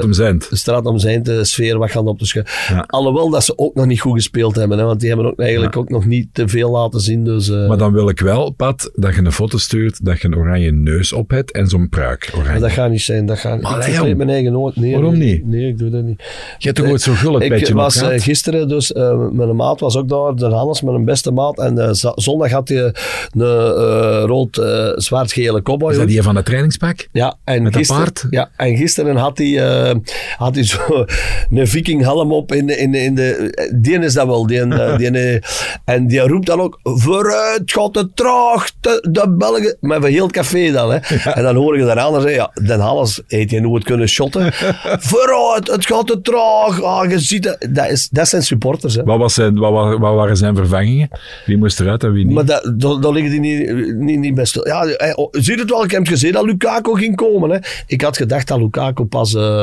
om 0.05 0.13
Zend. 0.13 0.51
de 0.51 0.57
straat 0.57 0.87
om 0.87 0.99
zijn 0.99 1.23
de 1.23 1.45
sfeer 1.45 1.79
wat 1.79 1.91
gaan 1.91 2.07
op 2.07 2.19
te 2.19 2.27
schuiven. 2.27 2.75
Ja. 2.75 2.85
Alhoewel 2.87 3.31
dat 3.31 3.45
ze 3.45 3.59
ook 3.59 3.75
nog 3.75 3.87
niet 3.87 4.01
goed 4.01 4.15
gespeeld 4.15 4.55
hebben, 4.55 4.79
hè, 4.79 4.85
want 4.85 5.01
die 5.01 5.09
hebben 5.09 5.27
ook 5.27 5.39
eigenlijk 5.39 5.77
ook 5.77 5.89
nog 5.89 6.07
niet 6.07 6.29
te 6.33 6.49
veel 6.49 6.71
laten 6.71 7.01
zien. 7.01 7.25
Dus, 7.25 7.49
eh, 7.49 7.69
Maar 7.69 7.79
dan 7.79 7.93
wil 7.93 8.09
ik 8.09 8.21
wel, 8.21 8.51
Pat, 8.51 8.91
dat 8.95 9.15
je 9.15 9.21
een 9.21 9.33
foto 9.33 9.59
stuurt 9.59 10.05
dat 10.05 10.21
je 10.21 10.27
een 10.27 10.37
oranje 10.37 10.73
neus 10.73 11.13
op 11.13 11.31
hebt 11.31 11.53
en 11.53 11.67
zo'n 11.67 11.89
pruik. 11.89 12.33
Oranje. 12.37 12.61
dat 12.61 12.71
gaat 12.71 12.91
niet 12.91 13.03
zijn. 13.03 13.27
Dat 13.27 13.39
gaat, 13.39 13.61
Maar 13.61 13.77
ik 13.77 13.83
vertreed 13.83 14.17
mijn 14.17 14.31
eigen 14.31 14.53
nooit. 14.53 14.77
Nee, 14.77 14.93
waarom 14.93 15.19
nee, 15.19 15.33
niet? 15.33 15.47
Nee, 15.47 15.69
ik 15.69 15.79
doe 15.79 15.91
dat 15.91 16.03
niet. 16.03 16.23
Je 16.59 16.67
hebt 16.69 16.77
toch 16.77 16.89
ooit 16.89 17.01
zo'n 17.01 17.17
gullet 17.17 17.43
Ik 17.43 17.75
was 17.75 18.03
eh, 18.03 18.21
gisteren 18.21 18.69
dus, 18.69 18.93
eh, 18.93 19.29
mijn 19.33 19.57
maat 19.57 19.81
was 19.81 19.97
ook 19.97 20.09
daar, 20.09 20.35
de 20.35 20.47
Hannes, 20.47 20.83
mijn 20.83 21.05
beste 21.05 21.31
maat. 21.31 21.59
En 21.59 21.79
eh, 21.79 21.89
zondag 22.15 22.51
had 22.51 22.69
hij 22.69 22.79
een 22.79 22.93
eh, 23.41 24.23
rood, 24.27 24.57
eh, 24.57 24.93
zwart-gele 24.95 25.63
cowboy. 25.63 25.91
Is 25.91 25.97
dat 25.97 26.09
die 26.09 26.23
van 26.23 26.35
dat 26.35 26.45
trainingspak? 26.45 27.09
Ja, 27.13 27.37
en 27.45 27.63
Met 27.63 27.77
gisteren, 27.77 28.03
paard? 28.03 28.27
Ja, 28.31 28.51
en 28.57 28.77
gisteren 28.77 29.17
had 29.17 29.39
hij, 29.39 29.64
eh, 29.65 29.95
had 30.37 30.55
hij 30.55 30.65
zo 30.65 30.79
een 31.51 31.67
vikinghelm 31.69 32.33
op 32.33 32.53
in 32.53 32.79
in 32.79 32.95
in 32.95 33.15
de... 33.15 33.53
Die 33.81 33.99
is 33.99 34.15
dat 34.15 34.27
wel. 34.27 34.47
Die, 34.47 34.61
eh, 34.61 34.97
die, 34.99 35.11
eh, 35.11 35.41
en 35.85 36.07
die 36.07 36.21
roept 36.21 36.47
dan 36.47 36.61
ook, 36.61 36.81
vooruit, 36.83 37.73
gaat 37.73 37.95
het 37.95 38.17
traag, 38.17 38.71
de, 38.81 39.09
de 39.11 39.31
Belgen. 39.31 39.77
Maar 39.81 40.01
van 40.01 40.11
heel 40.11 40.23
het 40.23 40.33
café 40.33 40.73
dan. 40.73 40.93
Hè. 40.93 40.99
En 41.33 41.43
dan 41.43 41.57
hoor 41.57 41.79
je 41.79 41.85
daaraan 41.85 42.13
zeggen, 42.13 42.33
ja, 42.33 42.51
Den 42.67 42.81
Halles 42.81 43.23
heeft 43.27 43.51
je 43.51 43.61
nooit 43.61 43.85
kunnen 43.85 44.09
shotten. 44.09 44.53
vooruit, 45.11 45.71
het 45.71 45.87
gaat 45.87 46.07
te 46.07 46.21
traag. 46.21 46.83
Ah, 46.83 47.11
je 47.11 47.19
ziet 47.19 47.45
het. 47.45 47.69
Dat, 47.71 47.91
is, 47.91 48.09
dat 48.09 48.29
zijn 48.29 48.43
supporters. 48.43 48.95
Hè. 48.95 49.03
Wat, 49.03 49.19
was 49.19 49.35
zijn, 49.35 49.59
wat, 49.59 49.73
wa- 49.73 49.99
wat 49.99 50.15
waren 50.15 50.37
zijn 50.37 50.57
vervangingen? 50.57 51.09
Wie 51.47 51.57
moest 51.59 51.81
eruit 51.81 52.05
en 52.05 52.13
wie 52.13 52.25
niet? 52.25 52.35
Maar 52.35 52.45
dat, 52.45 53.03
daar 53.03 53.13
liggen 53.13 53.31
die 53.31 53.41
niet, 53.41 53.95
niet, 53.97 54.19
niet 54.19 54.47
stil. 54.49 54.67
Ja, 54.67 54.87
oh, 55.15 55.29
zie 55.31 55.55
je 55.55 55.61
het 55.61 55.71
wel? 55.71 55.85
Ik 55.85 55.91
heb 55.91 56.07
gezien 56.07 56.33
dat 56.33 56.45
Lukaku 56.45 56.99
ging 56.99 57.17
komen. 57.17 57.51
Hè. 57.51 57.59
Ik 57.87 58.01
had 58.01 58.17
gedacht 58.17 58.49
dat 58.49 58.59
Lukaku 58.59 59.05
pas 59.05 59.35
eh 59.35 59.54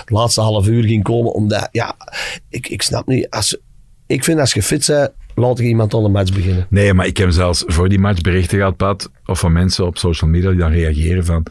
het 0.00 0.10
laatste 0.10 0.40
half 0.40 0.68
uur 0.68 0.84
ging 0.84 1.02
komen. 1.02 1.32
Omdat, 1.32 1.68
ja, 1.72 1.96
ik, 2.48 2.68
ik 2.68 2.82
snap 2.82 3.06
niet. 3.06 3.30
Als, 3.30 3.56
ik 4.06 4.24
vind 4.24 4.40
als 4.40 4.52
je 4.52 4.62
fit 4.62 4.86
bent, 4.86 5.10
laat 5.34 5.58
ik 5.58 5.66
iemand 5.66 5.94
aan 5.94 6.02
de 6.02 6.08
match 6.08 6.32
beginnen. 6.32 6.66
Nee, 6.70 6.94
maar 6.94 7.06
ik 7.06 7.16
heb 7.16 7.30
zelfs 7.30 7.64
voor 7.66 7.88
die 7.88 7.98
match 7.98 8.20
berichten 8.20 8.58
gehad, 8.58 8.76
Pat, 8.76 9.10
of 9.24 9.38
van 9.38 9.52
mensen 9.52 9.86
op 9.86 9.98
social 9.98 10.30
media 10.30 10.50
die 10.50 10.58
dan 10.58 10.72
reageren 10.72 11.24
van 11.24 11.46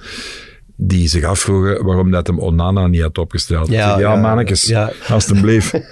die 0.77 1.07
zich 1.07 1.23
afvroegen 1.23 1.85
waarom 1.85 2.11
dat 2.11 2.27
hem 2.27 2.39
Onana 2.39 2.87
niet 2.87 3.01
had 3.01 3.17
opgesteld. 3.17 3.67
Ja, 3.67 3.73
Ja, 3.73 3.99
ja, 3.99 4.13
ja, 4.13 4.21
mannetjes, 4.21 4.63
ja. 4.63 4.91
alstublieft. 5.07 5.73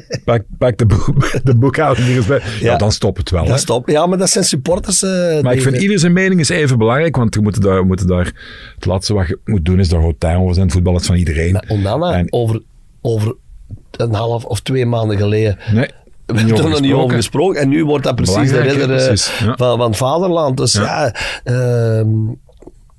pak, 0.24 0.42
pak 0.58 0.78
de, 0.78 0.86
boek, 0.86 1.30
de 1.44 1.54
boekhouding 1.56 2.06
hier 2.06 2.16
eens 2.16 2.26
bij. 2.26 2.38
Ja, 2.60 2.70
Ja. 2.72 2.76
dan 2.76 2.92
stopt 2.92 3.18
het 3.18 3.30
wel. 3.30 3.44
Dat 3.44 3.58
stop. 3.60 3.88
Ja, 3.88 4.06
maar 4.06 4.18
dat 4.18 4.30
zijn 4.30 4.44
supporters. 4.44 5.02
eh, 5.02 5.40
Maar 5.40 5.54
ik 5.54 5.62
vind 5.62 5.76
ieder 5.76 5.98
zijn 5.98 6.12
mening 6.12 6.40
is 6.40 6.48
even 6.48 6.78
belangrijk, 6.78 7.16
want 7.16 7.34
we 7.34 7.40
moeten 7.40 7.62
daar, 7.62 7.80
we 7.80 7.86
moeten 7.86 8.06
daar 8.06 8.32
het 8.74 8.84
laatste 8.86 9.14
wat 9.14 9.26
je 9.28 9.38
moet 9.44 9.64
doen 9.64 9.78
is 9.80 9.88
daar 9.88 10.12
tuin 10.18 10.36
over 10.38 10.54
zijn. 10.54 10.70
Voetbal 10.70 10.96
is 10.96 11.06
van 11.06 11.16
iedereen. 11.16 11.52
Maar 11.52 11.64
Onana, 11.68 12.12
En- 12.14 12.32
over, 12.32 12.62
over 13.00 13.34
een 13.90 14.14
half 14.14 14.44
of 14.44 14.60
twee 14.60 14.86
maanden 14.86 15.16
geleden 15.16 15.58
nee, 15.72 15.86
We 16.26 16.38
hebben 16.38 16.56
er 16.64 16.68
nog 16.70 16.80
niet 16.80 16.92
over 16.92 17.16
gesproken. 17.16 17.60
En 17.60 17.68
nu 17.68 17.84
wordt 17.84 18.04
dat 18.04 18.14
precies 18.14 18.34
de 18.34 18.40
Belangrijk, 18.40 18.76
redder 18.78 18.96
eh, 18.98 19.06
precies, 19.06 19.38
ja. 19.38 19.54
van, 19.56 19.78
van 19.78 19.88
het 19.88 19.96
vaderland. 19.96 20.56
Dus 20.56 20.72
ja, 20.72 21.14
ehm, 21.44 22.08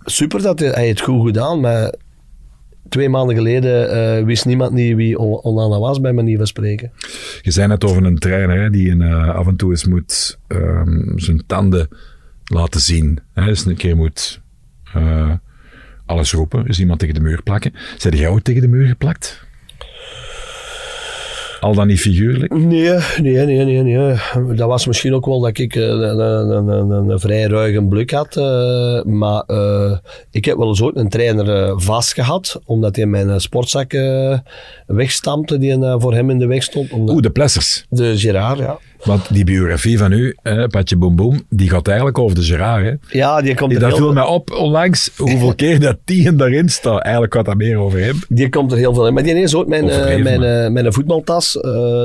super 0.06 0.42
dat 0.42 0.60
hij, 0.60 0.70
hij 0.70 0.88
het 0.88 1.02
goed 1.02 1.26
gedaan. 1.26 1.60
Maar 1.60 1.94
twee 2.94 3.10
maanden 3.10 3.36
geleden 3.36 3.90
eh, 3.92 4.24
wist 4.24 4.46
niemand 4.46 4.72
niet 4.72 4.96
wie 4.96 5.18
On- 5.18 5.44
Onana 5.44 5.80
was, 5.80 6.02
bij 6.02 6.14
manier 6.14 6.38
van 6.38 6.48
spreken. 6.48 6.92
Je 7.42 7.52
zei 7.52 7.68
net 7.68 7.84
over 7.84 8.04
een 8.06 8.18
trainer 8.18 8.62
hè, 8.62 8.70
die 8.70 8.92
een, 8.92 9.02
eh, 9.02 9.36
af 9.36 9.48
en 9.48 9.56
toe 9.56 9.70
eens 9.72 9.86
moet 9.86 10.40
ehm, 10.48 11.18
zijn 11.18 11.44
tanden 11.46 11.88
laten 12.44 12.80
zien. 12.82 13.20
Hè, 13.34 13.46
dus 13.46 13.66
een 13.66 13.76
keer 13.76 13.96
moet 13.96 14.42
eh, 14.94 15.32
alles 16.06 16.32
roepen, 16.34 16.66
dus 16.66 16.80
iemand 16.80 17.00
tegen 17.00 17.16
de 17.16 17.22
muur 17.22 17.44
plakken. 17.44 17.74
Zijn 17.98 18.16
jij 18.16 18.30
ooit 18.30 18.44
tegen 18.44 18.62
de 18.62 18.68
muur 18.68 18.88
geplakt? 18.88 19.46
Al 21.64 21.74
dan 21.74 21.88
niet 21.88 22.00
figuurlijk? 22.00 22.54
Nee, 22.58 22.90
nee, 23.22 23.46
nee, 23.46 23.66
nee, 23.66 23.82
nee. 23.82 24.16
Dat 24.56 24.68
was 24.68 24.88
misschien 24.88 25.14
ook 25.14 25.26
wel 25.26 25.40
dat 25.40 25.58
ik 25.58 25.76
eh, 25.76 25.84
een, 25.84 26.20
een, 26.20 26.68
een, 26.70 26.92
een, 26.92 27.10
een 27.10 27.20
vrij 27.20 27.44
ruige 27.44 27.84
blik 27.84 28.12
had. 28.12 28.38
eh, 28.38 29.04
maar 29.04 29.44
eh, 29.48 29.98
ik 30.32 30.46
heb 30.46 30.58
wel 30.58 30.68
eens 30.68 30.82
ooit 30.82 30.96
een 30.96 31.10
trainer 31.10 31.50
eh, 31.64 31.74
vastgehad, 31.76 32.62
omdat 32.66 32.96
hij 32.96 33.06
mijn 33.06 33.42
sportzak 33.42 33.92
wegstampte 34.88 35.58
die 35.58 35.78
voor 35.80 36.14
hem 36.14 36.30
in 36.30 36.40
de 36.40 36.48
weg 36.48 36.64
stond. 36.64 36.92
Omdat, 36.92 37.14
Oeh, 37.16 37.24
de 37.24 37.30
Plessers. 37.30 37.86
de 37.90 38.18
Gerard, 38.18 38.58
ja. 38.58 38.80
Want 39.04 39.34
die 39.34 39.44
biografie 39.44 39.98
van 39.98 40.12
u, 40.12 40.36
eh, 40.44 40.66
Patje 40.66 40.98
Boom 40.98 41.16
Boom, 41.16 41.42
die 41.50 41.70
gaat 41.70 41.88
eigenlijk 41.88 42.18
over 42.18 42.36
de 42.36 42.44
Gerard. 42.44 42.86
Hè. 42.86 43.18
Ja, 43.20 43.42
die 43.42 43.56
komt 43.56 43.74
er 43.74 43.80
dat 43.80 43.98
viel 43.98 44.14
mij 44.14 44.24
op 44.24 44.52
onlangs, 44.52 45.12
hoeveel 45.18 45.56
keer 45.64 45.80
dat 45.80 45.98
die 46.06 46.28
en 46.28 46.38
daarin 46.38 46.70
staat. 46.70 47.02
Eigenlijk 47.02 47.34
gaat 47.34 47.46
dat 47.46 47.56
meer 47.56 47.78
over 47.78 48.00
hem. 48.00 48.20
die 48.30 48.50
komt 48.50 48.72
er 48.72 48.78
heel 48.78 48.94
veel 48.94 49.08
in. 49.08 49.14
Maar 49.14 49.24
die 49.24 49.42
is 49.42 49.56
ook 49.56 49.68
mijn, 49.68 49.84
Overdreven, 49.84 50.24
mijn, 50.24 50.44
eh, 50.44 50.72
mijn 50.72 50.94
voetbaltas 50.94 51.52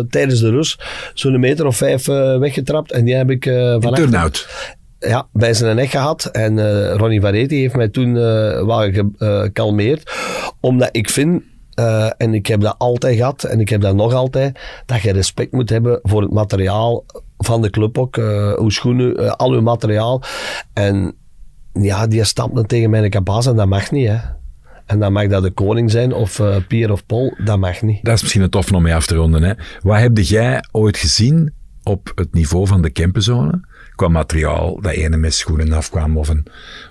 tijdens 0.08 0.40
de 0.40 0.50
rust 0.50 0.84
zo'n 1.14 1.40
meter 1.40 1.66
of 1.66 1.76
vijf 1.76 2.06
weggetrapt. 2.38 2.92
En 2.92 3.04
die 3.04 3.14
heb 3.14 3.30
ik 3.30 3.44
van 3.80 3.94
Turnout. 3.94 4.48
ja, 4.98 5.28
bij 5.32 5.54
zijn 5.54 5.76
nek 5.76 5.90
gehad. 5.90 6.24
En 6.24 6.92
Ronnie 6.96 7.20
Vareti 7.20 7.60
heeft 7.60 7.76
mij 7.76 7.88
toen 7.88 8.14
wel 8.66 8.90
gekalmeerd. 9.18 10.12
omdat 10.60 10.88
ik 10.92 11.10
vind, 11.10 11.42
eh, 11.78 12.10
en 12.16 12.34
ik 12.34 12.46
heb 12.46 12.60
dat 12.60 12.74
altijd 12.78 13.16
gehad, 13.16 13.42
en 13.44 13.60
ik 13.60 13.68
heb 13.68 13.80
dat 13.80 13.94
nog 13.94 14.14
altijd, 14.14 14.60
dat 14.86 15.00
je 15.00 15.12
respect 15.12 15.52
moet 15.52 15.70
hebben 15.70 16.00
voor 16.02 16.22
het 16.22 16.32
materiaal 16.32 17.04
van 17.38 17.62
de 17.62 17.70
club 17.70 17.98
ook. 17.98 18.16
eh 18.16 18.52
uw 18.58 18.68
schoenen, 18.68 19.16
eh, 19.16 19.30
al 19.30 19.52
uw 19.52 19.60
materiaal. 19.60 20.22
En 20.72 21.14
ja, 21.72 22.06
die 22.06 22.24
stampte 22.24 22.66
tegen 22.66 22.90
mijn 22.90 23.10
kabaas 23.10 23.46
en 23.46 23.56
dat 23.56 23.66
mag 23.68 23.90
niet, 23.90 24.08
hè. 24.08 24.16
En 24.86 24.98
dan 24.98 25.12
mag 25.12 25.26
dat 25.26 25.42
de 25.42 25.50
koning 25.50 25.90
zijn, 25.90 26.12
of 26.12 26.38
eh 26.38 26.56
Pier 26.68 26.92
of 26.92 27.06
Paul, 27.06 27.34
dat 27.44 27.58
mag 27.58 27.82
niet. 27.82 28.04
Dat 28.04 28.14
is 28.14 28.22
misschien 28.22 28.42
een 28.42 28.50
tof 28.50 28.72
om 28.72 28.82
mee 28.82 28.94
af 28.94 29.06
te 29.06 29.14
ronden. 29.14 29.42
Hè. 29.42 29.52
Wat 29.82 29.98
heb 29.98 30.18
jij 30.18 30.64
ooit 30.72 30.96
gezien 30.96 31.52
op 31.82 32.12
het 32.14 32.34
niveau 32.34 32.66
van 32.66 32.82
de 32.82 32.90
Kempenzone? 32.90 33.60
Qua 33.98 34.08
materiaal, 34.08 34.78
dat 34.80 34.92
ene 34.92 35.16
met 35.16 35.34
schoenen 35.34 35.72
afkwam, 35.72 36.16
of 36.18 36.28
een, 36.28 36.44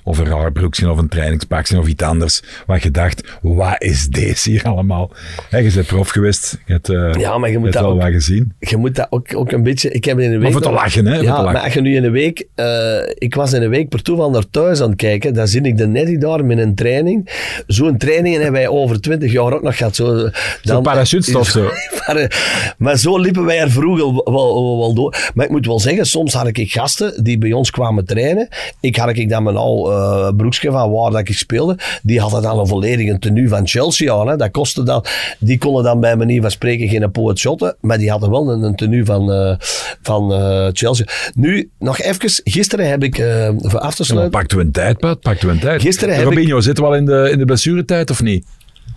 of 0.04 0.18
een 0.18 0.26
raar 0.26 0.52
broekje, 0.52 0.92
of 0.92 0.98
een 0.98 1.08
trainingspakje, 1.08 1.78
of 1.80 1.88
iets 1.88 2.04
anders. 2.04 2.42
Waar 2.66 2.80
je 2.84 2.92
dacht, 2.92 3.24
wat 3.42 3.76
is 3.82 4.08
deze 4.08 4.50
hier 4.50 4.64
allemaal? 4.64 5.12
Hè, 5.50 5.58
je 5.58 5.72
bent 5.74 5.88
prof 5.88 6.10
geweest, 6.10 6.58
je 6.66 6.72
hebt, 6.74 6.90
eh, 6.90 7.12
Ja, 7.20 7.38
maar 7.38 7.50
je 7.50 7.58
moet 7.58 7.74
dat 7.74 7.82
wel 7.82 7.92
ook- 7.92 8.02
wat 8.02 8.12
gezien. 8.12 8.54
Je 8.60 8.78
moet 8.78 8.96
dat 8.96 9.08
ook, 9.10 9.36
ook 9.36 9.52
een 9.52 9.64
beetje... 9.64 9.90
Ik 9.92 10.06
heb 10.06 10.20
in 10.20 10.32
een 10.34 10.40
week... 10.40 10.52
voor 10.52 10.62
te 10.62 10.72
lachen, 10.72 11.06
hè, 11.06 11.14
Ja, 11.14 11.20
te 11.20 11.26
lachen. 11.26 11.52
maar 11.54 11.62
als 11.62 11.74
je 11.74 11.82
nu 11.82 11.96
in 11.96 12.04
een 12.04 12.12
week... 12.12 12.48
eh, 12.56 12.98
ik 13.14 13.36
was 13.36 13.54
in 13.54 13.62
een 13.62 13.70
week 13.70 13.90
per 13.90 14.02
toeval 14.02 14.30
naar 14.30 14.50
thuis 14.50 14.82
aan 14.82 14.90
het 14.90 14.98
kijken. 14.98 15.34
Dan 15.34 15.48
zie 15.48 15.62
ik 15.62 15.78
de 15.78 15.88
Nettie 15.88 16.18
daar 16.18 16.46
met 16.46 16.58
een 16.58 16.76
training. 16.76 17.30
Zo'n 17.68 17.98
training 17.98 18.36
hebben 18.36 18.52
wij 18.54 18.68
over 18.68 19.02
twintig 19.02 19.32
jaar 19.32 19.54
ook 19.54 19.62
nog 19.64 19.78
gehad. 19.78 19.96
Zo, 19.96 20.30
dan, 20.64 20.84
parachutestop 20.84 21.46
zo. 21.58 21.70
maar, 22.08 22.16
eh, 22.16 22.30
maar 22.78 22.98
zo 22.98 23.18
liepen 23.20 23.46
wij 23.46 23.60
er 23.60 23.72
vroeger 23.72 24.06
wel, 24.14 24.32
wel, 24.34 24.78
wel 24.78 24.94
door. 24.94 25.32
Maar 25.34 25.46
ik 25.46 25.52
moet 25.52 25.66
wel 25.66 25.80
zeggen, 25.80 26.06
soms 26.06 26.34
had 26.34 26.48
ik 26.48 26.72
gasten 26.72 26.96
gasten 26.98 27.24
die 27.24 27.38
bij 27.38 27.52
ons 27.52 27.72
kwamen 27.72 28.06
trainen. 28.06 28.48
Ik 28.80 28.96
had 28.96 29.18
ik 29.18 29.30
dan 29.30 29.44
mijn 29.44 29.56
al 29.56 29.92
uh, 29.92 30.30
broekje 30.38 30.72
van 30.72 30.92
waar 30.92 31.12
dat 31.12 31.20
ik 31.20 31.34
speelde. 31.38 31.78
Die 32.04 32.20
hadden 32.20 32.42
dan 32.42 32.60
een 32.60 32.68
volledige 32.68 33.20
tenue 33.20 33.48
van 33.48 33.68
Chelsea 33.68 34.14
aan. 34.14 34.28
Hè. 34.28 34.36
Dat 34.36 34.52
kostte 34.52 34.84
dan, 34.84 35.06
die 35.40 35.58
konden 35.58 35.84
dan 35.84 36.00
bij 36.00 36.16
manier 36.16 36.42
van 36.42 36.52
spreken 36.52 36.88
geen 36.88 37.12
poot 37.12 37.40
shotten. 37.40 37.76
Maar 37.82 37.98
die 37.98 38.10
hadden 38.10 38.30
wel 38.30 38.52
een, 38.52 38.64
een 38.64 38.76
tenue 38.76 39.06
van, 39.06 39.32
uh, 39.32 39.56
van 40.02 40.32
uh, 40.32 40.68
Chelsea. 40.72 41.06
Nu, 41.34 41.70
nog 41.80 42.00
even. 42.00 42.16
Gisteren 42.44 42.90
heb 42.90 43.04
ik, 43.04 43.16
voor 43.58 43.80
af 43.80 43.96
te 43.96 44.04
sluiten... 44.04 44.32
Ja, 44.32 44.38
pakten 44.40 44.58
we 44.58 44.64
een 44.64 44.72
tijd, 44.72 44.98
Pat? 44.98 45.20
Pakten 45.20 45.48
we 45.48 45.54
een 45.54 45.60
tijd? 45.60 45.82
Gisteren 45.82 46.16
heb 46.16 46.24
Robinho, 46.24 46.58
ik... 46.58 46.64
zitten 46.64 46.84
we 46.84 46.90
al 46.90 46.96
in 46.96 47.06
de, 47.06 47.30
in 47.32 47.38
de 47.38 47.46
blessuretijd 47.46 48.10
of 48.10 48.22
niet? 48.22 48.46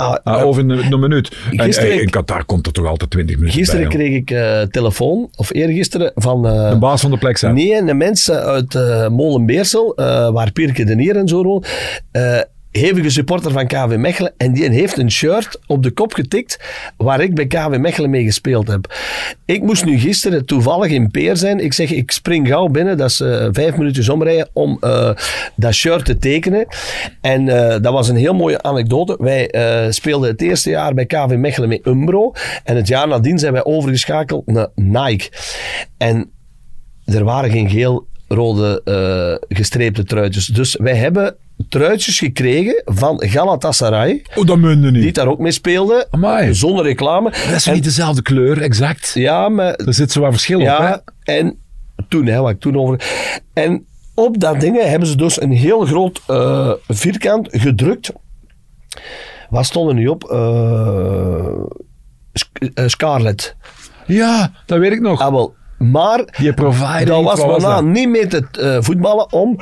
Ah, 0.00 0.16
ah, 0.24 0.46
over 0.46 0.62
een, 0.62 0.92
een 0.92 1.00
minuut. 1.00 1.36
Gisteren, 1.50 1.92
en, 1.92 2.00
in 2.00 2.10
Qatar 2.10 2.44
komt 2.44 2.66
er 2.66 2.72
toch 2.72 2.86
altijd 2.86 3.10
20 3.10 3.36
minuten 3.36 3.58
Gisteren 3.58 3.88
kreeg 3.88 4.14
ik 4.14 4.30
uh, 4.30 4.62
telefoon, 4.62 5.28
of 5.36 5.52
eergisteren, 5.52 6.12
van... 6.14 6.46
Uh, 6.46 6.70
de 6.70 6.78
baas 6.78 7.00
van 7.00 7.10
de 7.10 7.18
plek 7.18 7.36
zijn. 7.36 7.54
Nee, 7.54 7.84
de 7.84 7.94
mensen 7.94 8.42
uit 8.42 8.74
uh, 8.74 9.08
Molenbeersel, 9.08 9.92
waar 10.32 10.52
Pirke 10.52 10.84
de 10.84 10.94
Nier 10.94 11.16
en 11.16 11.28
zo 11.28 11.42
woont 11.42 11.66
hevige 12.70 13.10
supporter 13.10 13.50
van 13.50 13.66
KV 13.66 13.96
Mechelen. 13.96 14.32
En 14.36 14.52
die 14.52 14.70
heeft 14.70 14.98
een 14.98 15.10
shirt 15.10 15.58
op 15.66 15.82
de 15.82 15.90
kop 15.90 16.12
getikt 16.12 16.58
waar 16.96 17.20
ik 17.20 17.34
bij 17.34 17.46
KV 17.46 17.76
Mechelen 17.78 18.10
mee 18.10 18.24
gespeeld 18.24 18.68
heb. 18.68 18.94
Ik 19.44 19.62
moest 19.62 19.84
nu 19.84 19.98
gisteren 19.98 20.46
toevallig 20.46 20.90
in 20.90 21.10
Peer 21.10 21.36
zijn. 21.36 21.60
Ik 21.60 21.72
zeg, 21.72 21.90
ik 21.90 22.10
spring 22.10 22.48
gauw 22.48 22.68
binnen. 22.68 22.96
Dat 22.96 23.10
is 23.10 23.20
uh, 23.20 23.48
vijf 23.52 23.76
minuten 23.76 24.12
omrijden 24.12 24.48
om 24.52 24.78
uh, 24.80 25.10
dat 25.56 25.74
shirt 25.74 26.04
te 26.04 26.18
tekenen. 26.18 26.66
En 27.20 27.46
uh, 27.46 27.68
dat 27.68 27.92
was 27.92 28.08
een 28.08 28.16
heel 28.16 28.34
mooie 28.34 28.62
anekdote. 28.62 29.16
Wij 29.18 29.48
speelden 29.92 30.30
het 30.30 30.42
eerste 30.42 30.70
jaar 30.70 30.94
bij 30.94 31.06
KV 31.06 31.34
Mechelen 31.36 31.68
met 31.68 31.86
Umbro. 31.86 32.32
En 32.64 32.76
het 32.76 32.88
jaar 32.88 33.08
nadien 33.08 33.38
zijn 33.38 33.52
wij 33.52 33.64
overgeschakeld 33.64 34.46
naar 34.46 34.68
Nike. 34.74 35.28
En 35.96 36.30
er 37.04 37.24
waren 37.24 37.50
geen 37.50 37.70
geel 37.70 38.06
rode 38.34 38.82
gestreepte 39.48 40.04
truitjes. 40.04 40.46
Dus 40.46 40.76
wij 40.76 40.96
hebben 40.96 41.36
truitjes 41.68 42.18
gekregen 42.18 42.82
van 42.84 43.22
Galatasaray. 43.26 44.24
Oh, 44.34 44.46
dat 44.46 44.58
meende 44.58 44.90
niet. 44.90 45.02
Die 45.02 45.12
daar 45.12 45.28
ook 45.28 45.38
mee 45.38 45.52
speelde. 45.52 46.06
Amai. 46.10 46.54
Zonder 46.54 46.84
reclame. 46.84 47.30
Dat 47.30 47.56
is 47.56 47.66
niet 47.66 47.84
dezelfde 47.84 48.22
kleur, 48.22 48.62
exact. 48.62 49.10
Ja, 49.14 49.48
maar... 49.48 49.74
Er 49.74 49.94
zit 49.94 50.12
zo 50.12 50.20
wat 50.20 50.30
verschil 50.30 50.60
ja, 50.60 50.76
op, 50.76 51.02
hè? 51.24 51.34
en 51.34 51.58
toen, 52.08 52.26
hè, 52.26 52.40
wat 52.40 52.50
ik 52.50 52.60
toen 52.60 52.76
over... 52.76 53.04
En 53.52 53.86
op 54.14 54.40
dat 54.40 54.60
ding 54.60 54.82
hebben 54.82 55.08
ze 55.08 55.16
dus 55.16 55.40
een 55.40 55.52
heel 55.52 55.86
groot 55.86 56.20
uh, 56.30 56.72
vierkant 56.88 57.48
gedrukt. 57.50 58.12
Wat 59.50 59.66
stond 59.66 59.88
er 59.88 59.94
nu 59.94 60.06
op? 60.06 60.30
Uh, 60.32 61.64
Scarlet. 62.86 63.56
Ja, 64.06 64.52
dat 64.66 64.78
weet 64.78 64.92
ik 64.92 65.00
nog. 65.00 65.20
Ah, 65.20 65.32
wel. 65.32 65.54
Maar 65.84 66.36
Die 66.38 66.54
provider, 66.54 67.06
dat 67.06 67.22
was 67.22 67.40
waarna 67.40 67.80
niet 67.80 68.08
meer 68.08 68.28
te 68.28 68.44
uh, 68.60 68.76
voetballen 68.80 69.32
om 69.32 69.56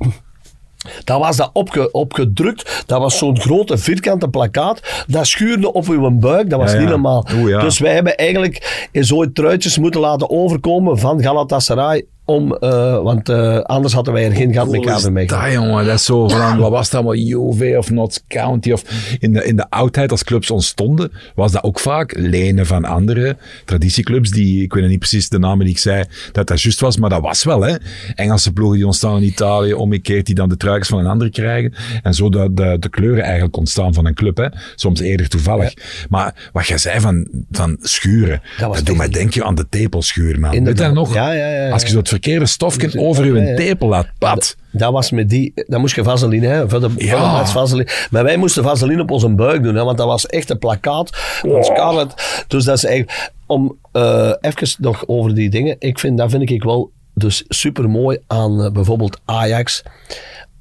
dat 1.04 1.18
was 1.18 1.36
dat 1.36 1.50
opge, 1.52 1.90
opgedrukt. 1.90 2.84
Dat 2.86 3.00
was 3.00 3.18
zo'n 3.18 3.40
grote 3.40 3.78
vierkante 3.78 4.28
plakkaat. 4.28 5.04
Dat 5.06 5.26
schuurde 5.26 5.72
op 5.72 5.88
uw 5.88 6.10
buik. 6.10 6.50
Dat 6.50 6.58
was 6.60 6.70
ja, 6.70 6.76
ja. 6.76 6.82
niet 6.82 6.90
normaal. 6.90 7.26
Ja. 7.46 7.60
Dus 7.60 7.78
wij 7.78 7.94
hebben 7.94 8.16
eigenlijk 8.16 8.88
zo'n 8.92 9.32
truitjes 9.32 9.78
moeten 9.78 10.00
laten 10.00 10.30
overkomen 10.30 10.98
van 10.98 11.22
Galatasaray 11.22 12.06
om, 12.24 12.56
uh, 12.60 13.02
want 13.02 13.28
uh, 13.28 13.58
anders 13.58 13.94
hadden 13.94 14.14
wij 14.14 14.24
er 14.24 14.32
geen 14.32 14.52
gat 14.52 14.70
mee 14.70 14.80
KV 14.80 15.08
mee. 15.08 15.26
Dat 15.26 15.52
jongen, 15.52 15.84
dat 15.84 15.94
is 15.94 16.04
zo 16.04 16.28
van, 16.28 16.58
wat 16.58 16.70
was 16.70 16.94
allemaal, 16.94 17.14
Juve 17.14 17.74
of 17.78 17.90
Notts 17.90 18.24
County 18.28 18.72
of 18.72 18.84
in 19.18 19.32
de, 19.32 19.44
in 19.44 19.56
de 19.56 19.70
oudheid 19.70 20.10
als 20.10 20.24
clubs 20.24 20.50
ontstonden, 20.50 21.12
was 21.34 21.52
dat 21.52 21.62
ook 21.62 21.80
vaak 21.80 22.14
lenen 22.16 22.66
van 22.66 22.84
andere 22.84 23.36
traditieclubs 23.64 24.30
die, 24.30 24.62
ik 24.62 24.72
weet 24.72 24.88
niet 24.88 24.98
precies 24.98 25.28
de 25.28 25.38
namen 25.38 25.64
die 25.64 25.74
ik 25.74 25.80
zei, 25.80 26.04
dat 26.32 26.46
dat 26.46 26.62
juist 26.62 26.80
was, 26.80 26.96
maar 26.96 27.10
dat 27.10 27.20
was 27.20 27.44
wel 27.44 27.62
hè. 27.62 27.76
Engelse 28.14 28.52
ploegen 28.52 28.76
die 28.76 28.86
ontstaan 28.86 29.16
in 29.16 29.22
Italië, 29.22 29.72
omgekeerd 29.72 30.26
die 30.26 30.34
dan 30.34 30.48
de 30.48 30.56
truikens 30.56 30.88
van 30.88 30.98
een 30.98 31.06
ander 31.06 31.30
krijgen 31.30 31.74
en 32.02 32.14
zo 32.14 32.28
de, 32.28 32.48
de, 32.52 32.76
de 32.78 32.88
kleuren 32.88 33.24
eigenlijk 33.24 33.56
ontstaan 33.56 33.94
van 33.94 34.06
een 34.06 34.14
club 34.14 34.36
hè. 34.36 34.46
Soms 34.74 35.00
eerder 35.00 35.28
toevallig. 35.28 35.72
Ja. 35.74 35.82
Maar 36.08 36.50
wat 36.52 36.66
jij 36.66 36.78
zei 36.78 37.00
van, 37.00 37.28
van 37.50 37.76
schuren, 37.80 38.42
dat, 38.58 38.74
dat 38.74 38.86
doet 38.86 38.96
mij 38.96 39.08
denken 39.08 39.44
aan 39.44 39.54
de 39.54 39.66
tepelschuur 39.68 40.40
man. 40.40 40.64
Weet 40.64 40.76
dat 40.76 40.94
nog? 40.94 41.14
Ja, 41.14 41.32
ja, 41.32 41.48
ja, 41.48 41.70
Als 41.70 41.82
je 41.82 41.88
zo 41.88 41.98
het 41.98 42.11
verkeerde 42.12 42.46
stofje 42.46 43.00
over 43.00 43.24
je 43.24 43.54
tepel 43.54 43.88
laat 43.88 44.06
pad. 44.18 44.56
Dat 44.70 44.92
was 44.92 45.10
met 45.10 45.28
die, 45.28 45.52
dan 45.54 45.80
moest 45.80 45.94
je 45.94 46.02
vaseline, 46.04 46.46
hè, 46.46 46.68
voor 46.68 46.80
de, 46.80 46.90
Ja. 46.96 47.36
voor 47.36 47.44
de 47.44 47.50
vaseline. 47.50 47.88
Maar 48.10 48.24
wij 48.24 48.36
moesten 48.36 48.62
vaseline 48.62 49.02
op 49.02 49.10
onze 49.10 49.28
buik 49.28 49.62
doen, 49.62 49.74
hè, 49.74 49.84
want 49.84 49.98
dat 49.98 50.06
was 50.06 50.26
echt 50.26 50.50
een 50.50 50.58
plakkaat 50.58 51.10
van 51.12 51.64
Scarlett. 51.64 52.44
Dus 52.48 52.64
dat 52.64 52.76
is 52.76 52.84
eigenlijk, 52.84 53.30
om 53.46 53.78
uh, 53.92 54.32
even 54.40 54.68
nog 54.78 55.04
over 55.06 55.34
die 55.34 55.50
dingen, 55.50 55.76
ik 55.78 55.98
vind, 55.98 56.18
dat 56.18 56.30
vind 56.30 56.50
ik 56.50 56.62
wel 56.62 56.90
dus 57.14 57.44
super 57.48 57.90
mooi 57.90 58.18
aan 58.26 58.60
uh, 58.64 58.70
bijvoorbeeld 58.70 59.20
Ajax, 59.24 59.82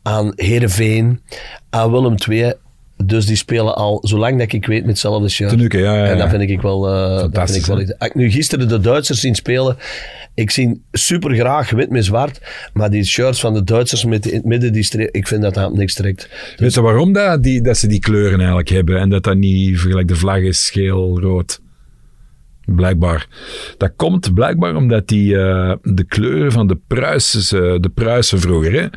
aan 0.04 0.32
Heerenveen, 0.36 1.22
aan 1.70 1.92
Willem 1.92 2.16
II. 2.30 2.54
Dus 3.06 3.26
die 3.26 3.36
spelen 3.36 3.76
al, 3.76 4.00
zolang 4.04 4.40
dat 4.40 4.54
ik 4.54 4.66
weet, 4.66 4.80
met 4.80 4.90
hetzelfde 4.90 5.30
shirt. 5.30 5.50
Tenuke, 5.50 5.78
ja, 5.78 5.96
ja, 5.96 6.04
ja. 6.04 6.12
En 6.12 6.18
dat 6.18 6.30
vind 6.30 6.50
ik 6.50 6.62
wel... 6.62 6.90
Uh, 6.90 7.32
dat 7.32 7.52
vind 7.52 7.56
ik 7.56 7.66
wel. 7.66 7.78
Als 7.78 8.08
ik 8.10 8.16
nu 8.16 8.32
gisteren 8.32 8.68
de 8.68 8.80
Duitsers 8.80 9.20
zien 9.20 9.36
spelen, 9.36 9.78
ik 10.34 10.52
zie 10.52 10.82
super 10.92 11.36
graag 11.36 11.70
wit 11.70 11.90
met 11.90 12.06
zwart, 12.06 12.42
maar 12.74 12.90
die 12.90 13.04
shirts 13.04 13.40
van 13.40 13.54
de 13.54 13.64
Duitsers 13.64 14.06
met 14.06 14.26
in 14.26 14.36
het 14.36 14.46
midden, 14.46 14.74
die 14.74 15.12
ik 15.12 15.28
vind 15.28 15.42
dat 15.42 15.54
dat 15.54 15.74
niks 15.74 15.94
trekt. 15.94 16.30
Dus... 16.30 16.56
Weet 16.58 16.74
je 16.74 16.82
waarom 16.82 17.14
dat, 17.14 17.44
die, 17.44 17.62
dat 17.62 17.78
ze 17.78 17.88
die 17.88 18.00
kleuren 18.00 18.38
eigenlijk 18.38 18.70
hebben 18.70 19.00
en 19.00 19.10
dat 19.10 19.24
dat 19.24 19.38
niet, 19.38 19.80
gelijk 19.80 20.08
de 20.08 20.16
vlag 20.16 20.40
is, 20.40 20.70
geel, 20.70 21.20
rood? 21.20 21.62
Blijkbaar. 22.66 23.28
Dat 23.78 23.92
komt 23.96 24.34
blijkbaar 24.34 24.76
omdat 24.76 25.08
die, 25.08 25.34
uh, 25.34 25.74
de 25.82 26.04
kleuren 26.04 26.52
van 26.52 26.68
de 26.68 26.78
Pruisen, 26.88 27.82
de 27.82 27.90
Pruisen 27.90 28.40
vroeger, 28.40 28.74
hè, 28.74 28.88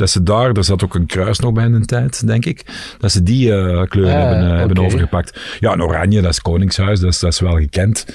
dat 0.00 0.10
ze 0.10 0.22
daar, 0.22 0.52
er 0.52 0.64
zat 0.64 0.84
ook 0.84 0.94
een 0.94 1.06
kruis 1.06 1.38
nog 1.38 1.52
bij 1.52 1.64
in 1.64 1.72
de 1.72 1.84
tijd, 1.84 2.26
denk 2.26 2.44
ik, 2.44 2.64
dat 2.98 3.12
ze 3.12 3.22
die 3.22 3.48
uh, 3.48 3.82
kleuren 3.82 4.14
Ah, 4.14 4.28
hebben, 4.28 4.50
uh, 4.50 4.58
hebben 4.58 4.78
overgepakt. 4.78 5.40
Ja, 5.60 5.72
en 5.72 5.82
oranje, 5.82 6.20
dat 6.20 6.30
is 6.30 6.40
Koningshuis, 6.40 7.00
dat 7.00 7.12
is, 7.12 7.18
dat 7.18 7.32
is 7.32 7.40
wel 7.40 7.56
gekend. 7.56 8.06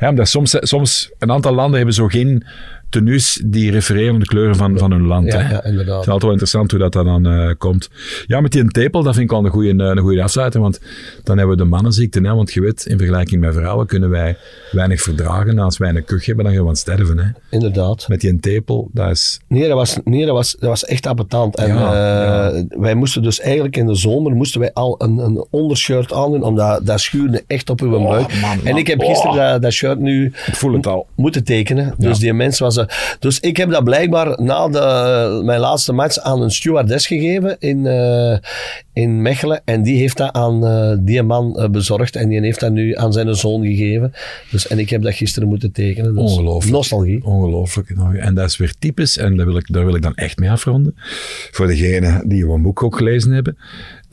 Ja, 0.00 0.08
omdat 0.08 0.28
soms, 0.28 0.56
soms, 0.60 1.10
een 1.18 1.32
aantal 1.32 1.54
landen 1.54 1.76
hebben 1.76 1.94
zo 1.94 2.06
geen 2.06 2.44
tenues 2.94 3.42
die 3.44 3.70
refereren 3.70 4.14
aan 4.14 4.20
de 4.20 4.26
kleuren 4.26 4.56
van, 4.56 4.78
van 4.78 4.90
hun 4.90 5.06
land. 5.06 5.32
Ja, 5.32 5.38
hè. 5.38 5.54
ja, 5.54 5.64
inderdaad. 5.64 5.94
Het 5.94 6.06
is 6.06 6.12
altijd 6.12 6.22
wel 6.22 6.30
interessant 6.30 6.70
hoe 6.70 6.80
dat, 6.80 6.92
dan 6.92 7.26
eh, 7.26 7.50
komt. 7.58 7.90
Ja, 8.26 8.40
met 8.40 8.52
die 8.52 8.60
een 8.60 8.68
tepel, 8.68 9.02
dat 9.02 9.12
vind 9.14 9.24
ik 9.24 9.30
wel 9.30 9.44
een 9.44 9.50
goede, 9.50 9.68
een 9.68 9.98
goede 9.98 10.22
afsluiter, 10.22 10.60
want 10.60 10.80
dan 11.22 11.38
hebben 11.38 11.56
we 11.56 11.62
de 11.62 11.68
mannenziekte. 11.68 12.20
Hè? 12.20 12.34
Want 12.34 12.52
je 12.52 12.60
weet, 12.60 12.86
in 12.86 12.98
vergelijking 12.98 13.40
met 13.40 13.54
vrouwen 13.54 13.86
kunnen 13.86 14.10
wij 14.10 14.36
weinig 14.72 15.02
verdragen. 15.02 15.58
Als 15.58 15.78
wij 15.78 15.88
een 15.88 16.04
kuch 16.04 16.26
hebben, 16.26 16.44
dan 16.44 16.54
gaan 16.54 16.62
we 16.62 16.68
aan 16.68 16.76
sterven. 16.76 17.18
Hè? 17.18 17.30
Inderdaad. 17.50 18.08
Met 18.08 18.20
die 18.20 18.30
een 18.30 18.40
tepel, 18.40 18.88
dat 18.92 19.10
is... 19.10 19.40
Nee, 19.48 19.68
dat 19.68 19.76
was, 19.76 19.98
nee, 20.04 20.26
dat 20.26 20.34
was, 20.34 20.56
dat 20.60 20.68
was 20.68 20.84
echt 20.84 21.06
appetant. 21.06 21.56
En 21.56 21.66
Ja, 21.66 22.50
eh, 22.50 22.62
wij 22.68 22.94
moesten 22.94 23.22
dus 23.22 23.40
eigenlijk 23.40 23.76
in 23.76 23.86
de 23.86 23.94
zomer 23.94 24.32
moesten 24.32 24.60
wij 24.60 24.72
al 24.72 24.94
een, 24.98 25.18
een 25.18 25.46
ondershirt 25.50 26.12
aandoen, 26.12 26.42
omdat 26.42 26.86
dat 26.86 27.00
schuurde 27.00 27.44
echt 27.46 27.70
op 27.70 27.80
uw 27.80 27.90
buik. 27.90 28.40
man, 28.40 28.58
en 28.64 28.76
ik 28.76 28.86
heb 28.86 29.00
gisteren 29.00 29.36
dat, 29.36 29.62
dat 29.62 29.72
shirt 29.72 29.98
nu 29.98 30.26
Ik 30.46 30.54
voel 30.54 30.72
het 30.72 30.86
al. 30.86 31.06
moeten 31.14 31.44
tekenen. 31.44 31.94
Dus 31.98 32.18
die 32.18 32.32
mens 32.32 32.58
was... 32.58 32.83
dus 33.18 33.40
ik 33.40 33.56
heb 33.56 33.70
dat 33.70 33.84
blijkbaar 33.84 34.42
na 34.42 34.68
de, 34.68 35.42
mijn 35.44 35.60
laatste 35.60 35.92
match 35.92 36.18
aan 36.18 36.42
een 36.42 36.50
stewardess 36.50 37.06
gegeven 37.06 37.56
in, 37.58 37.86
eh, 37.86 38.38
in 38.92 39.22
Mechelen. 39.22 39.62
En 39.64 39.82
die 39.82 39.98
heeft 39.98 40.16
dat 40.16 40.32
aan 40.32 40.66
eh, 40.66 40.96
die 41.00 41.22
man 41.22 41.58
eh, 41.58 41.68
bezorgd. 41.68 42.16
En 42.16 42.28
die 42.28 42.40
heeft 42.40 42.60
dat 42.60 42.72
nu 42.72 42.94
aan 42.96 43.12
zijn 43.12 43.34
zoon 43.34 43.64
gegeven. 43.64 44.12
Dus, 44.50 44.66
en 44.66 44.78
ik 44.78 44.90
heb 44.90 45.02
dat 45.02 45.14
gisteren 45.14 45.48
moeten 45.48 45.72
tekenen. 45.72 46.14
Dus 46.14 46.22
Ongelooflijk. 46.22 46.74
Nostalgie. 46.74 47.24
Ongelooflijk. 47.24 47.90
En 48.18 48.34
dat 48.34 48.48
is 48.48 48.56
weer 48.56 48.74
typisch, 48.78 49.18
en 49.18 49.36
daar 49.36 49.46
wil, 49.46 49.56
ik, 49.56 49.72
daar 49.72 49.84
wil 49.84 49.94
ik 49.94 50.02
dan 50.02 50.14
echt 50.14 50.38
mee 50.38 50.50
afronden. 50.50 50.94
Voor 51.50 51.66
degenen 51.66 52.28
die 52.28 52.38
jouw 52.38 52.58
boek 52.58 52.82
ook 52.82 52.96
gelezen 52.96 53.30
hebben. 53.30 53.56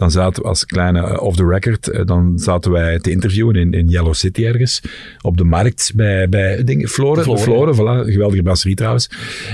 Dan 0.02 0.12
zaten 0.12 0.44
we 0.44 0.50
als 0.50 0.66
kleine 0.66 1.02
eh, 1.02 1.22
off 1.22 1.36
the 1.36 1.46
record, 1.46 1.88
eh, 1.88 2.06
dan 2.06 2.40
zaten 2.40 2.72
wij 2.72 3.00
te 3.00 3.12
interviewen 3.12 3.56
in, 3.56 3.74
in 3.74 3.88
Yellow 3.88 4.14
City 4.14 4.46
ergens. 4.46 4.82
Op 5.22 5.38
de 5.38 5.44
markt 5.44 5.92
bij, 5.96 6.30
bij 6.30 6.64
dingen, 6.64 6.88
Floren. 6.88 7.40
Floren, 7.40 7.76
voilà, 7.76 8.12
geweldige 8.12 8.42
brasserie 8.44 8.76
trouwens. 8.76 9.10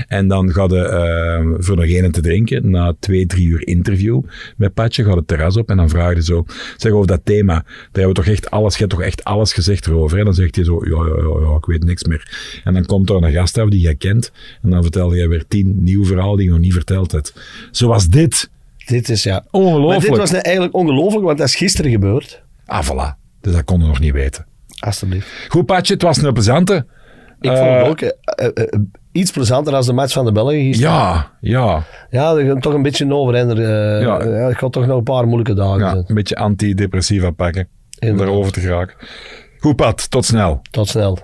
En 0.06 0.28
dan 0.28 0.46
je 0.46 0.78
eh, 0.78 1.46
voor 1.58 1.76
nog 1.76 1.88
een 1.88 2.10
te 2.10 2.20
drinken, 2.20 2.70
na 2.70 2.94
twee, 3.00 3.26
drie 3.26 3.46
uur 3.46 3.66
interview 3.66 4.22
met 4.56 4.74
Patje, 4.74 5.04
gaat 5.04 5.16
het 5.16 5.28
terras 5.28 5.56
op 5.56 5.68
en 5.70 5.76
dan 5.76 5.88
vraag 5.88 6.14
je 6.14 6.22
zo, 6.22 6.44
zeg 6.76 6.92
over 6.92 7.06
dat 7.06 7.20
thema, 7.24 7.54
daar 7.54 7.64
hebben 7.92 8.08
we 8.08 8.14
toch 8.14 8.26
echt 8.26 8.50
alles, 8.50 8.72
je 8.72 8.78
hebt 8.78 8.90
toch 8.90 9.02
echt 9.02 9.24
alles 9.24 9.52
gezegd 9.52 9.86
erover. 9.86 10.18
Hè? 10.18 10.24
Dan 10.24 10.34
zegt 10.34 10.54
hij 10.54 10.64
zo, 10.64 10.80
ja, 10.84 10.90
ja, 10.90 11.22
ja, 11.22 11.50
ja, 11.50 11.56
ik 11.56 11.64
weet 11.64 11.84
niks 11.84 12.04
meer. 12.04 12.60
En 12.64 12.74
dan 12.74 12.84
komt 12.84 13.10
er 13.10 13.16
een 13.16 13.32
gast 13.32 13.58
af 13.58 13.68
die 13.68 13.80
jij 13.80 13.94
kent 13.94 14.32
en 14.62 14.70
dan 14.70 14.82
vertelde 14.82 15.16
jij 15.16 15.28
weer 15.28 15.44
tien 15.48 15.82
nieuw 15.82 16.04
verhaal 16.04 16.36
die 16.36 16.44
je 16.44 16.50
nog 16.50 16.60
niet 16.60 16.72
verteld 16.72 17.12
hebt. 17.12 17.34
Zoals 17.70 18.06
dit. 18.06 18.50
Dit 18.88 19.08
is 19.08 19.22
ja. 19.22 19.44
Ongelooflijk. 19.50 20.00
Maar 20.00 20.08
dit 20.08 20.16
was 20.18 20.30
nou 20.30 20.42
eigenlijk 20.42 20.74
ongelooflijk, 20.76 21.24
want 21.24 21.38
dat 21.38 21.46
is 21.48 21.54
gisteren 21.56 21.90
gebeurd. 21.90 22.42
Ah, 22.66 22.84
voilà. 22.90 23.18
Dus 23.40 23.52
dat 23.52 23.64
konden 23.64 23.86
we 23.86 23.92
nog 23.92 24.02
niet 24.02 24.12
weten. 24.12 24.46
Alsjeblieft. 24.78 25.28
Goed, 25.48 25.66
Patje, 25.66 25.92
het 25.92 26.02
was 26.02 26.22
een 26.22 26.32
plezante. 26.32 26.86
Ik 27.40 27.50
Eh, 27.50 27.58
vond 27.58 27.70
het 27.76 27.86
ook 27.88 28.00
eh, 28.00 28.46
eh, 28.46 28.64
eh, 28.64 28.80
iets 29.12 29.30
plezanter 29.30 29.72
dan 29.72 29.82
de 29.82 29.92
match 29.92 30.12
van 30.12 30.24
de 30.24 30.32
Belgen 30.32 30.60
gisteren. 30.62 30.92
Ja, 30.92 31.32
ja, 31.40 31.84
Ja, 32.10 32.54
toch 32.60 32.74
een 32.74 32.82
beetje 32.82 33.12
over. 33.14 33.34
En 33.34 33.48
er, 33.48 33.58
eh, 33.58 34.02
Ja. 34.02 34.22
ja. 34.24 34.46
het 34.48 34.58
gaat 34.58 34.72
toch 34.72 34.86
nog 34.86 34.96
een 34.98 35.02
paar 35.04 35.24
moeilijke 35.26 35.54
dagen 35.54 35.78
ja. 35.78 36.02
Een 36.06 36.14
beetje 36.14 36.36
antidepressiva 36.36 37.30
pakken. 37.30 37.68
Om 37.98 38.16
daarover 38.16 38.52
te 38.52 38.60
geraken. 38.60 38.94
Goed, 39.58 39.76
Pat. 39.76 40.10
Tot 40.10 40.24
snel. 40.24 40.60
Tot 40.70 40.88
snel. 40.88 41.18